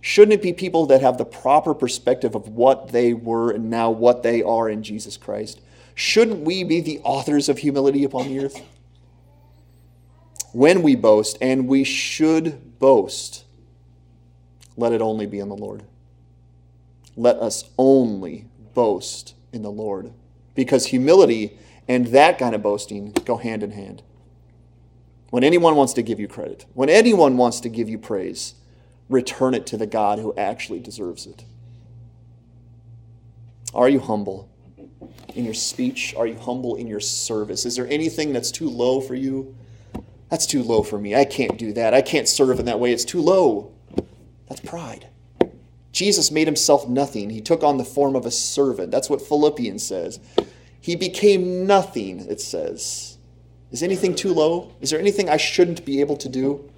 Shouldn't 0.00 0.34
it 0.34 0.42
be 0.42 0.52
people 0.52 0.86
that 0.86 1.02
have 1.02 1.18
the 1.18 1.24
proper 1.24 1.74
perspective 1.74 2.34
of 2.34 2.48
what 2.48 2.92
they 2.92 3.12
were 3.12 3.50
and 3.50 3.68
now 3.68 3.90
what 3.90 4.22
they 4.22 4.42
are 4.42 4.68
in 4.68 4.82
Jesus 4.82 5.16
Christ? 5.16 5.60
Shouldn't 5.94 6.40
we 6.40 6.62
be 6.64 6.80
the 6.80 7.00
authors 7.00 7.48
of 7.48 7.58
humility 7.58 8.04
upon 8.04 8.28
the 8.28 8.44
earth? 8.44 8.62
when 10.56 10.80
we 10.80 10.96
boast, 10.96 11.36
and 11.42 11.68
we 11.68 11.84
should 11.84 12.78
boast, 12.78 13.44
let 14.74 14.90
it 14.90 15.02
only 15.02 15.26
be 15.26 15.38
in 15.38 15.50
the 15.50 15.54
Lord. 15.54 15.82
Let 17.14 17.36
us 17.36 17.68
only 17.76 18.46
boast 18.72 19.34
in 19.52 19.60
the 19.60 19.70
Lord. 19.70 20.14
Because 20.54 20.86
humility 20.86 21.58
and 21.88 22.08
that 22.08 22.38
kind 22.38 22.54
of 22.54 22.62
boasting 22.62 23.12
go 23.24 23.36
hand 23.36 23.62
in 23.62 23.72
hand. 23.72 24.02
When 25.30 25.44
anyone 25.44 25.76
wants 25.76 25.92
to 25.94 26.02
give 26.02 26.20
you 26.20 26.28
credit, 26.28 26.66
when 26.74 26.88
anyone 26.88 27.36
wants 27.36 27.60
to 27.60 27.68
give 27.68 27.88
you 27.88 27.98
praise, 27.98 28.54
return 29.08 29.54
it 29.54 29.66
to 29.66 29.76
the 29.76 29.86
God 29.86 30.18
who 30.18 30.34
actually 30.36 30.80
deserves 30.80 31.26
it. 31.26 31.44
Are 33.74 33.88
you 33.88 34.00
humble 34.00 34.48
in 35.34 35.44
your 35.44 35.54
speech? 35.54 36.14
Are 36.16 36.26
you 36.26 36.36
humble 36.36 36.76
in 36.76 36.86
your 36.86 37.00
service? 37.00 37.66
Is 37.66 37.76
there 37.76 37.86
anything 37.88 38.32
that's 38.32 38.50
too 38.50 38.68
low 38.68 39.00
for 39.00 39.14
you? 39.14 39.54
That's 40.30 40.46
too 40.46 40.62
low 40.62 40.82
for 40.82 40.98
me. 40.98 41.14
I 41.14 41.24
can't 41.24 41.58
do 41.58 41.72
that. 41.74 41.94
I 41.94 42.02
can't 42.02 42.26
serve 42.26 42.58
in 42.58 42.66
that 42.66 42.80
way. 42.80 42.92
It's 42.92 43.04
too 43.04 43.20
low. 43.20 43.72
That's 44.48 44.60
pride. 44.60 45.08
Jesus 45.92 46.30
made 46.30 46.46
himself 46.46 46.88
nothing. 46.88 47.30
He 47.30 47.40
took 47.40 47.62
on 47.62 47.78
the 47.78 47.84
form 47.84 48.16
of 48.16 48.26
a 48.26 48.30
servant. 48.30 48.90
That's 48.90 49.08
what 49.08 49.22
Philippians 49.22 49.82
says. 49.82 50.20
He 50.86 50.94
became 50.94 51.66
nothing, 51.66 52.20
it 52.30 52.40
says. 52.40 53.18
Is 53.72 53.82
anything 53.82 54.14
too 54.14 54.32
low? 54.32 54.72
Is 54.80 54.90
there 54.90 55.00
anything 55.00 55.28
I 55.28 55.36
shouldn't 55.36 55.84
be 55.84 55.98
able 56.00 56.16
to 56.18 56.28
do? 56.28 56.70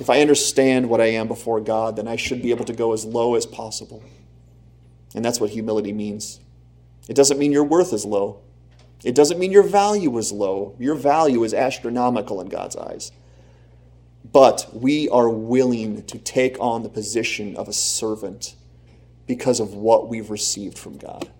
If 0.00 0.10
I 0.10 0.20
understand 0.22 0.88
what 0.88 1.00
I 1.00 1.10
am 1.10 1.28
before 1.28 1.60
God, 1.60 1.94
then 1.94 2.08
I 2.08 2.16
should 2.16 2.42
be 2.42 2.50
able 2.50 2.64
to 2.64 2.72
go 2.72 2.92
as 2.92 3.04
low 3.04 3.36
as 3.36 3.46
possible. 3.46 4.02
And 5.14 5.24
that's 5.24 5.38
what 5.38 5.50
humility 5.50 5.92
means. 5.92 6.40
It 7.08 7.14
doesn't 7.14 7.38
mean 7.38 7.52
your 7.52 7.62
worth 7.62 7.92
is 7.92 8.04
low. 8.04 8.40
It 9.04 9.14
doesn't 9.14 9.38
mean 9.38 9.52
your 9.52 9.62
value 9.62 10.18
is 10.18 10.32
low. 10.32 10.74
Your 10.80 10.96
value 10.96 11.44
is 11.44 11.54
astronomical 11.54 12.40
in 12.40 12.48
God's 12.48 12.74
eyes. 12.74 13.12
But 14.32 14.68
we 14.72 15.08
are 15.10 15.30
willing 15.30 16.02
to 16.06 16.18
take 16.18 16.56
on 16.58 16.82
the 16.82 16.88
position 16.88 17.54
of 17.56 17.68
a 17.68 17.72
servant 17.72 18.56
because 19.28 19.60
of 19.60 19.74
what 19.74 20.08
we've 20.08 20.28
received 20.28 20.76
from 20.76 20.98
God. 20.98 21.30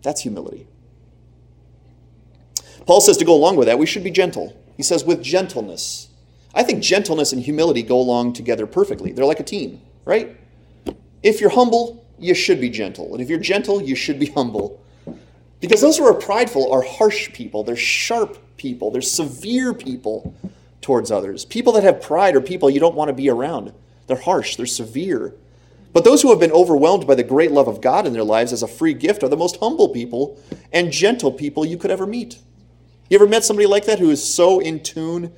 That's 0.00 0.22
humility. 0.22 0.66
Paul 2.86 3.00
says 3.00 3.16
to 3.18 3.24
go 3.24 3.34
along 3.34 3.56
with 3.56 3.66
that, 3.66 3.78
we 3.78 3.86
should 3.86 4.04
be 4.04 4.10
gentle. 4.10 4.56
He 4.76 4.82
says, 4.82 5.04
with 5.04 5.22
gentleness. 5.22 6.08
I 6.54 6.62
think 6.62 6.82
gentleness 6.82 7.32
and 7.32 7.42
humility 7.42 7.82
go 7.82 7.98
along 7.98 8.32
together 8.32 8.66
perfectly. 8.66 9.12
They're 9.12 9.24
like 9.24 9.40
a 9.40 9.44
team, 9.44 9.80
right? 10.04 10.36
If 11.22 11.40
you're 11.40 11.50
humble, 11.50 12.06
you 12.18 12.34
should 12.34 12.60
be 12.60 12.70
gentle. 12.70 13.12
And 13.12 13.20
if 13.20 13.28
you're 13.28 13.38
gentle, 13.38 13.82
you 13.82 13.94
should 13.94 14.18
be 14.18 14.26
humble. 14.34 14.80
Because 15.60 15.80
those 15.80 15.98
who 15.98 16.04
are 16.04 16.14
prideful 16.14 16.72
are 16.72 16.82
harsh 16.82 17.32
people, 17.32 17.64
they're 17.64 17.76
sharp 17.76 18.38
people, 18.56 18.90
they're 18.90 19.02
severe 19.02 19.74
people 19.74 20.34
towards 20.80 21.10
others. 21.10 21.44
People 21.44 21.72
that 21.72 21.82
have 21.82 22.00
pride 22.00 22.36
are 22.36 22.40
people 22.40 22.70
you 22.70 22.80
don't 22.80 22.94
want 22.94 23.08
to 23.08 23.14
be 23.14 23.28
around. 23.28 23.72
They're 24.06 24.16
harsh, 24.16 24.56
they're 24.56 24.66
severe. 24.66 25.34
But 25.92 26.04
those 26.04 26.22
who 26.22 26.30
have 26.30 26.38
been 26.38 26.52
overwhelmed 26.52 27.06
by 27.06 27.14
the 27.14 27.24
great 27.24 27.52
love 27.52 27.68
of 27.68 27.80
God 27.80 28.06
in 28.06 28.12
their 28.12 28.22
lives 28.22 28.52
as 28.52 28.62
a 28.62 28.68
free 28.68 28.94
gift 28.94 29.22
are 29.22 29.28
the 29.28 29.36
most 29.36 29.56
humble 29.56 29.88
people 29.88 30.38
and 30.72 30.92
gentle 30.92 31.32
people 31.32 31.64
you 31.64 31.78
could 31.78 31.90
ever 31.90 32.06
meet. 32.06 32.38
You 33.08 33.16
ever 33.16 33.26
met 33.26 33.44
somebody 33.44 33.66
like 33.66 33.86
that 33.86 33.98
who 33.98 34.10
is 34.10 34.22
so 34.22 34.58
in 34.58 34.82
tune 34.82 35.32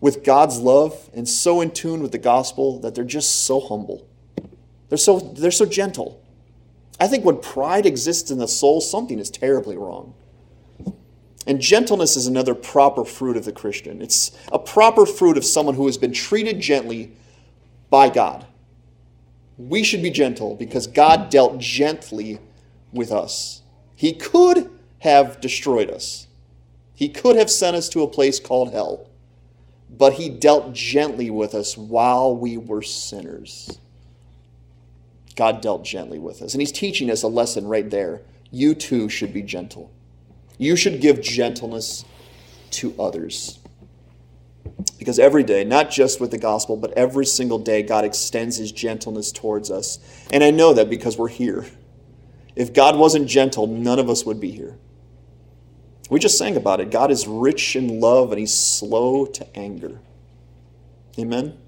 with 0.00 0.22
God's 0.22 0.58
love 0.58 1.10
and 1.14 1.28
so 1.28 1.60
in 1.60 1.70
tune 1.72 2.02
with 2.02 2.12
the 2.12 2.18
gospel 2.18 2.78
that 2.80 2.94
they're 2.94 3.04
just 3.04 3.44
so 3.44 3.60
humble? 3.60 4.06
They're 4.88 4.98
so, 4.98 5.18
they're 5.18 5.50
so 5.50 5.66
gentle. 5.66 6.22
I 7.00 7.06
think 7.06 7.24
when 7.24 7.38
pride 7.38 7.86
exists 7.86 8.30
in 8.30 8.38
the 8.38 8.48
soul, 8.48 8.80
something 8.80 9.18
is 9.18 9.30
terribly 9.30 9.76
wrong. 9.76 10.14
And 11.46 11.60
gentleness 11.60 12.14
is 12.14 12.26
another 12.26 12.54
proper 12.54 13.04
fruit 13.04 13.36
of 13.36 13.44
the 13.44 13.52
Christian. 13.52 14.02
It's 14.02 14.32
a 14.52 14.58
proper 14.58 15.06
fruit 15.06 15.38
of 15.38 15.44
someone 15.44 15.74
who 15.74 15.86
has 15.86 15.96
been 15.96 16.12
treated 16.12 16.60
gently 16.60 17.12
by 17.88 18.10
God. 18.10 18.46
We 19.56 19.82
should 19.82 20.02
be 20.02 20.10
gentle 20.10 20.54
because 20.54 20.86
God 20.86 21.30
dealt 21.30 21.58
gently 21.58 22.38
with 22.92 23.10
us. 23.10 23.62
He 23.96 24.12
could 24.12 24.70
have 25.00 25.40
destroyed 25.40 25.90
us, 25.90 26.27
He 26.98 27.08
could 27.08 27.36
have 27.36 27.48
sent 27.48 27.76
us 27.76 27.88
to 27.90 28.02
a 28.02 28.08
place 28.08 28.40
called 28.40 28.72
hell, 28.72 29.08
but 29.88 30.14
He 30.14 30.28
dealt 30.28 30.72
gently 30.72 31.30
with 31.30 31.54
us 31.54 31.78
while 31.78 32.34
we 32.34 32.56
were 32.56 32.82
sinners. 32.82 33.78
God 35.36 35.60
dealt 35.60 35.84
gently 35.84 36.18
with 36.18 36.42
us. 36.42 36.54
And 36.54 36.60
He's 36.60 36.72
teaching 36.72 37.08
us 37.08 37.22
a 37.22 37.28
lesson 37.28 37.68
right 37.68 37.88
there. 37.88 38.22
You 38.50 38.74
too 38.74 39.08
should 39.08 39.32
be 39.32 39.42
gentle. 39.42 39.92
You 40.58 40.74
should 40.74 41.00
give 41.00 41.20
gentleness 41.20 42.04
to 42.72 42.92
others. 42.98 43.60
Because 44.98 45.20
every 45.20 45.44
day, 45.44 45.62
not 45.62 45.90
just 45.90 46.20
with 46.20 46.32
the 46.32 46.38
gospel, 46.38 46.76
but 46.76 46.90
every 46.98 47.26
single 47.26 47.60
day, 47.60 47.84
God 47.84 48.04
extends 48.04 48.56
his 48.56 48.72
gentleness 48.72 49.30
towards 49.30 49.70
us. 49.70 50.00
And 50.32 50.42
I 50.42 50.50
know 50.50 50.74
that 50.74 50.90
because 50.90 51.16
we're 51.16 51.28
here. 51.28 51.64
If 52.56 52.72
God 52.72 52.98
wasn't 52.98 53.28
gentle, 53.28 53.68
none 53.68 54.00
of 54.00 54.10
us 54.10 54.26
would 54.26 54.40
be 54.40 54.50
here. 54.50 54.78
We 56.08 56.18
just 56.18 56.38
sang 56.38 56.56
about 56.56 56.80
it. 56.80 56.90
God 56.90 57.10
is 57.10 57.26
rich 57.26 57.76
in 57.76 58.00
love 58.00 58.32
and 58.32 58.38
he's 58.38 58.54
slow 58.54 59.26
to 59.26 59.56
anger. 59.56 60.00
Amen? 61.18 61.58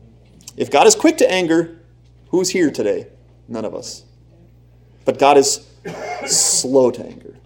If 0.57 0.71
God 0.71 0.87
is 0.87 0.95
quick 0.95 1.19
to 1.19 1.31
anger, 1.31 1.79
who's 2.29 2.51
here 2.51 2.71
today? 2.71 3.09
None 3.49 3.65
of 3.65 3.75
us. 3.75 4.05
But 5.05 5.19
God 5.19 5.37
is 5.37 5.67
slow 6.27 6.91
to 6.91 7.05
anger. 7.05 7.37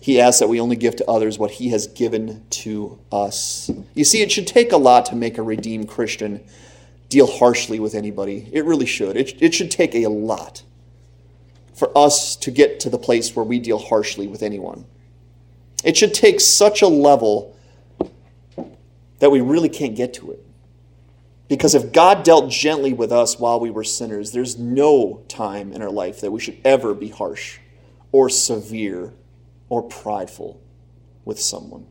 He 0.00 0.20
asks 0.20 0.40
that 0.40 0.48
we 0.48 0.60
only 0.60 0.76
give 0.76 0.96
to 0.96 1.10
others 1.10 1.38
what 1.38 1.52
He 1.52 1.68
has 1.68 1.86
given 1.86 2.44
to 2.50 2.98
us. 3.12 3.70
You 3.94 4.04
see, 4.04 4.22
it 4.22 4.32
should 4.32 4.46
take 4.46 4.72
a 4.72 4.78
lot 4.78 5.04
to 5.06 5.16
make 5.16 5.36
a 5.36 5.42
redeemed 5.42 5.88
Christian 5.88 6.42
deal 7.10 7.26
harshly 7.26 7.78
with 7.78 7.94
anybody. 7.94 8.48
It 8.52 8.64
really 8.64 8.86
should. 8.86 9.16
It, 9.16 9.42
it 9.42 9.54
should 9.54 9.70
take 9.70 9.94
a 9.94 10.06
lot 10.06 10.62
for 11.78 11.96
us 11.96 12.34
to 12.36 12.50
get 12.50 12.80
to 12.80 12.90
the 12.90 12.98
place 12.98 13.36
where 13.36 13.44
we 13.44 13.60
deal 13.60 13.78
harshly 13.78 14.26
with 14.26 14.42
anyone. 14.42 14.84
It 15.84 15.96
should 15.96 16.12
take 16.12 16.40
such 16.40 16.82
a 16.82 16.88
level 16.88 17.56
that 19.20 19.30
we 19.30 19.40
really 19.40 19.68
can't 19.68 19.94
get 19.94 20.14
to 20.14 20.32
it. 20.32 20.44
Because 21.48 21.74
if 21.74 21.92
God 21.92 22.24
dealt 22.24 22.50
gently 22.50 22.92
with 22.92 23.10
us 23.10 23.38
while 23.38 23.58
we 23.60 23.70
were 23.70 23.84
sinners, 23.84 24.32
there's 24.32 24.58
no 24.58 25.24
time 25.28 25.72
in 25.72 25.80
our 25.80 25.90
life 25.90 26.20
that 26.20 26.30
we 26.30 26.40
should 26.40 26.58
ever 26.64 26.94
be 26.94 27.08
harsh 27.08 27.58
or 28.12 28.28
severe 28.28 29.14
or 29.68 29.82
prideful 29.82 30.60
with 31.24 31.40
someone. 31.40 31.86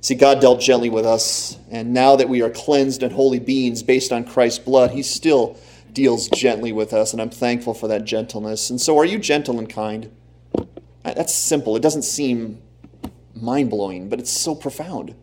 See, 0.00 0.14
God 0.14 0.40
dealt 0.40 0.60
gently 0.60 0.88
with 0.88 1.04
us, 1.04 1.58
and 1.70 1.92
now 1.92 2.16
that 2.16 2.28
we 2.28 2.40
are 2.42 2.50
cleansed 2.50 3.02
and 3.02 3.12
holy 3.12 3.40
beings 3.40 3.82
based 3.82 4.12
on 4.12 4.24
Christ's 4.24 4.60
blood, 4.60 4.92
He 4.92 5.02
still 5.02 5.58
deals 5.96 6.28
gently 6.28 6.72
with 6.72 6.92
us, 6.92 7.12
and 7.12 7.22
I'm 7.22 7.30
thankful 7.30 7.72
for 7.72 7.88
that 7.88 8.04
gentleness. 8.04 8.68
And 8.68 8.78
so, 8.78 8.98
are 8.98 9.04
you 9.06 9.18
gentle 9.18 9.58
and 9.58 9.68
kind? 9.68 10.12
Uh, 10.54 11.14
that's 11.14 11.34
simple. 11.34 11.74
It 11.74 11.82
doesn't 11.82 12.02
seem 12.02 12.60
mind 13.34 13.70
blowing, 13.70 14.10
but 14.10 14.20
it's 14.20 14.30
so 14.30 14.54
profound. 14.54 15.14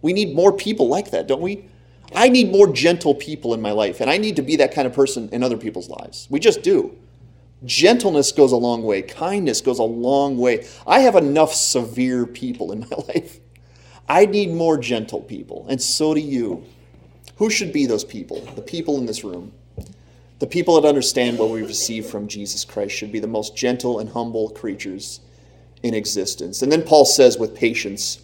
We 0.00 0.14
need 0.14 0.34
more 0.34 0.50
people 0.50 0.88
like 0.88 1.10
that, 1.10 1.28
don't 1.28 1.42
we? 1.42 1.68
I 2.14 2.30
need 2.30 2.50
more 2.50 2.72
gentle 2.72 3.14
people 3.14 3.52
in 3.52 3.60
my 3.60 3.72
life, 3.72 4.00
and 4.00 4.10
I 4.10 4.16
need 4.16 4.36
to 4.36 4.42
be 4.42 4.56
that 4.56 4.72
kind 4.74 4.86
of 4.86 4.94
person 4.94 5.28
in 5.32 5.42
other 5.42 5.58
people's 5.58 5.90
lives. 5.90 6.26
We 6.30 6.40
just 6.40 6.62
do. 6.62 6.96
Gentleness 7.64 8.32
goes 8.32 8.52
a 8.52 8.56
long 8.56 8.82
way, 8.82 9.02
kindness 9.02 9.60
goes 9.60 9.78
a 9.78 9.84
long 9.84 10.38
way. 10.38 10.66
I 10.86 11.00
have 11.00 11.14
enough 11.14 11.52
severe 11.52 12.24
people 12.26 12.72
in 12.72 12.80
my 12.90 12.96
life. 13.06 13.38
I 14.08 14.24
need 14.24 14.50
more 14.50 14.78
gentle 14.78 15.20
people, 15.20 15.66
and 15.68 15.80
so 15.80 16.14
do 16.14 16.20
you. 16.20 16.64
Who 17.36 17.50
should 17.50 17.72
be 17.72 17.84
those 17.84 18.04
people? 18.04 18.40
The 18.56 18.62
people 18.62 18.96
in 18.96 19.04
this 19.04 19.24
room. 19.24 19.52
The 20.42 20.48
people 20.48 20.74
that 20.80 20.88
understand 20.88 21.38
what 21.38 21.50
we 21.50 21.62
receive 21.62 22.04
from 22.06 22.26
Jesus 22.26 22.64
Christ 22.64 22.96
should 22.96 23.12
be 23.12 23.20
the 23.20 23.28
most 23.28 23.54
gentle 23.54 24.00
and 24.00 24.10
humble 24.10 24.50
creatures 24.50 25.20
in 25.84 25.94
existence. 25.94 26.62
And 26.62 26.72
then 26.72 26.82
Paul 26.82 27.04
says, 27.04 27.38
with 27.38 27.54
patience, 27.54 28.20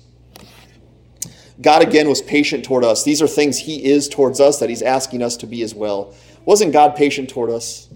God 1.61 1.81
again 1.81 2.09
was 2.09 2.21
patient 2.21 2.65
toward 2.65 2.83
us. 2.83 3.05
These 3.05 3.23
are 3.23 3.29
things 3.29 3.57
He 3.57 3.85
is 3.85 4.09
towards 4.09 4.41
us 4.41 4.59
that 4.59 4.69
He's 4.69 4.83
asking 4.83 5.23
us 5.23 5.37
to 5.37 5.47
be 5.47 5.63
as 5.63 5.77
well. 5.77 6.13
Wasn't 6.45 6.73
God 6.73 6.97
patient 6.97 7.31
toward 7.31 7.51
us? 7.51 7.89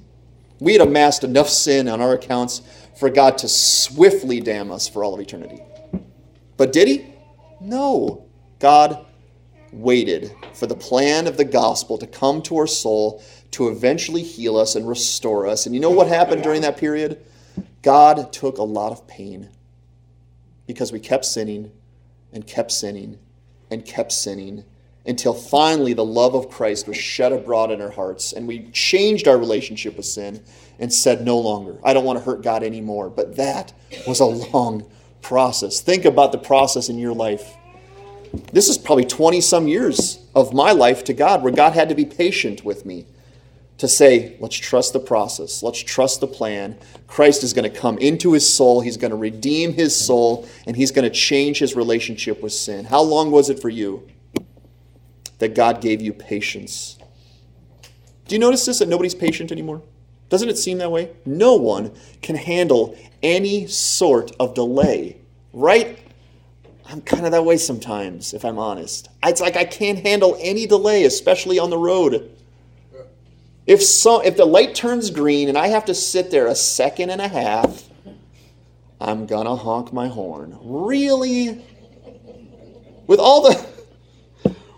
We 0.60 0.74
had 0.74 0.82
amassed 0.82 1.24
enough 1.24 1.48
sin 1.48 1.88
on 1.88 2.00
our 2.00 2.12
accounts 2.12 2.62
for 3.00 3.10
God 3.10 3.38
to 3.38 3.48
swiftly 3.48 4.40
damn 4.40 4.70
us 4.70 4.86
for 4.86 5.02
all 5.02 5.14
of 5.14 5.20
eternity. 5.20 5.60
But 6.56 6.72
did 6.72 6.86
He? 6.86 7.12
No. 7.60 8.24
God 8.60 9.04
waited 9.72 10.30
for 10.52 10.68
the 10.68 10.76
plan 10.76 11.26
of 11.26 11.36
the 11.36 11.44
gospel 11.44 11.98
to 11.98 12.06
come 12.06 12.40
to 12.42 12.58
our 12.58 12.68
soul 12.68 13.20
to 13.52 13.68
eventually 13.68 14.22
heal 14.22 14.56
us 14.56 14.74
and 14.74 14.88
restore 14.88 15.46
us. 15.46 15.66
And 15.66 15.74
you 15.74 15.80
know 15.80 15.90
what 15.90 16.08
happened 16.08 16.42
during 16.42 16.62
that 16.62 16.76
period? 16.76 17.24
God 17.82 18.32
took 18.32 18.58
a 18.58 18.62
lot 18.62 18.92
of 18.92 19.06
pain 19.06 19.50
because 20.66 20.92
we 20.92 20.98
kept 20.98 21.24
sinning 21.24 21.70
and 22.32 22.46
kept 22.46 22.72
sinning 22.72 23.18
and 23.70 23.84
kept 23.84 24.12
sinning 24.12 24.64
until 25.04 25.34
finally 25.34 25.92
the 25.92 26.04
love 26.04 26.34
of 26.34 26.48
Christ 26.48 26.86
was 26.86 26.96
shed 26.96 27.32
abroad 27.32 27.70
in 27.70 27.80
our 27.80 27.90
hearts 27.90 28.32
and 28.32 28.46
we 28.46 28.70
changed 28.70 29.26
our 29.28 29.36
relationship 29.36 29.96
with 29.96 30.06
sin 30.06 30.42
and 30.78 30.92
said, 30.92 31.24
No 31.24 31.38
longer, 31.38 31.76
I 31.84 31.92
don't 31.92 32.04
want 32.04 32.18
to 32.18 32.24
hurt 32.24 32.42
God 32.42 32.62
anymore. 32.62 33.10
But 33.10 33.36
that 33.36 33.72
was 34.06 34.20
a 34.20 34.24
long 34.24 34.88
process. 35.20 35.80
Think 35.80 36.04
about 36.04 36.32
the 36.32 36.38
process 36.38 36.88
in 36.88 36.98
your 36.98 37.14
life. 37.14 37.56
This 38.52 38.68
is 38.68 38.78
probably 38.78 39.04
20 39.04 39.42
some 39.42 39.68
years 39.68 40.24
of 40.34 40.54
my 40.54 40.72
life 40.72 41.04
to 41.04 41.12
God 41.12 41.42
where 41.42 41.52
God 41.52 41.74
had 41.74 41.90
to 41.90 41.94
be 41.94 42.06
patient 42.06 42.64
with 42.64 42.86
me 42.86 43.04
to 43.82 43.88
say, 43.88 44.36
let's 44.38 44.54
trust 44.54 44.92
the 44.92 45.00
process, 45.00 45.60
let's 45.60 45.80
trust 45.80 46.20
the 46.20 46.26
plan. 46.28 46.78
Christ 47.08 47.42
is 47.42 47.52
going 47.52 47.68
to 47.68 47.80
come 47.80 47.98
into 47.98 48.32
his 48.32 48.48
soul, 48.48 48.80
he's 48.80 48.96
going 48.96 49.10
to 49.10 49.16
redeem 49.16 49.72
his 49.72 49.94
soul, 49.94 50.48
and 50.68 50.76
he's 50.76 50.92
going 50.92 51.02
to 51.02 51.10
change 51.10 51.58
his 51.58 51.74
relationship 51.74 52.44
with 52.44 52.52
sin. 52.52 52.84
How 52.84 53.02
long 53.02 53.32
was 53.32 53.50
it 53.50 53.60
for 53.60 53.68
you 53.68 54.08
that 55.40 55.56
God 55.56 55.80
gave 55.80 56.00
you 56.00 56.12
patience? 56.12 56.96
Do 58.28 58.36
you 58.36 58.38
notice 58.38 58.64
this 58.64 58.78
that 58.78 58.86
nobody's 58.86 59.16
patient 59.16 59.50
anymore? 59.50 59.82
Doesn't 60.28 60.48
it 60.48 60.58
seem 60.58 60.78
that 60.78 60.92
way? 60.92 61.10
No 61.26 61.56
one 61.56 61.90
can 62.22 62.36
handle 62.36 62.96
any 63.20 63.66
sort 63.66 64.30
of 64.38 64.54
delay, 64.54 65.16
right? 65.52 65.98
I'm 66.86 67.00
kind 67.00 67.26
of 67.26 67.32
that 67.32 67.44
way 67.44 67.56
sometimes, 67.56 68.32
if 68.32 68.44
I'm 68.44 68.60
honest. 68.60 69.08
It's 69.24 69.40
like 69.40 69.56
I 69.56 69.64
can't 69.64 69.98
handle 69.98 70.38
any 70.40 70.68
delay, 70.68 71.02
especially 71.02 71.58
on 71.58 71.70
the 71.70 71.78
road. 71.78 72.30
If 73.66 73.82
so, 73.82 74.20
if 74.20 74.36
the 74.36 74.44
light 74.44 74.74
turns 74.74 75.10
green 75.10 75.48
and 75.48 75.56
I 75.56 75.68
have 75.68 75.84
to 75.86 75.94
sit 75.94 76.30
there 76.30 76.46
a 76.46 76.54
second 76.54 77.10
and 77.10 77.20
a 77.20 77.28
half, 77.28 77.88
I'm 79.00 79.26
gonna 79.26 79.56
honk 79.56 79.92
my 79.92 80.08
horn. 80.08 80.58
Really? 80.62 81.64
With 83.06 83.20
all 83.20 83.42
the 83.42 83.66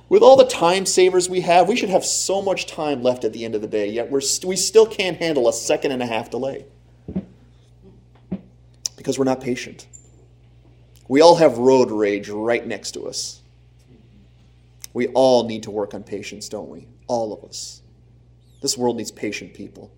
with 0.09 0.23
all 0.23 0.37
the 0.37 0.47
time 0.47 0.87
savers 0.87 1.29
we 1.29 1.41
have, 1.41 1.67
we 1.67 1.77
should 1.77 1.89
have 1.89 2.05
so 2.05 2.43
much 2.43 2.67
time 2.67 3.03
left 3.03 3.25
at 3.25 3.33
the 3.33 3.45
end 3.45 3.55
of 3.55 3.63
the 3.63 3.67
day, 3.67 3.91
yet 3.91 4.11
we're, 4.11 4.21
we 4.45 4.55
still 4.55 4.87
can't 4.87 5.17
handle 5.17 5.49
a 5.49 5.53
second 5.53 5.93
and 5.93 6.03
a 6.03 6.07
half 6.07 6.31
delay 6.31 6.67
because 8.97 9.19
we're 9.19 9.25
not 9.25 9.41
patient. 9.41 9.87
We 11.09 11.21
all 11.21 11.37
have 11.37 11.59
road 11.59 11.91
rage 11.91 12.29
right 12.29 12.67
next 12.67 12.93
to 12.93 13.09
us. 13.09 13.43
We 14.93 15.09
all 15.09 15.47
need 15.47 15.65
to 15.65 15.71
work 15.71 15.95
on 15.95 16.03
patience, 16.03 16.49
don't 16.49 16.69
we? 16.69 16.87
All 17.09 17.33
of 17.33 17.45
us. 17.45 17.83
This 18.65 18.79
world 18.79 18.97
needs 18.97 19.11
patient 19.11 19.53
people. 19.53 19.93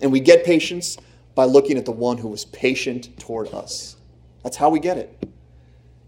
And 0.00 0.10
we 0.10 0.20
get 0.20 0.42
patience 0.42 0.96
by 1.34 1.44
looking 1.44 1.76
at 1.76 1.84
the 1.84 1.92
one 1.92 2.16
who 2.16 2.28
was 2.28 2.46
patient 2.46 3.10
toward 3.20 3.52
us. 3.52 3.96
That's 4.42 4.56
how 4.56 4.70
we 4.70 4.80
get 4.80 4.96
it. 4.96 5.22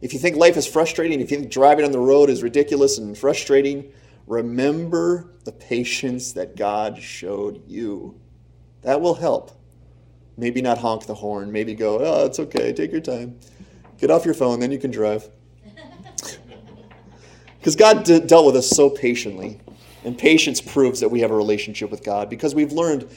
If 0.01 0.15
you 0.15 0.19
think 0.19 0.39
life 0.39 0.57
is 0.57 0.67
frustrating, 0.67 1.21
if 1.21 1.31
you 1.31 1.37
think 1.37 1.53
driving 1.53 1.85
on 1.85 1.93
the 1.93 1.99
road 1.99 2.31
is 2.31 2.43
ridiculous 2.43 2.97
and 2.97 3.17
frustrating, 3.17 3.93
remember 4.27 5.35
the 5.45 5.53
patience 5.53 6.33
that 6.33 6.57
God 6.57 6.97
showed 6.97 7.63
you. 7.69 8.19
That 8.81 9.03
will 9.03 9.13
help. 9.13 9.51
Maybe 10.39 10.63
not 10.63 10.79
honk 10.79 11.05
the 11.05 11.15
horn, 11.15 11.53
maybe 11.53 11.75
go, 11.75 11.99
oh, 11.99 12.25
it's 12.25 12.39
okay, 12.39 12.73
take 12.73 12.91
your 12.91 13.03
time. 13.03 13.39
Get 13.99 14.11
off 14.11 14.25
your 14.25 14.33
phone, 14.33 14.61
then 14.61 14.73
you 14.73 14.79
can 14.79 14.91
drive. 14.91 15.29
Because 17.59 17.77
God 17.77 18.03
dealt 18.03 18.47
with 18.47 18.57
us 18.57 18.69
so 18.69 18.91
patiently. 18.91 19.61
And 20.05 20.19
patience 20.19 20.61
proves 20.61 21.01
that 21.01 21.09
we 21.09 21.21
have 21.21 21.31
a 21.31 21.37
relationship 21.37 21.91
with 21.91 22.03
God 22.03 22.29
because 22.29 22.55
we've 22.55 22.73
learned 22.73 23.09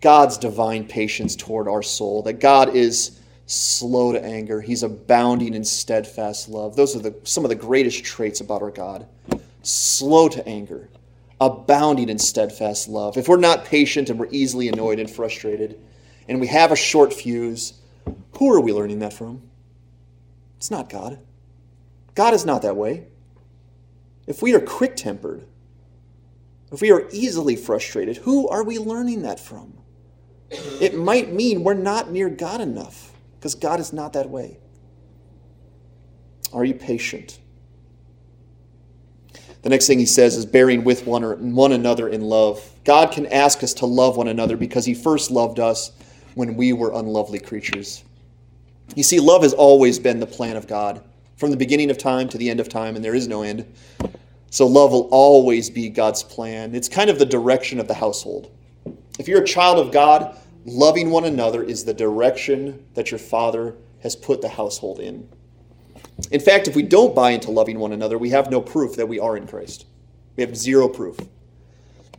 God's 0.00 0.38
divine 0.38 0.86
patience 0.86 1.34
toward 1.34 1.68
our 1.68 1.82
soul, 1.82 2.22
that 2.22 2.34
God 2.34 2.74
is 2.76 3.18
slow 3.46 4.12
to 4.12 4.22
anger. 4.22 4.60
He's 4.60 4.82
abounding 4.82 5.54
in 5.54 5.64
steadfast 5.64 6.48
love. 6.48 6.76
Those 6.76 6.94
are 6.94 7.00
the, 7.00 7.14
some 7.24 7.44
of 7.44 7.48
the 7.48 7.54
greatest 7.54 8.04
traits 8.04 8.40
about 8.40 8.62
our 8.62 8.70
God. 8.70 9.06
Slow 9.62 10.28
to 10.28 10.46
anger, 10.46 10.88
abounding 11.40 12.10
in 12.10 12.18
steadfast 12.18 12.88
love. 12.88 13.16
If 13.16 13.26
we're 13.26 13.38
not 13.38 13.64
patient 13.64 14.10
and 14.10 14.18
we're 14.18 14.28
easily 14.30 14.68
annoyed 14.68 14.98
and 14.98 15.10
frustrated, 15.10 15.80
and 16.28 16.40
we 16.40 16.46
have 16.48 16.72
a 16.72 16.76
short 16.76 17.12
fuse, 17.12 17.72
who 18.38 18.52
are 18.52 18.60
we 18.60 18.72
learning 18.72 18.98
that 18.98 19.14
from? 19.14 19.42
It's 20.58 20.70
not 20.70 20.90
God. 20.90 21.18
God 22.14 22.34
is 22.34 22.44
not 22.44 22.62
that 22.62 22.76
way. 22.76 23.06
If 24.26 24.42
we 24.42 24.54
are 24.54 24.60
quick 24.60 24.94
tempered, 24.94 25.44
if 26.72 26.80
we 26.80 26.90
are 26.90 27.08
easily 27.10 27.56
frustrated, 27.56 28.18
who 28.18 28.48
are 28.48 28.62
we 28.62 28.78
learning 28.78 29.22
that 29.22 29.40
from? 29.40 29.78
It 30.50 30.94
might 30.94 31.32
mean 31.32 31.64
we're 31.64 31.74
not 31.74 32.10
near 32.10 32.28
God 32.28 32.60
enough 32.60 33.12
because 33.38 33.54
God 33.54 33.80
is 33.80 33.92
not 33.92 34.14
that 34.14 34.28
way. 34.28 34.58
Are 36.52 36.64
you 36.64 36.74
patient? 36.74 37.38
The 39.62 39.68
next 39.68 39.86
thing 39.86 39.98
he 39.98 40.06
says 40.06 40.36
is 40.36 40.46
bearing 40.46 40.84
with 40.84 41.06
one, 41.06 41.24
or, 41.24 41.36
one 41.36 41.72
another 41.72 42.08
in 42.08 42.22
love. 42.22 42.62
God 42.84 43.10
can 43.10 43.26
ask 43.26 43.62
us 43.62 43.74
to 43.74 43.86
love 43.86 44.16
one 44.16 44.28
another 44.28 44.56
because 44.56 44.84
he 44.84 44.94
first 44.94 45.30
loved 45.30 45.58
us 45.58 45.92
when 46.34 46.56
we 46.56 46.72
were 46.72 46.92
unlovely 46.92 47.38
creatures. 47.38 48.04
You 48.94 49.02
see, 49.02 49.20
love 49.20 49.42
has 49.42 49.52
always 49.52 49.98
been 49.98 50.20
the 50.20 50.26
plan 50.26 50.56
of 50.56 50.66
God 50.66 51.02
from 51.36 51.50
the 51.50 51.56
beginning 51.56 51.90
of 51.90 51.98
time 51.98 52.28
to 52.30 52.38
the 52.38 52.48
end 52.48 52.60
of 52.60 52.68
time, 52.68 52.96
and 52.96 53.04
there 53.04 53.14
is 53.14 53.28
no 53.28 53.42
end. 53.42 53.66
So, 54.50 54.66
love 54.66 54.92
will 54.92 55.08
always 55.10 55.70
be 55.70 55.88
God's 55.88 56.22
plan. 56.22 56.74
It's 56.74 56.88
kind 56.88 57.10
of 57.10 57.18
the 57.18 57.26
direction 57.26 57.80
of 57.80 57.88
the 57.88 57.94
household. 57.94 58.50
If 59.18 59.28
you're 59.28 59.42
a 59.42 59.46
child 59.46 59.78
of 59.78 59.92
God, 59.92 60.36
Loving 60.70 61.08
one 61.08 61.24
another 61.24 61.62
is 61.62 61.86
the 61.86 61.94
direction 61.94 62.84
that 62.92 63.10
your 63.10 63.18
Father 63.18 63.76
has 64.02 64.14
put 64.14 64.42
the 64.42 64.50
household 64.50 65.00
in. 65.00 65.26
In 66.30 66.40
fact, 66.40 66.68
if 66.68 66.76
we 66.76 66.82
don't 66.82 67.14
buy 67.14 67.30
into 67.30 67.50
loving 67.50 67.78
one 67.78 67.92
another, 67.92 68.18
we 68.18 68.28
have 68.30 68.50
no 68.50 68.60
proof 68.60 68.94
that 68.96 69.08
we 69.08 69.18
are 69.18 69.34
in 69.38 69.46
Christ. 69.46 69.86
We 70.36 70.42
have 70.42 70.54
zero 70.54 70.86
proof. 70.86 71.16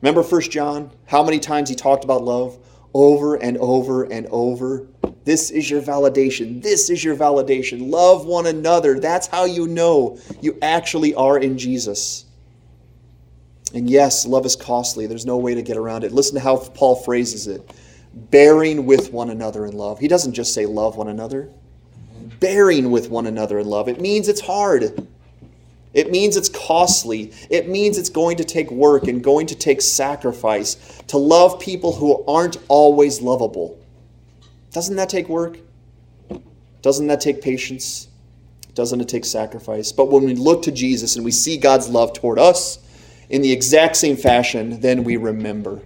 Remember 0.01 0.23
1 0.23 0.41
John? 0.49 0.89
How 1.05 1.23
many 1.23 1.37
times 1.37 1.69
he 1.69 1.75
talked 1.75 2.03
about 2.03 2.23
love? 2.23 2.57
Over 2.91 3.35
and 3.35 3.55
over 3.59 4.03
and 4.03 4.25
over. 4.31 4.87
This 5.25 5.51
is 5.51 5.69
your 5.69 5.81
validation. 5.81 6.61
This 6.61 6.89
is 6.89 7.03
your 7.03 7.15
validation. 7.15 7.89
Love 7.89 8.25
one 8.25 8.47
another. 8.47 8.99
That's 8.99 9.27
how 9.27 9.45
you 9.45 9.67
know 9.67 10.17
you 10.41 10.57
actually 10.61 11.13
are 11.15 11.37
in 11.37 11.57
Jesus. 11.57 12.25
And 13.73 13.89
yes, 13.89 14.25
love 14.25 14.45
is 14.45 14.55
costly. 14.55 15.05
There's 15.05 15.25
no 15.25 15.37
way 15.37 15.53
to 15.53 15.61
get 15.61 15.77
around 15.77 16.03
it. 16.03 16.11
Listen 16.11 16.35
to 16.35 16.41
how 16.41 16.57
Paul 16.57 16.95
phrases 16.95 17.47
it 17.47 17.69
bearing 18.13 18.85
with 18.85 19.13
one 19.13 19.29
another 19.29 19.65
in 19.65 19.77
love. 19.77 19.99
He 19.99 20.07
doesn't 20.07 20.33
just 20.33 20.53
say 20.53 20.65
love 20.65 20.95
one 20.95 21.07
another. 21.07 21.49
Bearing 22.39 22.91
with 22.91 23.09
one 23.09 23.27
another 23.27 23.59
in 23.59 23.67
love. 23.67 23.87
It 23.87 24.01
means 24.01 24.27
it's 24.27 24.41
hard. 24.41 25.07
It 25.93 26.11
means 26.11 26.37
it's 26.37 26.49
costly. 26.49 27.33
It 27.49 27.67
means 27.67 27.97
it's 27.97 28.09
going 28.09 28.37
to 28.37 28.43
take 28.43 28.69
work 28.71 29.07
and 29.07 29.23
going 29.23 29.47
to 29.47 29.55
take 29.55 29.81
sacrifice 29.81 31.01
to 31.07 31.17
love 31.17 31.59
people 31.59 31.93
who 31.93 32.23
aren't 32.25 32.57
always 32.67 33.21
lovable. 33.21 33.77
Doesn't 34.71 34.95
that 34.97 35.09
take 35.09 35.29
work? 35.29 35.57
Doesn't 36.81 37.07
that 37.07 37.21
take 37.21 37.41
patience? 37.41 38.07
Doesn't 38.73 39.01
it 39.01 39.09
take 39.09 39.25
sacrifice? 39.25 39.91
But 39.91 40.09
when 40.09 40.23
we 40.23 40.35
look 40.35 40.61
to 40.63 40.71
Jesus 40.71 41.15
and 41.15 41.25
we 41.25 41.31
see 41.31 41.57
God's 41.57 41.89
love 41.89 42.13
toward 42.13 42.39
us 42.39 42.79
in 43.29 43.41
the 43.41 43.51
exact 43.51 43.95
same 43.95 44.15
fashion, 44.15 44.79
then 44.79 45.03
we 45.03 45.17
remember 45.17 45.81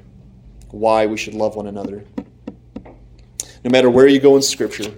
why 0.70 1.06
we 1.06 1.18
should 1.18 1.34
love 1.34 1.56
one 1.56 1.68
another. 1.68 2.04
No 3.64 3.72
matter 3.72 3.90
where 3.90 4.08
you 4.08 4.20
go 4.20 4.36
in 4.36 4.42
Scripture, 4.42 4.94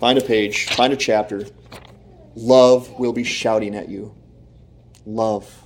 find 0.00 0.18
a 0.18 0.22
page, 0.22 0.66
find 0.74 0.92
a 0.92 0.96
chapter, 0.96 1.46
love 2.34 2.98
will 2.98 3.12
be 3.12 3.24
shouting 3.24 3.76
at 3.76 3.88
you. 3.88 4.14
Love. 5.06 5.62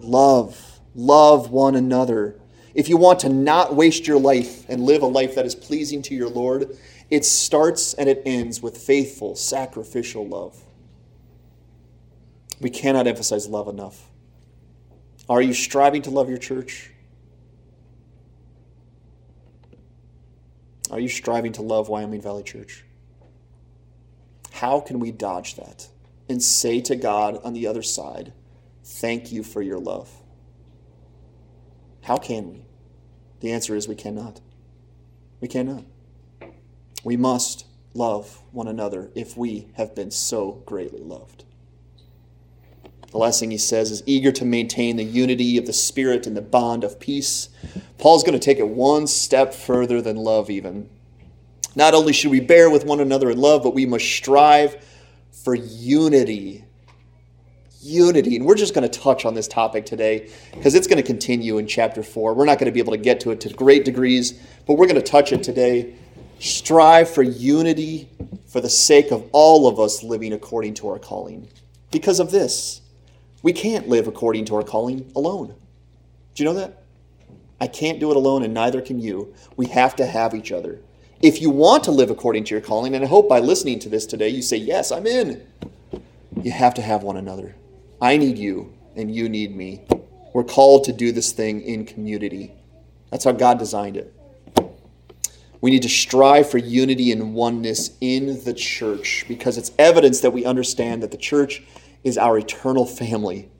Love. 0.00 0.80
Love 0.94 1.50
one 1.50 1.74
another. 1.74 2.38
If 2.74 2.88
you 2.88 2.96
want 2.96 3.20
to 3.20 3.28
not 3.28 3.74
waste 3.74 4.06
your 4.06 4.20
life 4.20 4.68
and 4.68 4.84
live 4.84 5.02
a 5.02 5.06
life 5.06 5.34
that 5.34 5.46
is 5.46 5.54
pleasing 5.54 6.02
to 6.02 6.14
your 6.14 6.28
Lord, 6.28 6.76
it 7.10 7.24
starts 7.24 7.94
and 7.94 8.08
it 8.08 8.22
ends 8.26 8.62
with 8.62 8.76
faithful, 8.76 9.34
sacrificial 9.34 10.26
love. 10.26 10.62
We 12.60 12.70
cannot 12.70 13.06
emphasize 13.06 13.48
love 13.48 13.68
enough. 13.68 14.10
Are 15.28 15.42
you 15.42 15.54
striving 15.54 16.02
to 16.02 16.10
love 16.10 16.28
your 16.28 16.38
church? 16.38 16.90
Are 20.90 21.00
you 21.00 21.08
striving 21.08 21.52
to 21.52 21.62
love 21.62 21.88
Wyoming 21.88 22.22
Valley 22.22 22.42
Church? 22.42 22.84
How 24.52 24.80
can 24.80 24.98
we 24.98 25.12
dodge 25.12 25.56
that 25.56 25.88
and 26.28 26.42
say 26.42 26.80
to 26.82 26.96
God 26.96 27.40
on 27.44 27.52
the 27.52 27.66
other 27.66 27.82
side, 27.82 28.32
Thank 28.82 29.30
you 29.30 29.42
for 29.42 29.60
your 29.60 29.78
love? 29.78 30.10
How 32.08 32.16
can 32.16 32.50
we? 32.50 32.64
The 33.40 33.52
answer 33.52 33.76
is 33.76 33.86
we 33.86 33.94
cannot. 33.94 34.40
We 35.42 35.46
cannot. 35.46 35.84
We 37.04 37.18
must 37.18 37.66
love 37.92 38.40
one 38.50 38.66
another 38.66 39.10
if 39.14 39.36
we 39.36 39.68
have 39.74 39.94
been 39.94 40.10
so 40.10 40.62
greatly 40.64 41.02
loved. 41.02 41.44
The 43.10 43.18
last 43.18 43.40
thing 43.40 43.50
he 43.50 43.58
says 43.58 43.90
is 43.90 44.02
eager 44.06 44.32
to 44.32 44.46
maintain 44.46 44.96
the 44.96 45.04
unity 45.04 45.58
of 45.58 45.66
the 45.66 45.74
Spirit 45.74 46.26
and 46.26 46.34
the 46.34 46.40
bond 46.40 46.82
of 46.82 46.98
peace. 46.98 47.50
Paul's 47.98 48.22
going 48.22 48.38
to 48.38 48.42
take 48.42 48.58
it 48.58 48.68
one 48.68 49.06
step 49.06 49.52
further 49.52 50.00
than 50.00 50.16
love, 50.16 50.48
even. 50.48 50.88
Not 51.76 51.92
only 51.92 52.14
should 52.14 52.30
we 52.30 52.40
bear 52.40 52.70
with 52.70 52.86
one 52.86 53.00
another 53.00 53.28
in 53.28 53.38
love, 53.38 53.62
but 53.62 53.74
we 53.74 53.84
must 53.84 54.06
strive 54.06 54.82
for 55.30 55.54
unity. 55.54 56.64
Unity. 57.80 58.36
And 58.36 58.44
we're 58.44 58.56
just 58.56 58.74
going 58.74 58.88
to 58.88 58.98
touch 58.98 59.24
on 59.24 59.34
this 59.34 59.46
topic 59.46 59.86
today 59.86 60.30
because 60.52 60.74
it's 60.74 60.86
going 60.86 60.96
to 60.96 61.02
continue 61.02 61.58
in 61.58 61.66
chapter 61.66 62.02
4. 62.02 62.34
We're 62.34 62.44
not 62.44 62.58
going 62.58 62.66
to 62.66 62.72
be 62.72 62.80
able 62.80 62.92
to 62.92 62.98
get 62.98 63.20
to 63.20 63.30
it 63.30 63.40
to 63.42 63.50
great 63.50 63.84
degrees, 63.84 64.40
but 64.66 64.74
we're 64.74 64.86
going 64.86 65.00
to 65.00 65.02
touch 65.02 65.32
it 65.32 65.42
today. 65.42 65.94
Strive 66.40 67.08
for 67.08 67.22
unity 67.22 68.08
for 68.46 68.60
the 68.60 68.68
sake 68.68 69.10
of 69.10 69.28
all 69.32 69.68
of 69.68 69.78
us 69.78 70.02
living 70.02 70.32
according 70.32 70.74
to 70.74 70.88
our 70.88 70.98
calling. 70.98 71.48
Because 71.90 72.20
of 72.20 72.30
this. 72.30 72.80
We 73.42 73.52
can't 73.52 73.88
live 73.88 74.08
according 74.08 74.46
to 74.46 74.56
our 74.56 74.64
calling 74.64 75.10
alone. 75.14 75.54
Do 76.34 76.42
you 76.42 76.48
know 76.48 76.54
that? 76.54 76.82
I 77.60 77.66
can't 77.66 77.98
do 77.98 78.10
it 78.10 78.16
alone, 78.16 78.42
and 78.42 78.54
neither 78.54 78.80
can 78.80 79.00
you. 79.00 79.34
We 79.56 79.66
have 79.66 79.96
to 79.96 80.06
have 80.06 80.34
each 80.34 80.52
other. 80.52 80.80
If 81.20 81.40
you 81.42 81.50
want 81.50 81.84
to 81.84 81.90
live 81.90 82.10
according 82.10 82.44
to 82.44 82.54
your 82.54 82.60
calling, 82.60 82.94
and 82.94 83.04
I 83.04 83.08
hope 83.08 83.28
by 83.28 83.40
listening 83.40 83.80
to 83.80 83.88
this 83.88 84.06
today 84.06 84.28
you 84.28 84.42
say, 84.42 84.56
Yes, 84.56 84.92
I'm 84.92 85.06
in, 85.06 85.44
you 86.42 86.52
have 86.52 86.74
to 86.74 86.82
have 86.82 87.02
one 87.02 87.16
another. 87.16 87.56
I 88.00 88.16
need 88.16 88.38
you, 88.38 88.72
and 88.96 89.14
you 89.14 89.28
need 89.28 89.56
me. 89.56 89.86
We're 90.32 90.44
called 90.44 90.84
to 90.84 90.92
do 90.92 91.12
this 91.12 91.32
thing 91.32 91.62
in 91.62 91.84
community. 91.84 92.52
That's 93.10 93.24
how 93.24 93.32
God 93.32 93.58
designed 93.58 93.96
it. 93.96 94.14
We 95.60 95.70
need 95.72 95.82
to 95.82 95.88
strive 95.88 96.48
for 96.48 96.58
unity 96.58 97.10
and 97.10 97.34
oneness 97.34 97.96
in 98.00 98.44
the 98.44 98.54
church 98.54 99.24
because 99.26 99.58
it's 99.58 99.72
evidence 99.78 100.20
that 100.20 100.32
we 100.32 100.44
understand 100.44 101.02
that 101.02 101.10
the 101.10 101.16
church 101.16 101.62
is 102.04 102.16
our 102.18 102.38
eternal 102.38 102.86
family. 102.86 103.50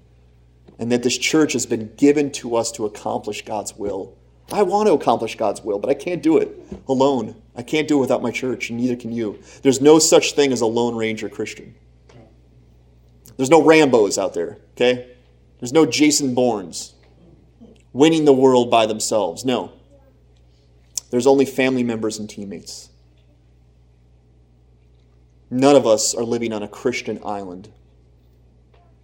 and 0.78 0.92
that 0.92 1.02
this 1.02 1.18
church 1.18 1.52
has 1.52 1.66
been 1.66 1.92
given 1.96 2.30
to 2.32 2.56
us 2.56 2.70
to 2.72 2.86
accomplish 2.86 3.44
God's 3.44 3.76
will. 3.76 4.16
I 4.52 4.62
want 4.62 4.86
to 4.86 4.94
accomplish 4.94 5.36
God's 5.36 5.62
will, 5.62 5.78
but 5.78 5.90
I 5.90 5.94
can't 5.94 6.22
do 6.22 6.38
it 6.38 6.56
alone. 6.88 7.34
I 7.56 7.62
can't 7.62 7.88
do 7.88 7.98
it 7.98 8.00
without 8.00 8.22
my 8.22 8.30
church, 8.30 8.70
and 8.70 8.78
neither 8.78 8.96
can 8.96 9.12
you. 9.12 9.40
There's 9.62 9.80
no 9.80 9.98
such 9.98 10.32
thing 10.32 10.52
as 10.52 10.60
a 10.60 10.66
Lone 10.66 10.94
Ranger 10.96 11.28
Christian. 11.28 11.74
There's 13.38 13.50
no 13.50 13.62
Rambos 13.62 14.18
out 14.18 14.34
there, 14.34 14.58
okay? 14.72 15.14
There's 15.60 15.72
no 15.72 15.86
Jason 15.86 16.34
Bournes 16.34 16.92
winning 17.92 18.24
the 18.24 18.32
world 18.32 18.70
by 18.70 18.84
themselves. 18.84 19.44
No. 19.44 19.72
There's 21.10 21.26
only 21.26 21.46
family 21.46 21.84
members 21.84 22.18
and 22.18 22.28
teammates. 22.28 22.90
None 25.50 25.76
of 25.76 25.86
us 25.86 26.14
are 26.14 26.24
living 26.24 26.52
on 26.52 26.64
a 26.64 26.68
Christian 26.68 27.20
island. 27.24 27.70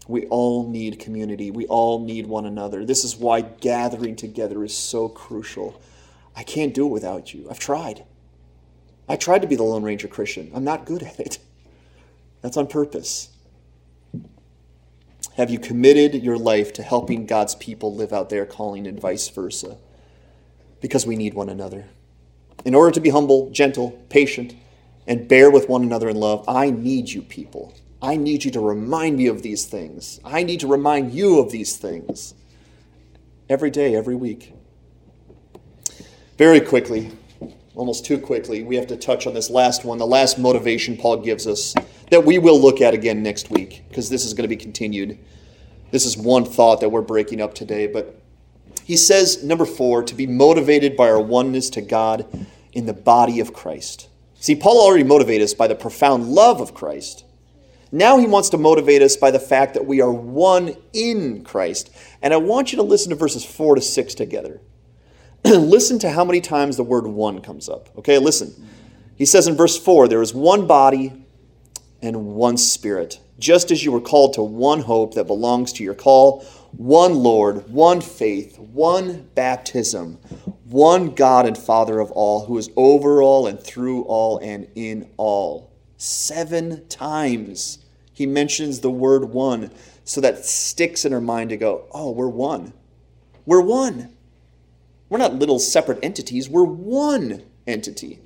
We 0.09 0.27
all 0.27 0.69
need 0.69 0.99
community. 0.99 1.51
We 1.53 1.67
all 1.67 2.05
need 2.05 2.27
one 2.27 2.45
another. 2.45 2.85
This 2.85 3.05
is 3.05 3.17
why 3.17 3.41
gathering 3.41 4.17
together 4.17 4.65
is 4.65 4.77
so 4.77 5.09
crucial. 5.09 5.81
I 6.37 6.43
can't 6.43 6.75
do 6.75 6.87
it 6.87 6.91
without 6.91 7.33
you. 7.33 7.47
I've 7.49 7.61
tried. 7.61 8.05
I 9.09 9.15
tried 9.15 9.43
to 9.43 9.49
be 9.49 9.57
the 9.57 9.63
Lone 9.63 9.85
Ranger 9.85 10.09
Christian. 10.09 10.51
I'm 10.55 10.65
not 10.65 10.87
good 10.87 11.05
at 11.05 11.21
it. 11.21 11.39
That's 12.43 12.57
on 12.57 12.67
purpose. 12.67 13.31
Have 15.37 15.51
you 15.51 15.59
committed 15.59 16.23
your 16.23 16.39
life 16.39 16.73
to 16.75 16.83
helping 16.85 17.27
God's 17.27 17.57
people 17.57 17.93
live 17.93 18.13
out 18.13 18.31
their 18.31 18.47
calling 18.47 18.87
and 18.87 19.01
vice 19.01 19.29
versa? 19.29 19.79
Because 20.81 21.07
we 21.07 21.17
need 21.17 21.35
one 21.35 21.49
another. 21.49 21.87
In 22.65 22.73
order 22.73 22.93
to 22.93 23.01
be 23.01 23.11
humble, 23.11 23.51
gentle, 23.51 23.91
patient, 24.11 24.55
and 25.09 25.27
bear 25.27 25.51
with 25.51 25.69
one 25.69 25.83
another 25.83 26.09
in 26.09 26.17
love, 26.17 26.45
I 26.47 26.71
need 26.71 27.11
you 27.11 27.21
people. 27.21 27.75
I 28.01 28.17
need 28.17 28.45
you 28.45 28.53
to 28.53 28.61
remind 28.61 29.17
me 29.17 29.27
of 29.27 29.43
these 29.43 29.65
things. 29.67 30.21
I 30.25 30.45
need 30.45 30.61
to 30.61 30.69
remind 30.69 31.13
you 31.13 31.41
of 31.41 31.51
these 31.51 31.77
things 31.77 32.35
every 33.49 33.71
day, 33.71 33.97
every 33.97 34.15
week. 34.15 34.55
Very 36.39 36.61
quickly, 36.61 37.11
almost 37.75 38.05
too 38.05 38.19
quickly, 38.19 38.63
we 38.63 38.77
have 38.77 38.87
to 38.89 38.97
touch 38.97 39.27
on 39.27 39.35
this 39.35 39.51
last 39.51 39.85
one, 39.85 39.99
the 39.99 40.07
last 40.07 40.39
motivation 40.39 40.97
Paul 40.97 41.19
gives 41.19 41.47
us 41.47 41.75
that 42.11 42.25
we 42.25 42.39
will 42.39 42.61
look 42.61 42.81
at 42.81 42.95
again 42.95 43.23
next 43.23 43.51
week 43.51 43.85
because 43.89 44.09
this 44.09 44.25
is 44.25 44.35
going 44.35 44.49
to 44.49 44.57
be 44.57 44.57
continued. 44.57 45.19
This 45.91 46.07
is 46.07 46.17
one 46.17 46.45
thought 46.45 46.81
that 46.81 46.91
we're 46.91 47.03
breaking 47.03 47.41
up 47.41 47.55
today, 47.55 47.87
but 47.87 48.21
he 48.85 48.97
says, 48.97 49.43
number 49.43 49.65
four, 49.65 50.03
to 50.03 50.15
be 50.15 50.27
motivated 50.27 50.97
by 50.97 51.09
our 51.09 51.21
oneness 51.21 51.71
to 51.71 51.81
God 51.81 52.47
in 52.73 52.87
the 52.87 52.93
body 52.93 53.41
of 53.41 53.53
Christ. 53.53 54.09
See, 54.35 54.55
Paul 54.55 54.81
already 54.81 55.05
motivated 55.05 55.45
us 55.45 55.55
by 55.55 55.69
the 55.69 55.75
profound 55.75 56.29
love 56.29 56.61
of 56.61 56.75
Christ. 56.75 57.25
Now 57.91 58.19
he 58.19 58.27
wants 58.27 58.51
to 58.51 58.59
motivate 58.59 59.03
us 59.03 59.17
by 59.17 59.31
the 59.31 59.39
fact 59.39 59.75
that 59.75 59.87
we 59.87 60.01
are 60.01 60.13
one 60.13 60.77
in 60.93 61.45
Christ. 61.45 61.91
And 62.21 62.35
I 62.35 62.39
want 62.39 62.73
you 62.73 62.77
to 62.77 62.83
listen 62.83 63.11
to 63.11 63.17
verses 63.17 63.45
4 63.45 63.77
to 63.77 63.81
6 63.81 64.15
together. 64.15 64.61
listen 65.51 65.99
to 65.99 66.11
how 66.11 66.25
many 66.25 66.41
times 66.41 66.79
the 66.79 66.83
word 66.83 67.07
one 67.07 67.43
comes 67.43 67.69
up. 67.69 67.91
Okay, 67.99 68.19
listen. 68.19 68.55
He 69.15 69.27
says 69.27 69.47
in 69.47 69.57
verse 69.57 69.79
4 69.79 70.09
there 70.09 70.23
is 70.23 70.33
one 70.33 70.67
body 70.67 71.13
and 72.01 72.27
one 72.35 72.57
spirit, 72.57 73.21
just 73.39 73.71
as 73.71 73.85
you 73.85 73.93
were 73.93 74.01
called 74.01 74.33
to 74.35 74.43
one 74.43 74.81
hope 74.81 75.15
that 75.15 75.27
belongs 75.27 75.73
to 75.75 75.85
your 75.85 75.95
call, 75.95 76.45
one 76.73 77.15
Lord, 77.15 77.69
one 77.69 78.01
faith, 78.01 78.59
one 78.59 79.29
baptism, 79.35 80.15
one 80.65 81.11
God 81.11 81.47
and 81.47 81.59
Father 81.59 82.01
of 82.01 82.11
all, 82.13 82.47
who 82.47 82.57
is 82.57 82.71
over 82.75 83.23
all 83.23 83.47
and 83.47 83.61
through 83.61 84.03
all 84.05 84.39
and 84.39 84.67
in 84.75 85.11
all. 85.19 85.73
Seven 85.99 86.89
times 86.89 87.85
he 88.15 88.25
mentions 88.25 88.81
the 88.81 88.91
word 88.91 89.25
one 89.27 89.71
so 90.05 90.23
that 90.23 90.45
sticks 90.45 91.05
in 91.05 91.13
our 91.13 91.21
mind 91.21 91.51
to 91.51 91.57
go, 91.59 91.87
oh, 91.93 92.13
we're 92.13 92.29
one. 92.29 92.73
We're 93.45 93.61
one. 93.61 94.15
We're 95.15 95.19
not 95.19 95.37
little 95.37 95.61
separate 95.61 96.01
entities, 96.03 96.49
we're 96.49 96.65
one 96.65 97.45
entity. 97.69 98.19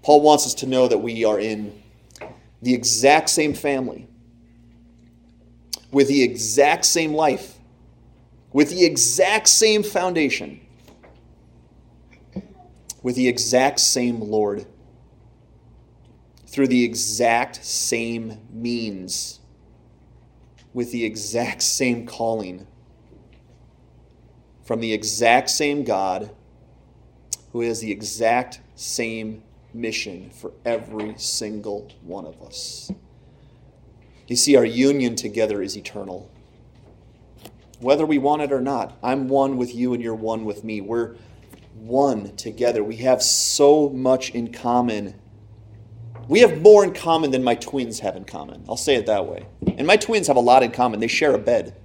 Paul 0.00 0.22
wants 0.22 0.46
us 0.46 0.54
to 0.54 0.66
know 0.66 0.88
that 0.88 0.96
we 0.96 1.22
are 1.26 1.38
in 1.38 1.82
the 2.62 2.72
exact 2.72 3.28
same 3.28 3.52
family, 3.52 4.08
with 5.90 6.08
the 6.08 6.22
exact 6.22 6.86
same 6.86 7.12
life, 7.12 7.58
with 8.54 8.70
the 8.70 8.86
exact 8.86 9.48
same 9.48 9.82
foundation, 9.82 10.62
with 13.02 13.14
the 13.14 13.28
exact 13.28 13.78
same 13.78 14.18
Lord 14.18 14.64
through 16.46 16.68
the 16.68 16.84
exact 16.84 17.62
same 17.62 18.40
means, 18.50 19.40
with 20.72 20.90
the 20.90 21.04
exact 21.04 21.60
same 21.60 22.06
calling, 22.06 22.66
from 24.64 24.80
the 24.80 24.92
exact 24.92 25.50
same 25.50 25.84
God 25.84 26.30
who 27.52 27.60
has 27.60 27.80
the 27.80 27.90
exact 27.90 28.60
same 28.74 29.42
mission 29.74 30.30
for 30.30 30.52
every 30.64 31.14
single 31.16 31.90
one 32.02 32.24
of 32.24 32.40
us. 32.42 32.90
You 34.26 34.36
see, 34.36 34.56
our 34.56 34.64
union 34.64 35.16
together 35.16 35.62
is 35.62 35.76
eternal. 35.76 36.30
Whether 37.80 38.06
we 38.06 38.18
want 38.18 38.42
it 38.42 38.52
or 38.52 38.60
not, 38.60 38.96
I'm 39.02 39.28
one 39.28 39.56
with 39.56 39.74
you 39.74 39.92
and 39.92 40.02
you're 40.02 40.14
one 40.14 40.44
with 40.44 40.64
me. 40.64 40.80
We're 40.80 41.16
one 41.74 42.36
together. 42.36 42.84
We 42.84 42.96
have 42.96 43.22
so 43.22 43.88
much 43.90 44.30
in 44.30 44.52
common 44.52 45.14
we 46.28 46.40
have 46.40 46.62
more 46.62 46.84
in 46.84 46.94
common 46.94 47.30
than 47.30 47.42
my 47.42 47.54
twins 47.54 48.00
have 48.00 48.16
in 48.16 48.24
common. 48.24 48.64
I'll 48.68 48.76
say 48.76 48.94
it 48.94 49.06
that 49.06 49.26
way. 49.26 49.46
And 49.76 49.86
my 49.86 49.96
twins 49.96 50.28
have 50.28 50.36
a 50.36 50.40
lot 50.40 50.62
in 50.62 50.70
common. 50.70 51.00
They 51.00 51.08
share 51.08 51.34
a 51.34 51.38
bed. 51.38 51.76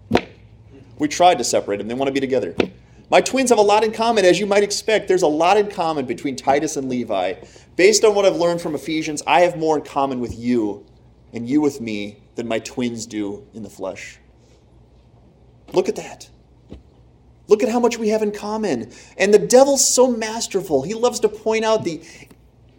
We 0.98 1.08
tried 1.08 1.38
to 1.38 1.44
separate 1.44 1.78
them, 1.78 1.88
they 1.88 1.94
want 1.94 2.08
to 2.08 2.14
be 2.14 2.20
together. 2.20 2.56
My 3.10 3.22
twins 3.22 3.52
have 3.52 3.60
a 3.60 3.64
lot 3.64 3.86
in 3.86 3.94
common, 3.94 4.26
as 4.26 4.38
you 4.38 4.46
might 4.46 4.64
expect. 4.64 5.08
There's 5.08 5.22
a 5.22 5.28
lot 5.28 5.58
in 5.58 5.70
common 5.70 6.06
between 6.06 6.36
Titus 6.36 6.76
and 6.76 6.90
Levi. 6.90 7.36
Based 7.78 8.04
on 8.04 8.16
what 8.16 8.26
I've 8.26 8.36
learned 8.36 8.60
from 8.60 8.76
Ephesians, 8.76 9.24
I 9.26 9.42
have 9.42 9.58
more 9.58 9.78
in 9.78 9.84
common 9.84 10.20
with 10.20 10.38
you 10.38 10.86
and 11.32 11.48
you 11.48 11.62
with 11.62 11.80
me 11.80 12.22
than 12.36 12.48
my 12.48 12.60
twins 12.60 13.06
do 13.06 13.48
in 13.54 13.64
the 13.64 13.70
flesh. 13.70 14.20
Look 15.72 15.88
at 15.88 15.96
that. 15.96 16.30
Look 17.48 17.64
at 17.64 17.70
how 17.70 17.80
much 17.80 17.98
we 17.98 18.10
have 18.10 18.22
in 18.22 18.32
common. 18.32 18.92
And 19.18 19.34
the 19.34 19.40
devil's 19.40 19.88
so 19.88 20.12
masterful. 20.12 20.84
He 20.84 20.94
loves 20.94 21.22
to 21.22 21.30
point 21.30 21.64
out 21.64 21.86
the 21.86 22.02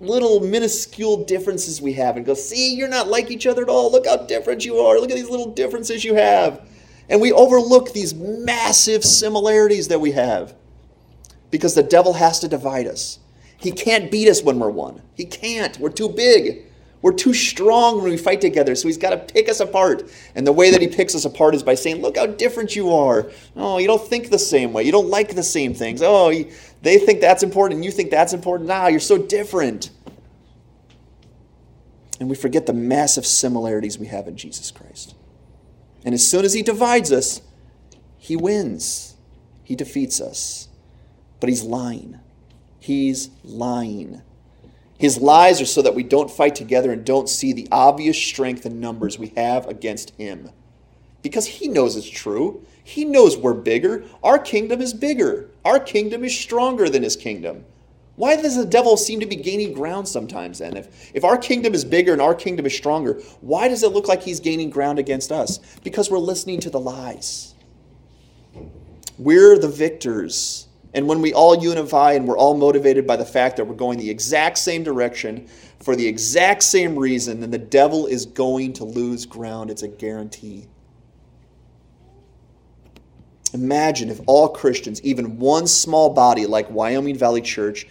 little 0.01 0.41
minuscule 0.41 1.25
differences 1.25 1.81
we 1.81 1.95
have 1.95 2.17
and 2.17 2.27
go, 2.27 2.35
see, 2.35 2.75
you're 2.75 2.89
not 2.89 3.09
like 3.09 3.31
each 3.31 3.47
other 3.47 3.63
at 3.63 3.69
all. 3.69 3.91
Look 3.91 4.07
how 4.07 4.19
different 4.19 4.65
you 4.65 4.79
are. 4.79 4.99
Look 4.99 5.11
at 5.11 5.17
these 5.17 5.31
little 5.31 5.53
differences 5.53 6.05
you 6.05 6.15
have. 6.15 6.69
And 7.09 7.21
we 7.21 7.33
overlook 7.33 7.93
these 7.93 8.15
massive 8.15 9.05
similarities 9.05 9.89
that 9.89 10.01
we 10.01 10.13
have 10.13 10.55
because 11.51 11.75
the 11.75 11.83
devil 11.83 12.15
has 12.15 12.39
to 12.41 12.49
divide 12.49 12.87
us. 12.87 13.19
He 13.57 13.73
can't 13.73 14.11
beat 14.11 14.29
us 14.29 14.43
when 14.43 14.59
we're 14.59 14.71
one. 14.71 15.03
He 15.15 15.25
can't. 15.25 15.79
We're 15.79 15.91
too 15.91 16.09
big. 16.09 16.67
We're 17.01 17.13
too 17.13 17.33
strong 17.33 18.03
when 18.03 18.11
we 18.11 18.17
fight 18.17 18.41
together, 18.41 18.75
so 18.75 18.89
he's 18.89 18.99
got 18.99 19.11
to 19.11 19.33
pick 19.33 19.49
us 19.49 19.61
apart. 19.61 20.11
And 20.35 20.45
the 20.47 20.53
way 20.53 20.73
that 20.73 20.81
he 20.81 20.89
picks 20.89 21.15
us 21.15 21.25
apart 21.25 21.55
is 21.55 21.63
by 21.63 21.75
saying, 21.75 22.03
Look 22.03 22.17
how 22.17 22.27
different 22.27 22.75
you 22.75 22.93
are. 22.93 23.31
Oh, 23.55 23.79
you 23.79 23.87
don't 23.87 24.03
think 24.03 24.31
the 24.31 24.39
same 24.39 24.73
way. 24.73 24.83
You 24.83 24.91
don't 24.91 25.09
like 25.09 25.35
the 25.35 25.43
same 25.45 25.75
things. 25.75 26.03
Oh, 26.03 26.31
they 26.83 26.99
think 26.99 27.21
that's 27.21 27.43
important 27.43 27.79
and 27.79 27.85
you 27.85 27.93
think 27.93 28.11
that's 28.11 28.33
important. 28.33 28.69
Nah, 28.69 28.89
you're 28.89 29.01
so 29.01 29.17
different. 29.17 29.91
And 32.19 32.29
we 32.29 32.35
forget 32.35 32.67
the 32.67 32.73
massive 32.73 33.25
similarities 33.25 33.97
we 33.97 34.07
have 34.07 34.27
in 34.27 34.37
Jesus 34.37 34.73
Christ. 34.73 35.15
And 36.05 36.15
as 36.15 36.27
soon 36.27 36.45
as 36.45 36.55
he 36.55 36.63
divides 36.63 37.13
us, 37.13 37.43
he 38.19 38.37
wins, 38.37 39.17
he 39.63 39.75
defeats 39.75 40.21
us. 40.21 40.69
But 41.41 41.49
he's 41.49 41.63
lying. 41.63 42.19
He's 42.81 43.31
lying. 43.45 44.23
His 44.99 45.19
lies 45.19 45.61
are 45.61 45.67
so 45.67 45.83
that 45.83 45.95
we 45.95 46.03
don't 46.03 46.31
fight 46.31 46.57
together 46.57 46.91
and 46.91 47.05
don't 47.05 47.29
see 47.29 47.53
the 47.53 47.69
obvious 47.71 48.19
strength 48.19 48.67
and 48.67 48.81
numbers 48.81 49.19
we 49.19 49.29
have 49.37 49.67
against 49.67 50.11
him. 50.17 50.51
Because 51.23 51.47
he 51.47 51.69
knows 51.69 51.95
it's 51.97 52.09
true. 52.09 52.65
He 52.83 53.05
knows 53.05 53.37
we're 53.37 53.55
bigger. 53.55 54.05
Our 54.23 54.39
kingdom 54.39 54.81
is 54.81 54.93
bigger. 54.93 55.51
Our 55.65 55.79
kingdom 55.79 56.25
is 56.25 56.37
stronger 56.37 56.89
than 56.89 57.03
his 57.03 57.17
kingdom. 57.17 57.65
Why 58.19 58.35
does 58.35 58.57
the 58.57 58.67
devil 58.67 58.97
seem 58.97 59.21
to 59.21 59.27
be 59.27 59.37
gaining 59.37 59.73
ground 59.73 60.09
sometimes 60.09 60.59
then? 60.59 60.77
If, 60.77 61.13
if 61.15 61.23
our 61.23 61.39
kingdom 61.39 61.73
is 61.73 61.85
bigger 61.85 62.13
and 62.13 62.21
our 62.21 62.35
kingdom 62.35 62.67
is 62.67 62.77
stronger, 62.77 63.21
why 63.43 63.69
does 63.69 63.85
it 63.85 63.93
look 63.93 64.09
like 64.09 64.25
he's 64.25 64.41
gaining 64.41 64.71
ground 64.71 64.99
against 64.99 65.31
us? 65.31 65.61
Because 65.85 66.11
we're 66.11 66.19
listening 66.19 66.59
to 66.63 66.71
the 66.71 66.81
lies. 66.81 67.55
We're 69.19 69.57
the 69.57 69.69
victors. 69.69 70.67
And 70.95 71.07
when 71.07 71.23
we 71.23 71.33
all 71.33 71.63
unify 71.63 72.15
and 72.15 72.27
we're 72.27 72.37
all 72.37 72.57
motivated 72.57 73.07
by 73.07 73.15
the 73.15 73.25
fact 73.25 73.57
that 73.57 73.67
we're 73.67 73.77
going 73.77 74.01
the 74.01 74.11
exact 74.11 74.59
same 74.59 74.83
direction 74.83 75.47
for 75.79 75.95
the 75.95 76.09
exact 76.09 76.65
same 76.65 76.99
reason, 76.99 77.39
then 77.39 77.53
the 77.53 77.59
devil 77.59 78.09
is 78.09 78.27
going 78.27 78.73
to 78.75 78.85
lose 78.85 79.27
ground. 79.27 79.71
It's 79.71 79.85
a 79.85 79.89
guarantee. 79.89 80.67
Imagine 83.55 84.11
if 84.11 84.21
all 84.27 84.49
Christians, 84.49 85.01
even 85.03 85.39
one 85.39 85.67
small 85.67 86.11
body 86.11 86.47
like 86.47 86.69
Wyoming 86.71 87.17
Valley 87.17 87.41
Church, 87.41 87.87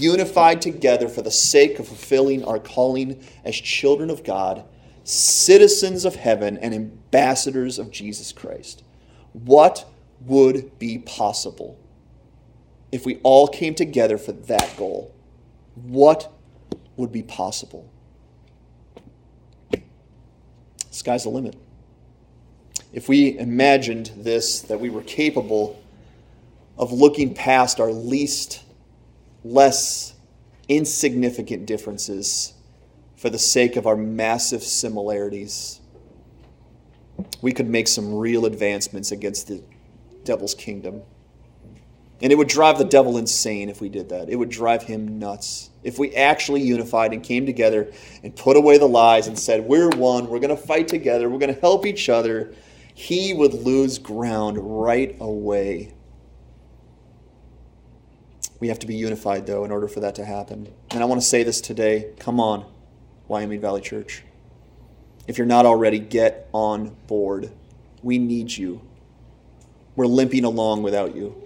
unified 0.00 0.62
together 0.62 1.08
for 1.08 1.22
the 1.22 1.30
sake 1.30 1.78
of 1.78 1.86
fulfilling 1.86 2.44
our 2.44 2.58
calling 2.58 3.22
as 3.44 3.56
children 3.56 4.10
of 4.10 4.24
God, 4.24 4.64
citizens 5.04 6.04
of 6.04 6.16
heaven, 6.16 6.56
and 6.58 6.74
ambassadors 6.74 7.78
of 7.78 7.90
Jesus 7.90 8.32
Christ. 8.32 8.82
What 9.32 9.86
would 10.20 10.78
be 10.78 10.98
possible 10.98 11.78
if 12.90 13.06
we 13.06 13.16
all 13.22 13.48
came 13.48 13.74
together 13.74 14.18
for 14.18 14.32
that 14.32 14.76
goal? 14.76 15.14
What 15.74 16.32
would 16.96 17.10
be 17.10 17.22
possible? 17.22 17.90
Sky's 20.90 21.22
the 21.24 21.30
limit. 21.30 21.56
If 22.92 23.08
we 23.08 23.38
imagined 23.38 24.12
this, 24.16 24.60
that 24.62 24.78
we 24.78 24.90
were 24.90 25.02
capable 25.02 25.82
of 26.76 26.92
looking 26.92 27.34
past 27.34 27.80
our 27.80 27.90
least, 27.90 28.62
less 29.44 30.14
insignificant 30.68 31.66
differences 31.66 32.54
for 33.16 33.30
the 33.30 33.38
sake 33.38 33.76
of 33.76 33.86
our 33.86 33.96
massive 33.96 34.62
similarities, 34.62 35.80
we 37.40 37.52
could 37.52 37.68
make 37.68 37.88
some 37.88 38.14
real 38.14 38.46
advancements 38.46 39.12
against 39.12 39.48
the 39.48 39.62
devil's 40.24 40.54
kingdom. 40.54 41.02
And 42.20 42.30
it 42.30 42.36
would 42.36 42.48
drive 42.48 42.78
the 42.78 42.84
devil 42.84 43.18
insane 43.18 43.68
if 43.68 43.80
we 43.80 43.88
did 43.88 44.08
that. 44.10 44.28
It 44.28 44.36
would 44.36 44.48
drive 44.48 44.84
him 44.84 45.18
nuts. 45.18 45.70
If 45.82 45.98
we 45.98 46.14
actually 46.14 46.62
unified 46.62 47.12
and 47.12 47.22
came 47.22 47.46
together 47.46 47.92
and 48.22 48.34
put 48.34 48.56
away 48.56 48.78
the 48.78 48.86
lies 48.86 49.26
and 49.26 49.36
said, 49.36 49.62
We're 49.62 49.88
one, 49.88 50.28
we're 50.28 50.38
going 50.38 50.56
to 50.56 50.62
fight 50.62 50.86
together, 50.86 51.28
we're 51.28 51.40
going 51.40 51.52
to 51.52 51.60
help 51.60 51.84
each 51.84 52.08
other, 52.08 52.54
he 52.94 53.34
would 53.34 53.54
lose 53.54 53.98
ground 53.98 54.58
right 54.60 55.16
away. 55.20 55.94
We 58.62 58.68
have 58.68 58.78
to 58.78 58.86
be 58.86 58.94
unified, 58.94 59.48
though, 59.48 59.64
in 59.64 59.72
order 59.72 59.88
for 59.88 59.98
that 59.98 60.14
to 60.14 60.24
happen. 60.24 60.72
And 60.92 61.02
I 61.02 61.06
want 61.06 61.20
to 61.20 61.26
say 61.26 61.42
this 61.42 61.60
today. 61.60 62.10
Come 62.20 62.38
on, 62.38 62.64
Wyoming 63.26 63.60
Valley 63.60 63.80
Church. 63.80 64.22
If 65.26 65.36
you're 65.36 65.48
not 65.48 65.66
already, 65.66 65.98
get 65.98 66.48
on 66.52 66.94
board. 67.08 67.50
We 68.04 68.18
need 68.18 68.56
you. 68.56 68.80
We're 69.96 70.06
limping 70.06 70.44
along 70.44 70.84
without 70.84 71.16
you. 71.16 71.42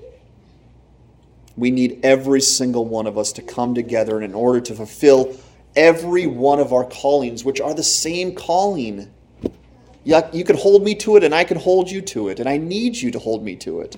We 1.57 1.71
need 1.71 2.01
every 2.05 2.43
single 2.43 2.85
one 2.85 3.07
of 3.07 3.17
us 3.17 3.33
to 3.33 3.41
come 3.41 3.75
together 3.75 4.21
in 4.21 4.35
order 4.35 4.61
to 4.61 4.75
fulfill 4.75 5.39
every 5.75 6.27
one 6.27 6.61
of 6.61 6.75
our 6.75 6.85
callings, 6.85 7.47
which 7.47 7.63
are 7.63 7.73
the 7.73 7.83
same 7.83 8.35
calling. 8.35 9.11
You 10.05 10.45
can 10.45 10.59
hold 10.59 10.85
me 10.85 10.95
to 10.97 11.17
it, 11.17 11.25
and 11.25 11.35
I 11.35 11.45
can 11.45 11.57
hold 11.57 11.91
you 11.91 12.03
to 12.03 12.29
it, 12.29 12.41
and 12.41 12.47
I 12.47 12.59
need 12.59 12.95
you 12.95 13.11
to 13.13 13.19
hold 13.19 13.43
me 13.43 13.57
to 13.57 13.81
it. 13.81 13.97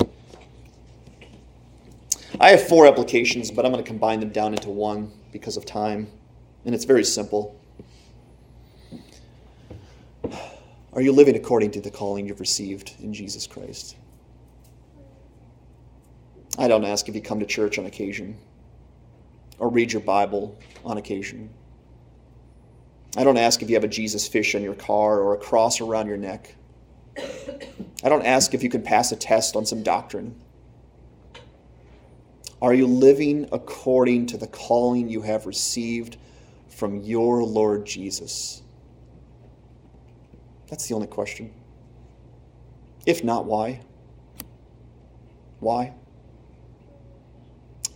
I 2.41 2.51
have 2.51 2.69
four 2.69 2.87
applications, 2.87 3.51
but 3.51 3.65
I'm 3.65 3.73
going 3.73 3.83
to 3.83 3.89
combine 3.89 4.21
them 4.21 4.31
down 4.31 4.55
into 4.55 4.71
one 4.71 5.11
because 5.33 5.57
of 5.57 5.67
time, 5.67 6.09
and 6.65 6.75
it's 6.75 6.85
very 6.85 7.05
simple. 7.05 7.61
Are 10.93 11.03
you 11.03 11.13
living 11.13 11.37
according 11.37 11.73
to 11.73 11.81
the 11.81 11.91
calling 11.91 12.27
you've 12.27 12.41
received 12.41 12.95
in 13.01 13.13
Jesus 13.13 13.47
Christ? 13.47 13.97
I 16.59 16.69
don't 16.69 16.85
ask 16.85 17.09
if 17.09 17.15
you 17.15 17.21
come 17.21 17.41
to 17.41 17.47
church 17.47 17.79
on 17.79 17.87
occasion 17.87 18.37
or 19.59 19.69
read 19.69 19.93
your 19.93 20.03
Bible 20.03 20.57
on 20.85 20.97
occasion. 20.99 21.51
I 23.17 23.25
don't 23.25 23.37
ask 23.37 23.63
if 23.63 23.69
you 23.69 23.75
have 23.75 23.85
a 23.85 23.89
Jesus 23.89 24.29
fish 24.29 24.55
on 24.55 24.63
your 24.63 24.75
car 24.75 25.21
or 25.21 25.35
a 25.35 25.39
cross 25.39 25.81
around 25.81 26.07
your 26.07 26.17
neck. 26.17 26.55
I 28.05 28.09
don't 28.09 28.25
ask 28.25 28.55
if 28.55 28.63
you 28.63 28.69
can 28.69 28.83
pass 28.83 29.11
a 29.11 29.17
test 29.17 29.57
on 29.57 29.67
some 29.67 29.83
doctrine. 29.83 30.41
Are 32.61 32.75
you 32.75 32.87
living 32.87 33.49
according 33.53 34.27
to 34.27 34.37
the 34.37 34.47
calling 34.47 35.09
you 35.09 35.23
have 35.23 35.47
received 35.47 36.17
from 36.69 37.03
your 37.03 37.45
Lord 37.45 37.87
Jesus? 37.87 38.63
That's 40.69 40.89
the 40.89 40.95
only 40.95 41.07
question. 41.07 41.53
If 43.07 43.25
not, 43.25 43.47
why? 43.47 43.81
Why? 45.61 45.95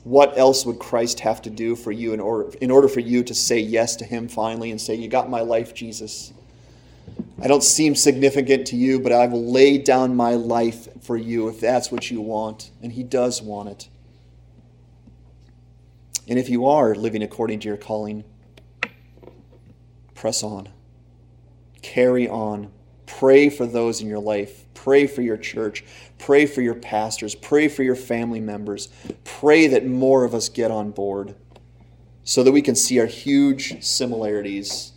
what 0.05 0.37
else 0.37 0.67
would 0.67 0.79
Christ 0.79 1.21
have 1.21 1.43
to 1.43 1.51
do 1.51 1.77
for 1.77 1.93
you 1.93 2.13
in 2.13 2.21
order, 2.21 2.51
in 2.61 2.71
order 2.71 2.89
for 2.89 3.01
you 3.01 3.23
to 3.25 3.35
say 3.35 3.59
yes 3.59 3.97
to 3.97 4.05
Him 4.05 4.29
finally 4.29 4.71
and 4.71 4.81
say, 4.81 4.95
You 4.95 5.09
got 5.09 5.31
my 5.31 5.41
life, 5.41 5.75
Jesus? 5.75 6.33
I 7.41 7.47
don't 7.47 7.63
seem 7.63 7.95
significant 7.95 8.67
to 8.69 8.77
you, 8.77 9.01
but 9.01 9.13
I 9.13 9.27
will 9.27 9.45
lay 9.45 9.79
down 9.79 10.17
my 10.17 10.35
life 10.35 10.89
for 11.03 11.17
you 11.17 11.49
if 11.49 11.61
that's 11.61 11.91
what 11.91 12.11
you 12.11 12.21
want. 12.21 12.71
And 12.83 12.93
He 12.93 13.03
does 13.03 13.43
want 13.43 13.69
it. 13.69 13.89
And 16.29 16.39
if 16.39 16.49
you 16.49 16.67
are 16.67 16.95
living 16.95 17.23
according 17.23 17.61
to 17.61 17.69
your 17.69 17.77
calling, 17.77 18.25
press 20.15 20.43
on, 20.43 20.69
carry 21.83 22.29
on, 22.29 22.71
pray 23.07 23.49
for 23.49 23.67
those 23.67 24.01
in 24.01 24.09
your 24.09 24.21
life 24.21 24.63
Pray 24.83 25.07
for 25.07 25.23
your 25.23 25.37
church. 25.37 25.85
Pray 26.19 26.45
for 26.45 26.61
your 26.61 26.75
pastors. 26.75 27.37
Pray 27.37 27.69
for 27.69 27.85
your 27.85 27.95
family 27.95 28.41
members. 28.41 28.89
Pray 29.23 29.69
that 29.69 29.87
more 29.87 30.25
of 30.25 30.35
us 30.35 30.49
get 30.49 30.73
on 30.73 30.91
board 30.91 31.37
so 32.25 32.43
that 32.43 32.51
we 32.51 32.63
can 32.63 32.75
see 32.75 32.99
our 32.99 33.07
huge 33.07 33.81
similarities. 33.81 34.91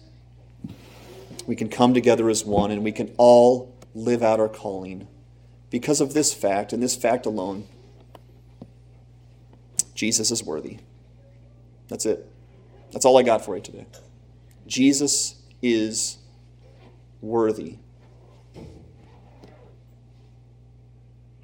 We 1.46 1.56
can 1.56 1.70
come 1.70 1.94
together 1.94 2.28
as 2.32 2.44
one 2.44 2.72
and 2.72 2.84
we 2.84 2.92
can 2.92 3.14
all 3.18 3.78
live 3.94 4.24
out 4.24 4.40
our 4.40 4.50
calling 4.50 5.08
because 5.70 6.02
of 6.02 6.16
this 6.16 6.34
fact 6.34 6.74
and 6.74 6.82
this 6.82 6.96
fact 6.96 7.28
alone. 7.28 7.68
Jesus 9.94 10.32
is 10.32 10.44
worthy. 10.44 10.80
That's 11.88 12.06
it. 12.06 12.30
That's 12.92 13.06
all 13.06 13.18
I 13.18 13.24
got 13.24 13.44
for 13.44 13.56
you 13.56 13.62
today. 13.62 13.86
Jesus 14.68 15.42
is 15.62 16.18
worthy. 17.22 17.78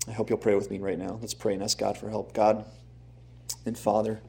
I 0.08 0.12
hope 0.12 0.30
you'll 0.30 0.40
pray 0.40 0.56
with 0.56 0.72
me 0.72 0.80
right 0.80 0.98
now. 0.98 1.18
Let's 1.22 1.34
pray 1.34 1.54
and 1.54 1.64
ask 1.64 1.78
God 1.78 1.98
for 1.98 2.10
help. 2.10 2.34
God 2.34 2.66
and 3.66 3.78
Father, 3.78 4.22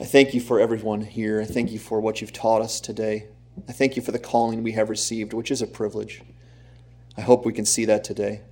I 0.00 0.04
thank 0.04 0.32
you 0.34 0.40
for 0.40 0.60
everyone 0.60 1.00
here. 1.00 1.40
I 1.40 1.44
thank 1.44 1.72
you 1.72 1.78
for 1.78 2.00
what 2.00 2.20
you've 2.20 2.32
taught 2.32 2.62
us 2.62 2.80
today. 2.80 3.26
I 3.68 3.72
thank 3.72 3.96
you 3.96 4.02
for 4.02 4.12
the 4.12 4.18
calling 4.18 4.62
we 4.62 4.72
have 4.72 4.88
received, 4.88 5.32
which 5.32 5.50
is 5.50 5.60
a 5.60 5.66
privilege. 5.66 6.22
I 7.16 7.22
hope 7.22 7.44
we 7.44 7.52
can 7.52 7.64
see 7.64 7.84
that 7.86 8.04
today. 8.04 8.42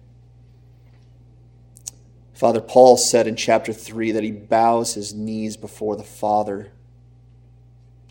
Father, 2.37 2.61
Paul 2.61 2.99
said 2.99 3.27
in 3.27 3.35
chapter 3.35 3.73
3 3.73 4.13
that 4.13 4.23
he 4.23 4.31
bows 4.31 4.93
his 4.93 5.15
knees 5.15 5.57
before 5.57 5.97
the 5.97 6.05
Father 6.05 6.71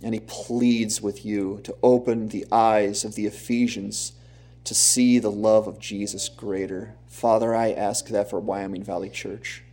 and 0.02 0.16
he 0.16 0.20
pleads 0.20 1.00
with 1.00 1.24
you 1.24 1.62
to 1.64 1.76
open 1.84 2.30
the 2.30 2.44
eyes 2.52 3.06
of 3.06 3.14
the 3.14 3.28
Ephesians 3.28 4.14
to 4.64 4.74
see 4.74 5.20
the 5.20 5.30
love 5.30 5.68
of 5.68 5.80
Jesus 5.80 6.28
greater. 6.28 6.96
Father, 7.08 7.54
I 7.54 7.72
ask 7.72 8.08
that 8.08 8.28
for 8.28 8.40
Wyoming 8.40 8.84
Valley 8.84 9.12
Church. 9.12 9.64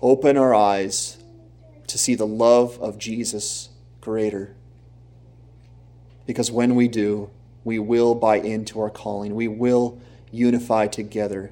Open 0.00 0.38
our 0.38 0.54
eyes 0.54 1.18
to 1.86 1.98
see 1.98 2.14
the 2.14 2.26
love 2.26 2.80
of 2.80 2.96
Jesus 2.96 3.68
greater. 4.00 4.54
Because 6.26 6.50
when 6.50 6.74
we 6.76 6.88
do, 6.88 7.28
we 7.62 7.78
will 7.78 8.14
buy 8.14 8.36
into 8.36 8.80
our 8.80 8.88
calling. 8.88 9.34
We 9.34 9.48
will 9.48 10.00
unify 10.32 10.86
together. 10.86 11.50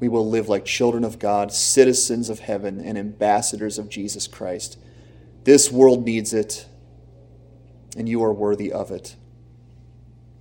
We 0.00 0.08
will 0.08 0.28
live 0.28 0.48
like 0.48 0.64
children 0.64 1.04
of 1.04 1.18
God, 1.18 1.52
citizens 1.52 2.28
of 2.28 2.40
heaven, 2.40 2.80
and 2.80 2.98
ambassadors 2.98 3.78
of 3.78 3.88
Jesus 3.88 4.26
Christ. 4.26 4.78
This 5.44 5.70
world 5.70 6.04
needs 6.04 6.32
it, 6.32 6.66
and 7.96 8.08
you 8.08 8.22
are 8.22 8.32
worthy 8.32 8.72
of 8.72 8.90
it. 8.90 9.16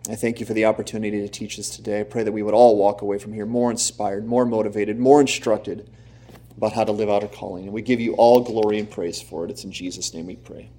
I 0.10 0.16
thank 0.16 0.40
you 0.40 0.46
for 0.46 0.54
the 0.54 0.66
opportunity 0.66 1.22
to 1.22 1.30
teach 1.30 1.56
this 1.56 1.70
today. 1.70 2.02
I 2.02 2.04
pray 2.04 2.24
that 2.24 2.32
we 2.32 2.44
would 2.44 2.54
all 2.54 2.78
walk 2.78 3.02
away 3.02 3.18
from 3.20 3.32
here 3.34 3.46
more 3.46 3.72
inspired, 3.72 4.26
more 4.26 4.46
motivated, 4.46 5.00
more 5.00 5.22
instructed 5.22 5.90
about 6.58 6.74
how 6.74 6.84
to 6.84 6.92
live 6.92 7.10
out 7.10 7.24
our 7.24 7.30
calling. 7.30 7.66
And 7.66 7.74
we 7.74 7.82
give 7.82 8.02
you 8.02 8.14
all 8.16 8.42
glory 8.42 8.80
and 8.80 8.90
praise 8.90 9.22
for 9.22 9.46
it. 9.46 9.52
It's 9.52 9.64
in 9.64 9.72
Jesus' 9.72 10.14
name 10.14 10.28
we 10.28 10.36
pray. 10.36 10.70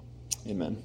Amen. 0.46 0.82